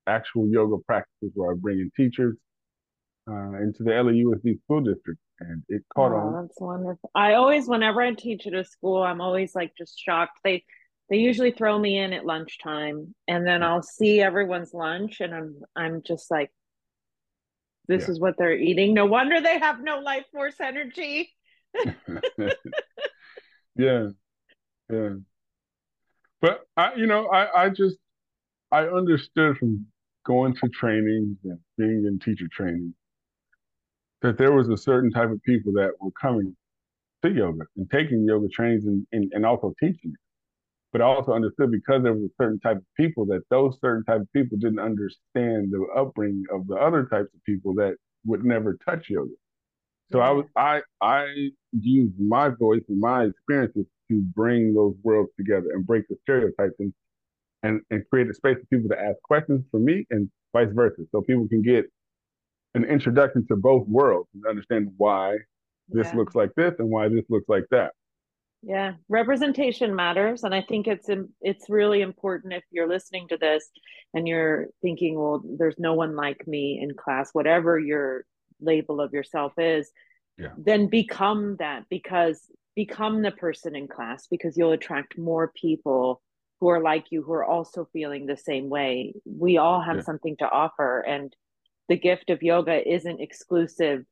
actual 0.06 0.48
yoga 0.48 0.76
practices 0.86 1.32
where 1.34 1.52
I 1.52 1.54
bring 1.56 1.78
in 1.80 1.90
teachers 1.96 2.36
uh, 3.30 3.58
into 3.62 3.82
the 3.82 3.90
LAUSD 3.90 4.60
school 4.64 4.80
district, 4.80 5.20
and 5.40 5.62
it 5.68 5.82
caught 5.94 6.12
oh, 6.12 6.16
on. 6.16 6.42
That's 6.42 6.60
wonderful. 6.60 7.10
I 7.14 7.34
always, 7.34 7.68
whenever 7.68 8.00
I 8.00 8.12
teach 8.14 8.46
at 8.46 8.54
a 8.54 8.64
school, 8.64 9.02
I'm 9.02 9.20
always 9.20 9.54
like 9.54 9.72
just 9.76 9.98
shocked. 9.98 10.38
They 10.44 10.64
they 11.10 11.16
usually 11.16 11.52
throw 11.52 11.78
me 11.78 11.98
in 11.98 12.12
at 12.12 12.26
lunchtime, 12.26 13.14
and 13.26 13.46
then 13.46 13.60
mm. 13.60 13.64
I'll 13.64 13.82
see 13.82 14.20
everyone's 14.20 14.74
lunch, 14.74 15.20
and 15.20 15.34
I'm 15.34 15.60
I'm 15.74 16.02
just 16.06 16.30
like, 16.30 16.50
this 17.86 18.04
yeah. 18.04 18.10
is 18.10 18.20
what 18.20 18.36
they're 18.36 18.56
eating. 18.56 18.94
No 18.94 19.06
wonder 19.06 19.40
they 19.40 19.58
have 19.58 19.82
no 19.82 20.00
life 20.00 20.26
force 20.32 20.56
energy. 20.60 21.30
yeah, 23.76 24.08
yeah. 24.90 25.10
But 26.40 26.60
I, 26.76 26.94
you 26.96 27.06
know, 27.06 27.28
I 27.28 27.64
I 27.64 27.68
just 27.70 27.96
I 28.70 28.82
understood 28.82 29.56
from 29.56 29.86
going 30.26 30.54
to 30.56 30.68
trainings 30.68 31.38
and 31.44 31.58
being 31.78 32.04
in 32.06 32.18
teacher 32.18 32.48
training 32.52 32.94
that 34.22 34.38
there 34.38 34.52
was 34.52 34.68
a 34.68 34.76
certain 34.76 35.10
type 35.10 35.30
of 35.30 35.42
people 35.42 35.72
that 35.72 35.90
were 36.00 36.10
coming 36.20 36.56
to 37.22 37.30
yoga 37.30 37.64
and 37.76 37.90
taking 37.90 38.24
yoga 38.24 38.48
trainings 38.48 38.84
and, 38.84 39.06
and, 39.12 39.30
and 39.32 39.46
also 39.46 39.74
teaching 39.80 40.12
it. 40.12 40.20
But 40.92 41.02
I 41.02 41.04
also 41.04 41.32
understood 41.32 41.70
because 41.70 42.02
there 42.02 42.14
was 42.14 42.22
a 42.22 42.42
certain 42.42 42.60
type 42.60 42.78
of 42.78 42.84
people 42.96 43.26
that 43.26 43.42
those 43.50 43.78
certain 43.80 44.04
type 44.04 44.22
of 44.22 44.32
people 44.32 44.56
didn't 44.58 44.78
understand 44.78 45.70
the 45.70 45.86
upbringing 45.96 46.44
of 46.50 46.66
the 46.66 46.76
other 46.76 47.04
types 47.04 47.28
of 47.34 47.44
people 47.44 47.74
that 47.74 47.96
would 48.24 48.44
never 48.44 48.78
touch 48.88 49.10
yoga. 49.10 49.30
So 50.10 50.20
I 50.20 50.28
mm-hmm. 50.28 50.36
was 50.38 50.46
I 50.56 50.80
I 51.02 51.50
used 51.72 52.14
my 52.18 52.48
voice 52.48 52.82
and 52.88 52.98
my 52.98 53.24
experiences 53.24 53.84
to 54.10 54.22
bring 54.34 54.72
those 54.72 54.94
worlds 55.02 55.30
together 55.36 55.66
and 55.72 55.86
break 55.86 56.08
the 56.08 56.16
stereotypes 56.22 56.74
and 56.78 56.92
and, 57.62 57.80
and 57.90 58.02
create 58.08 58.30
a 58.30 58.34
space 58.34 58.56
for 58.56 58.66
people 58.66 58.88
to 58.88 58.98
ask 58.98 59.20
questions 59.22 59.64
for 59.70 59.80
me 59.80 60.06
and 60.10 60.30
vice 60.54 60.72
versa. 60.72 61.02
So 61.10 61.20
people 61.20 61.48
can 61.48 61.60
get 61.60 61.86
an 62.78 62.84
introduction 62.84 63.46
to 63.48 63.56
both 63.56 63.86
worlds 63.88 64.28
and 64.34 64.46
understand 64.46 64.92
why 64.96 65.36
this 65.88 66.08
yeah. 66.08 66.16
looks 66.16 66.34
like 66.34 66.50
this 66.56 66.74
and 66.78 66.88
why 66.88 67.08
this 67.08 67.24
looks 67.28 67.48
like 67.48 67.64
that. 67.70 67.92
Yeah, 68.62 68.94
representation 69.08 69.94
matters, 69.94 70.42
and 70.42 70.52
I 70.52 70.62
think 70.62 70.88
it's 70.88 71.08
it's 71.40 71.70
really 71.70 72.00
important 72.00 72.52
if 72.52 72.64
you're 72.72 72.88
listening 72.88 73.28
to 73.28 73.36
this 73.36 73.70
and 74.14 74.26
you're 74.26 74.66
thinking, 74.82 75.16
well, 75.16 75.42
there's 75.58 75.78
no 75.78 75.94
one 75.94 76.16
like 76.16 76.46
me 76.46 76.80
in 76.82 76.94
class, 76.96 77.30
whatever 77.32 77.78
your 77.78 78.24
label 78.60 79.00
of 79.00 79.12
yourself 79.12 79.52
is, 79.58 79.90
yeah. 80.36 80.48
then 80.58 80.88
become 80.88 81.56
that 81.60 81.84
because 81.88 82.40
become 82.74 83.22
the 83.22 83.30
person 83.30 83.76
in 83.76 83.86
class 83.86 84.26
because 84.28 84.56
you'll 84.56 84.72
attract 84.72 85.18
more 85.18 85.52
people 85.54 86.20
who 86.60 86.68
are 86.68 86.82
like 86.82 87.06
you 87.10 87.22
who 87.22 87.32
are 87.32 87.44
also 87.44 87.88
feeling 87.92 88.26
the 88.26 88.36
same 88.36 88.68
way. 88.68 89.14
We 89.24 89.58
all 89.58 89.80
have 89.80 89.96
yeah. 89.96 90.02
something 90.02 90.36
to 90.38 90.50
offer, 90.50 91.00
and 91.00 91.32
the 91.88 91.96
gift 91.96 92.30
of 92.30 92.42
yoga 92.42 92.86
isn't 92.86 93.20
exclusive 93.20 94.04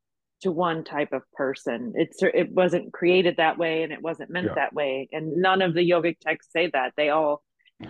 to 0.43 0.53
one 0.53 0.85
type 0.85 1.13
of 1.13 1.23
person. 1.33 1.95
It's 1.97 2.23
it 2.23 2.51
wasn't 2.51 2.93
created 2.93 3.37
that 3.39 3.59
way 3.59 3.83
and 3.83 3.93
it 3.93 4.03
wasn't 4.03 4.31
meant 4.31 4.49
yeah. 4.49 4.55
that 4.55 4.75
way. 4.75 5.09
And 5.13 5.37
none 5.37 5.63
of 5.63 5.75
the 5.75 5.89
yogic 5.89 6.19
texts 6.21 6.53
say 6.53 6.71
that. 6.73 6.93
They 6.97 7.09
all 7.09 7.43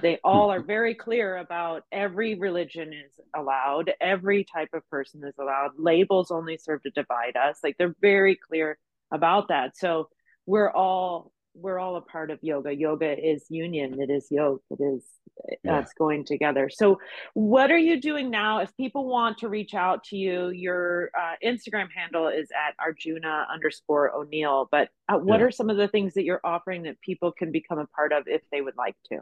they 0.03 0.19
all 0.25 0.51
are 0.51 0.61
hmm. 0.61 0.67
very 0.67 0.95
clear 0.95 1.37
about 1.37 1.85
every 1.93 2.35
religion 2.35 2.93
is 2.93 3.13
allowed, 3.35 3.93
every 4.01 4.45
type 4.45 4.71
of 4.73 4.89
person 4.91 5.23
is 5.25 5.35
allowed. 5.39 5.71
Labels 5.79 6.31
only 6.31 6.59
serve 6.59 6.83
to 6.83 6.91
divide 6.91 7.37
us. 7.37 7.59
Like 7.63 7.77
they're 7.79 7.95
very 8.01 8.37
clear 8.37 8.79
about 9.13 9.49
that. 9.49 9.77
So 9.77 10.09
we're 10.45 10.71
all 10.71 11.33
we're 11.57 11.79
all 11.79 11.97
a 11.97 12.01
part 12.01 12.31
of 12.31 12.39
yoga. 12.43 12.75
Yoga 12.75 13.17
is 13.19 13.47
union. 13.49 14.01
It 14.01 14.11
is 14.11 14.29
yoga. 14.31 14.61
It 14.71 14.83
is 14.83 15.05
yeah. 15.49 15.57
that's 15.65 15.93
going 15.95 16.25
together. 16.25 16.69
So, 16.73 16.99
what 17.35 17.71
are 17.71 17.79
you 17.79 18.01
doing 18.01 18.31
now? 18.31 18.61
If 18.61 18.77
people 18.77 19.07
want 19.07 19.39
to 19.39 19.49
reach 19.49 19.75
out 19.75 20.05
to 20.05 20.17
you, 20.17 20.51
your 20.51 21.11
uh, 21.19 21.35
Instagram 21.45 21.89
handle 21.95 22.29
is 22.29 22.49
at 22.51 22.75
Arjuna 22.79 23.47
underscore 23.53 24.15
O'Neal. 24.15 24.69
But 24.71 24.89
uh, 25.09 25.19
what 25.19 25.41
yeah. 25.41 25.47
are 25.47 25.51
some 25.51 25.71
of 25.71 25.77
the 25.77 25.89
things 25.89 26.15
that 26.15 26.25
you're 26.25 26.41
offering 26.45 26.83
that 26.85 27.01
people 27.01 27.33
can 27.33 27.53
become 27.53 27.79
a 27.79 27.87
part 27.87 28.13
of 28.13 28.25
if 28.27 28.43
they 28.51 28.61
would 28.61 28.77
like 28.77 28.97
to? 29.11 29.21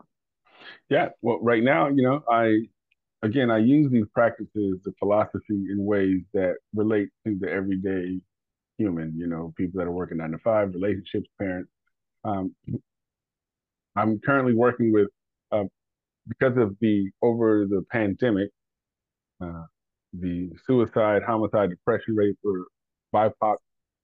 Yeah. 0.88 1.10
Well, 1.22 1.38
right 1.42 1.62
now, 1.62 1.88
you 1.88 2.02
know, 2.02 2.22
I 2.28 2.68
again 3.22 3.50
I 3.50 3.58
use 3.58 3.90
these 3.90 4.06
practices, 4.12 4.80
the 4.84 4.92
philosophy, 4.98 5.66
in 5.70 5.84
ways 5.84 6.22
that 6.32 6.56
relate 6.74 7.08
to 7.26 7.36
the 7.38 7.50
everyday 7.50 8.20
human. 8.78 9.14
You 9.16 9.26
know, 9.26 9.52
people 9.56 9.78
that 9.78 9.86
are 9.86 9.92
working 9.92 10.18
nine 10.18 10.32
to 10.32 10.38
five, 10.38 10.74
relationships, 10.74 11.28
parents 11.38 11.70
um, 12.24 12.54
I'm 13.96 14.18
currently 14.20 14.54
working 14.54 14.92
with, 14.92 15.08
uh, 15.52 15.64
because 16.26 16.56
of 16.56 16.76
the 16.80 17.10
over 17.22 17.66
the 17.66 17.84
pandemic, 17.90 18.50
uh, 19.40 19.64
the 20.12 20.50
suicide, 20.66 21.22
homicide, 21.26 21.70
depression 21.70 22.14
rate 22.16 22.36
for 22.42 22.66
BIPOC 23.14 23.56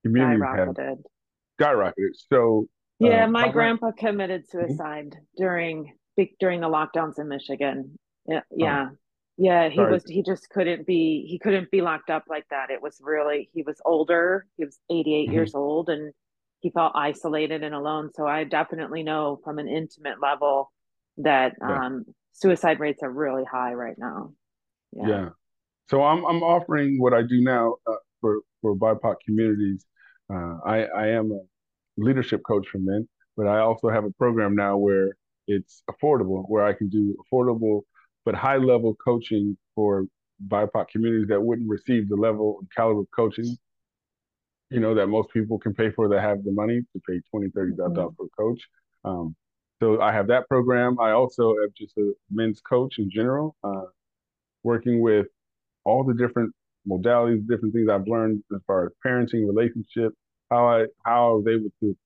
communities 0.04 0.42
skyrocketed. 0.42 1.02
skyrocketed. 1.60 2.10
So 2.32 2.66
uh, 3.02 3.08
yeah, 3.08 3.26
my 3.26 3.48
grandpa 3.48 3.92
committed 3.92 4.46
mm-hmm. 4.46 4.68
suicide 4.68 5.16
during 5.36 5.94
during 6.38 6.60
the 6.60 6.68
lockdowns 6.68 7.18
in 7.18 7.28
Michigan. 7.28 7.98
Yeah, 8.26 8.40
oh. 8.40 8.56
yeah. 8.56 8.88
Oh. 8.90 8.96
Yeah, 9.42 9.70
he 9.70 9.76
Sorry. 9.76 9.92
was 9.92 10.04
he 10.04 10.22
just 10.22 10.50
couldn't 10.50 10.86
be 10.86 11.24
he 11.26 11.38
couldn't 11.38 11.70
be 11.70 11.80
locked 11.80 12.10
up 12.10 12.24
like 12.28 12.44
that. 12.50 12.70
It 12.70 12.82
was 12.82 13.00
really 13.02 13.48
he 13.54 13.62
was 13.62 13.80
older. 13.86 14.46
He 14.58 14.66
was 14.66 14.78
88 14.90 15.04
mm-hmm. 15.04 15.34
years 15.34 15.54
old 15.54 15.88
and 15.88 16.12
he 16.61 16.70
felt 16.70 16.92
isolated 16.94 17.62
and 17.62 17.74
alone. 17.74 18.11
So 18.14 18.26
I 18.26 18.44
definitely 18.44 19.02
know 19.02 19.40
from 19.44 19.58
an 19.58 19.68
intimate 19.68 20.20
level 20.20 20.70
that 21.18 21.54
yeah. 21.61 21.86
um, 21.86 22.04
suicide 22.32 22.80
rates 22.80 23.02
are 23.02 23.11
really 23.11 23.44
high 23.50 23.72
right 23.72 23.96
now. 23.98 24.32
Yeah. 24.92 25.08
yeah. 25.08 25.28
So 25.88 26.02
I'm 26.02 26.24
I'm 26.24 26.42
offering 26.42 27.00
what 27.00 27.14
I 27.14 27.22
do 27.22 27.40
now 27.40 27.76
uh, 27.86 27.94
for 28.20 28.40
for 28.62 28.76
BIPOC 28.76 29.16
communities. 29.24 29.84
Uh, 30.32 30.58
I 30.64 30.84
I 30.84 31.08
am 31.08 31.32
a 31.32 31.40
leadership 31.96 32.42
coach 32.46 32.68
for 32.68 32.78
men, 32.78 33.08
but 33.36 33.46
I 33.46 33.61
also 33.61 33.88
have 33.88 34.04
a 34.04 34.11
program 34.12 34.54
now 34.54 34.76
where 34.76 35.16
it's 35.46 35.82
affordable, 35.90 36.44
where 36.48 36.64
I 36.64 36.72
can 36.72 36.88
do 36.88 37.16
affordable 37.24 37.82
but 38.24 38.34
high 38.34 38.56
level 38.56 38.94
coaching 39.02 39.56
for 39.74 40.06
BIPOC 40.48 40.88
communities 40.88 41.28
that 41.28 41.42
wouldn't 41.42 41.68
receive 41.68 42.08
the 42.08 42.16
level 42.16 42.58
and 42.61 42.68
caliber 42.74 43.00
of 43.00 43.11
coaching 43.14 43.56
you 44.70 44.80
know, 44.80 44.94
that 44.94 45.08
most 45.08 45.30
people 45.30 45.58
can 45.58 45.74
pay 45.74 45.90
for 45.90 46.08
that 46.08 46.20
have 46.20 46.44
the 46.44 46.52
money 46.52 46.80
to 46.92 47.00
pay 47.08 47.20
twenty, 47.30 47.48
thirty 47.50 47.76
thousand 47.76 47.94
dollars 47.94 48.12
mm-hmm. 48.12 48.26
for 48.36 48.44
a 48.48 48.50
coach. 48.50 48.62
Um, 49.04 49.36
so 49.80 50.00
I 50.00 50.12
have 50.12 50.28
that 50.28 50.48
program. 50.48 50.98
I 51.00 51.12
also 51.12 51.54
have 51.60 51.70
just 51.74 51.96
a 51.96 52.12
men's 52.30 52.60
coach 52.60 52.98
in 52.98 53.10
general, 53.10 53.56
uh, 53.64 53.84
working 54.62 55.00
with 55.00 55.26
all 55.84 56.04
the 56.04 56.14
different 56.14 56.52
modalities, 56.88 57.46
different 57.48 57.74
things 57.74 57.88
I've 57.90 58.06
learned 58.06 58.42
as 58.54 58.60
far 58.66 58.86
as 58.86 58.92
parenting, 59.04 59.46
relationship, 59.46 60.12
how 60.50 60.68
I 60.68 60.86
how 61.04 61.30
I 61.30 61.32
was 61.32 61.46
able 61.48 61.70
to 61.80 61.96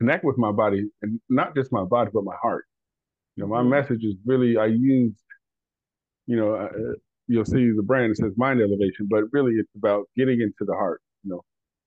connect 0.00 0.24
with 0.24 0.36
my 0.36 0.52
body 0.52 0.88
and 1.02 1.20
not 1.28 1.54
just 1.54 1.72
my 1.72 1.84
body 1.84 2.10
but 2.12 2.24
my 2.24 2.36
heart. 2.40 2.64
You 3.36 3.44
know, 3.44 3.48
my 3.48 3.60
mm-hmm. 3.60 3.70
message 3.70 4.04
is 4.04 4.14
really 4.26 4.56
I 4.56 4.66
use, 4.66 5.14
you 6.26 6.36
know, 6.36 6.54
uh, 6.54 6.68
you'll 7.26 7.44
see 7.44 7.70
the 7.74 7.82
brand 7.82 8.12
it 8.12 8.18
says 8.18 8.32
mind 8.36 8.60
elevation, 8.60 9.08
but 9.08 9.24
really 9.32 9.54
it's 9.54 9.74
about 9.76 10.04
getting 10.16 10.40
into 10.40 10.64
the 10.66 10.74
heart. 10.74 11.00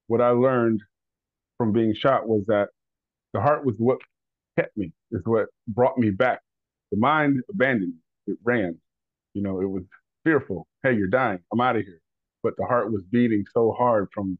What 0.07 0.21
I 0.21 0.29
learned 0.29 0.81
from 1.57 1.71
being 1.71 1.93
shot 1.93 2.27
was 2.27 2.45
that 2.47 2.69
the 3.33 3.41
heart 3.41 3.65
was 3.65 3.75
what 3.77 3.99
kept 4.57 4.75
me, 4.77 4.93
is 5.11 5.21
what 5.25 5.47
brought 5.67 5.97
me 5.97 6.11
back. 6.11 6.41
The 6.91 6.97
mind 6.97 7.41
abandoned 7.49 7.93
me. 7.93 8.33
It 8.33 8.39
ran. 8.43 8.77
You 9.33 9.43
know, 9.43 9.61
it 9.61 9.69
was 9.69 9.83
fearful. 10.23 10.67
Hey, 10.83 10.95
you're 10.95 11.07
dying. 11.07 11.39
I'm 11.51 11.61
out 11.61 11.75
of 11.75 11.83
here. 11.83 12.01
But 12.43 12.55
the 12.57 12.65
heart 12.65 12.91
was 12.91 13.03
beating 13.11 13.45
so 13.53 13.73
hard 13.77 14.09
from 14.13 14.37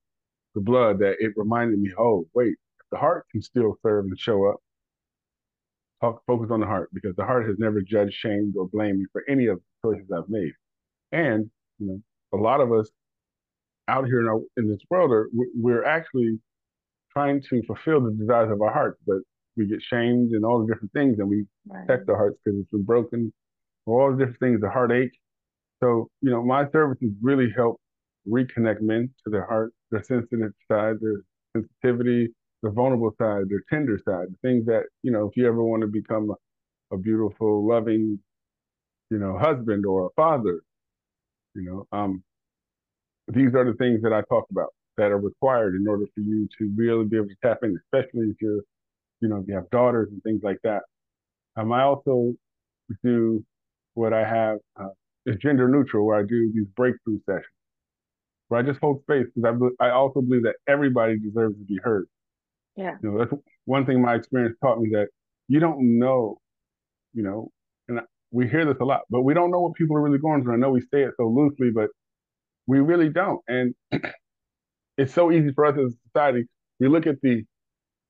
the 0.55 0.61
blood 0.61 0.99
that 0.99 1.17
it 1.19 1.33
reminded 1.35 1.79
me, 1.79 1.91
oh, 1.99 2.27
wait, 2.33 2.55
the 2.91 2.97
heart 2.97 3.25
can 3.31 3.41
still 3.41 3.77
serve 3.83 4.05
and 4.05 4.19
show 4.19 4.47
up. 4.49 4.57
Talk, 6.01 6.21
focus 6.27 6.49
on 6.51 6.59
the 6.61 6.65
heart 6.65 6.89
because 6.93 7.15
the 7.15 7.25
heart 7.25 7.47
has 7.47 7.57
never 7.59 7.81
judged, 7.81 8.13
shamed, 8.13 8.55
or 8.57 8.67
blamed 8.67 8.99
me 8.99 9.05
for 9.11 9.23
any 9.27 9.47
of 9.47 9.59
the 9.59 9.89
choices 9.89 10.09
I've 10.15 10.29
made. 10.29 10.53
And, 11.11 11.49
you 11.79 11.87
know, 11.87 12.01
a 12.33 12.37
lot 12.37 12.61
of 12.61 12.71
us 12.71 12.89
out 13.87 14.05
here 14.05 14.21
in, 14.21 14.27
our, 14.27 14.41
in 14.57 14.69
this 14.69 14.79
world 14.89 15.11
are 15.11 15.29
we're 15.33 15.85
actually 15.85 16.39
trying 17.11 17.41
to 17.49 17.61
fulfill 17.63 18.01
the 18.01 18.11
desires 18.11 18.51
of 18.51 18.61
our 18.61 18.73
hearts, 18.73 18.99
but 19.05 19.17
we 19.57 19.67
get 19.67 19.81
shamed 19.81 20.31
and 20.31 20.43
all 20.43 20.59
the 20.59 20.71
different 20.71 20.91
things, 20.91 21.17
and 21.19 21.29
we 21.29 21.45
right. 21.67 21.87
protect 21.87 22.09
our 22.09 22.17
hearts 22.17 22.37
because 22.43 22.59
it's 22.59 22.69
been 22.71 22.83
broken, 22.83 23.31
all 23.85 24.11
the 24.11 24.17
different 24.17 24.39
things, 24.39 24.61
the 24.61 24.69
heartache. 24.69 25.11
So, 25.81 26.09
you 26.21 26.31
know, 26.31 26.43
my 26.43 26.69
services 26.71 27.11
really 27.21 27.53
help 27.55 27.79
reconnect 28.27 28.81
men 28.81 29.09
to 29.23 29.29
their 29.29 29.45
heart, 29.45 29.71
their 29.91 30.03
sensitive 30.03 30.51
side, 30.69 30.95
their 30.99 31.21
sensitivity, 31.55 32.29
their 32.63 32.71
vulnerable 32.71 33.11
side, 33.21 33.43
their 33.49 33.61
tender 33.71 33.99
side, 34.07 34.27
the 34.29 34.47
things 34.47 34.65
that, 34.65 34.83
you 35.03 35.11
know, 35.11 35.27
if 35.27 35.37
you 35.37 35.47
ever 35.47 35.63
want 35.63 35.81
to 35.81 35.87
become 35.87 36.31
a, 36.31 36.95
a 36.95 36.97
beautiful, 36.97 37.67
loving, 37.67 38.19
you 39.09 39.17
know, 39.17 39.37
husband 39.37 39.85
or 39.85 40.07
a 40.07 40.09
father, 40.15 40.61
you 41.53 41.63
know, 41.63 41.97
um, 41.97 42.23
these 43.27 43.53
are 43.55 43.65
the 43.65 43.75
things 43.77 44.01
that 44.03 44.13
I 44.13 44.21
talk 44.29 44.45
about 44.51 44.69
that 44.97 45.11
are 45.11 45.17
required 45.17 45.75
in 45.75 45.87
order 45.87 46.05
for 46.13 46.21
you 46.21 46.47
to 46.57 46.71
really 46.75 47.05
be 47.05 47.17
able 47.17 47.27
to 47.27 47.35
tap 47.43 47.59
in, 47.63 47.77
especially 47.85 48.27
if 48.27 48.37
you're, 48.41 48.61
you 49.19 49.27
know, 49.27 49.37
if 49.37 49.47
you 49.47 49.55
have 49.55 49.69
daughters 49.69 50.09
and 50.11 50.21
things 50.23 50.41
like 50.43 50.57
that. 50.63 50.83
Um, 51.57 51.71
I 51.71 51.83
also 51.83 52.33
do 53.03 53.43
what 53.93 54.13
I 54.13 54.27
have 54.27 54.57
uh, 54.79 54.89
is 55.25 55.37
gender 55.37 55.67
neutral, 55.67 56.05
where 56.05 56.19
I 56.19 56.23
do 56.23 56.51
these 56.53 56.67
breakthrough 56.75 57.19
sessions, 57.25 57.45
where 58.47 58.59
I 58.59 58.63
just 58.63 58.79
hold 58.79 59.01
space 59.01 59.25
because 59.35 59.73
I, 59.79 59.85
I 59.85 59.91
also 59.91 60.21
believe 60.21 60.43
that 60.43 60.55
everybody 60.67 61.17
deserves 61.17 61.57
to 61.57 61.65
be 61.65 61.79
heard. 61.83 62.05
Yeah. 62.75 62.95
You 63.01 63.11
know, 63.11 63.17
that's 63.17 63.33
one 63.65 63.85
thing 63.85 64.01
my 64.01 64.15
experience 64.15 64.55
taught 64.61 64.79
me 64.79 64.89
that 64.91 65.07
you 65.47 65.59
don't 65.59 65.97
know, 65.99 66.39
you 67.13 67.23
know, 67.23 67.49
and 67.87 68.01
we 68.31 68.47
hear 68.47 68.65
this 68.65 68.75
a 68.81 68.85
lot, 68.85 69.01
but 69.09 69.21
we 69.21 69.33
don't 69.33 69.51
know 69.51 69.61
what 69.61 69.75
people 69.75 69.95
are 69.95 70.01
really 70.01 70.17
going 70.17 70.43
through. 70.43 70.53
I 70.53 70.57
know 70.57 70.71
we 70.71 70.81
say 70.81 71.03
it 71.03 71.13
so 71.17 71.27
loosely, 71.27 71.71
but 71.73 71.89
we 72.67 72.79
really 72.79 73.09
don't. 73.09 73.41
And 73.47 73.75
it's 74.97 75.13
so 75.13 75.31
easy 75.31 75.51
for 75.53 75.65
us 75.65 75.77
as 75.77 75.93
a 75.93 75.97
society. 76.07 76.47
We 76.79 76.87
look 76.87 77.07
at 77.07 77.21
the 77.21 77.43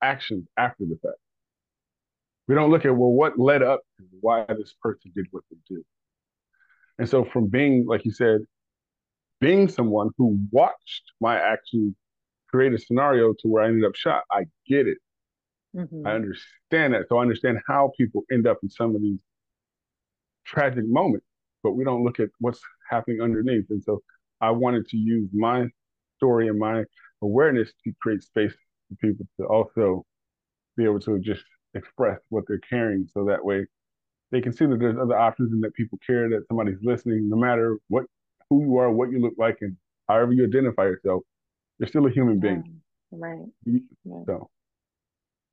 actions 0.01 0.47
after 0.57 0.85
the 0.85 0.97
fact. 1.01 1.17
We 2.47 2.55
don't 2.55 2.69
look 2.69 2.85
at, 2.85 2.95
well, 2.95 3.11
what 3.11 3.39
led 3.39 3.63
up 3.63 3.81
to 3.97 4.03
why 4.21 4.45
this 4.47 4.73
person 4.81 5.11
did 5.15 5.25
what 5.31 5.43
they 5.49 5.57
did. 5.67 5.83
And 6.99 7.09
so 7.09 7.25
from 7.25 7.47
being, 7.47 7.85
like 7.87 8.05
you 8.05 8.11
said, 8.11 8.41
being 9.41 9.67
someone 9.67 10.11
who 10.17 10.39
watched 10.51 11.03
my 11.19 11.39
actions 11.39 11.95
create 12.49 12.73
a 12.73 12.77
scenario 12.77 13.33
to 13.33 13.47
where 13.47 13.63
I 13.63 13.67
ended 13.67 13.83
up 13.83 13.95
shot, 13.95 14.23
I 14.31 14.45
get 14.67 14.87
it. 14.87 14.97
Mm-hmm. 15.75 16.07
I 16.07 16.13
understand 16.13 16.93
that. 16.93 17.07
So 17.09 17.17
I 17.17 17.21
understand 17.21 17.59
how 17.67 17.91
people 17.97 18.23
end 18.31 18.47
up 18.47 18.59
in 18.63 18.69
some 18.69 18.95
of 18.95 19.01
these 19.01 19.19
tragic 20.45 20.85
moments, 20.87 21.25
but 21.63 21.73
we 21.73 21.83
don't 21.83 22.03
look 22.03 22.19
at 22.19 22.29
what's 22.39 22.61
happening 22.89 23.21
underneath. 23.21 23.65
And 23.69 23.83
so 23.83 24.01
I 24.41 24.51
wanted 24.51 24.87
to 24.89 24.97
use 24.97 25.29
my 25.33 25.67
story 26.17 26.47
and 26.47 26.59
my 26.59 26.83
awareness 27.21 27.71
to 27.83 27.93
create 28.01 28.23
space 28.23 28.53
for 28.89 28.95
people 29.07 29.25
to 29.39 29.45
also 29.45 30.05
be 30.77 30.83
able 30.83 30.99
to 31.01 31.19
just 31.19 31.43
express 31.73 32.19
what 32.29 32.43
they're 32.47 32.59
carrying. 32.59 33.07
So 33.13 33.25
that 33.25 33.43
way 33.43 33.65
they 34.31 34.41
can 34.41 34.51
see 34.51 34.65
that 34.65 34.79
there's 34.79 34.97
other 34.97 35.17
options 35.17 35.51
and 35.53 35.63
that 35.63 35.73
people 35.73 35.97
care 36.05 36.29
that 36.29 36.45
somebody's 36.47 36.79
listening 36.83 37.29
no 37.29 37.37
matter 37.37 37.77
what 37.87 38.05
who 38.49 38.61
you 38.61 38.77
are 38.77 38.91
what 38.91 39.09
you 39.11 39.19
look 39.19 39.33
like 39.37 39.57
and 39.61 39.77
however 40.07 40.33
you 40.33 40.43
identify 40.43 40.83
yourself 40.83 41.23
you're 41.79 41.87
still 41.87 42.05
a 42.05 42.11
human 42.11 42.39
being. 42.39 42.81
Right, 43.11 43.45
right. 43.65 44.25
so. 44.25 44.49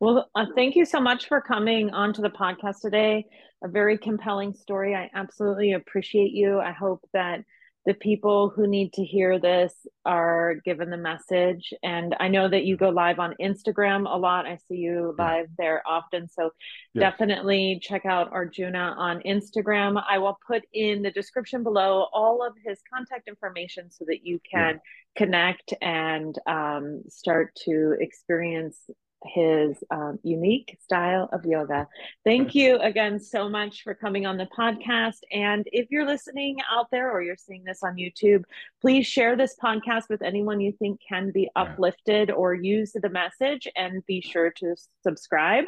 Well 0.01 0.29
uh, 0.35 0.47
thank 0.55 0.75
you 0.75 0.85
so 0.85 1.01
much 1.01 1.29
for 1.29 1.41
coming 1.41 1.91
onto 1.91 2.23
the 2.23 2.31
podcast 2.31 2.81
today. 2.81 3.27
A 3.65 3.69
very 3.69 3.99
compelling 3.99 4.53
story. 4.53 4.95
I 4.95 5.11
absolutely 5.15 5.73
appreciate 5.73 6.33
you. 6.33 6.59
I 6.59 6.73
hope 6.73 7.05
that 7.13 7.45
the 7.85 7.95
people 7.95 8.49
who 8.49 8.67
need 8.67 8.93
to 8.93 9.05
hear 9.05 9.41
this 9.41 9.75
are 10.05 10.57
given 10.65 10.89
the 10.89 10.97
message. 10.97 11.73
And 11.83 12.15
I 12.21 12.29
know 12.29 12.49
that 12.49 12.65
you 12.65 12.77
go 12.77 12.91
live 12.91 13.19
on 13.19 13.35
Instagram 13.41 14.13
a 14.13 14.17
lot. 14.17 14.47
I 14.47 14.57
see 14.69 14.77
you 14.77 15.15
live 15.19 15.47
there 15.59 15.83
often. 15.87 16.29
So 16.29 16.51
yes. 16.95 17.03
definitely 17.03 17.81
check 17.83 18.07
out 18.07 18.33
Arjuna 18.33 18.95
on 18.97 19.21
Instagram. 19.23 20.03
I 20.09 20.19
will 20.19 20.39
put 20.47 20.63
in 20.73 21.03
the 21.03 21.11
description 21.11 21.65
below 21.65 22.07
all 22.13 22.47
of 22.47 22.55
his 22.65 22.79
contact 22.93 23.27
information 23.27 23.91
so 23.91 24.05
that 24.07 24.25
you 24.25 24.39
can 24.49 24.75
yeah. 24.75 24.81
connect 25.17 25.75
and 25.83 26.39
um, 26.47 27.03
start 27.09 27.55
to 27.65 27.97
experience 27.99 28.79
his 29.25 29.83
um, 29.91 30.19
unique 30.23 30.77
style 30.81 31.29
of 31.33 31.45
yoga. 31.45 31.87
Thank 32.25 32.55
you 32.55 32.79
again 32.79 33.21
so 33.21 33.49
much 33.49 33.83
for 33.83 33.95
coming 33.95 34.27
on 34.27 34.37
the 34.37 34.49
podcast. 34.57 35.19
And 35.33 35.67
if 35.73 35.89
you're 35.91 36.07
listening 36.07 36.59
out 36.71 36.87
there 36.91 37.11
or 37.11 37.23
you're 37.23 37.37
seeing 37.37 37.65
this 37.65 37.83
on 37.83 37.97
YouTube, 37.97 38.45
please 38.81 39.07
share 39.07 39.37
this 39.37 39.57
podcast 39.63 40.09
with 40.09 40.23
anyone 40.23 40.61
you 40.61 40.73
think 40.73 41.01
can 41.07 41.31
be 41.31 41.49
uplifted 41.57 42.31
or 42.31 42.55
use 42.55 42.93
the 42.95 43.11
message 43.11 43.69
and 43.77 44.05
be 44.07 44.21
sure 44.21 44.51
to 44.51 44.75
subscribe. 45.03 45.65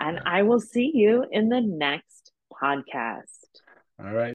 And 0.00 0.20
I 0.26 0.42
will 0.42 0.60
see 0.60 0.90
you 0.94 1.24
in 1.30 1.48
the 1.48 1.60
next 1.60 2.32
podcast. 2.52 3.24
All 4.00 4.12
right. 4.12 4.26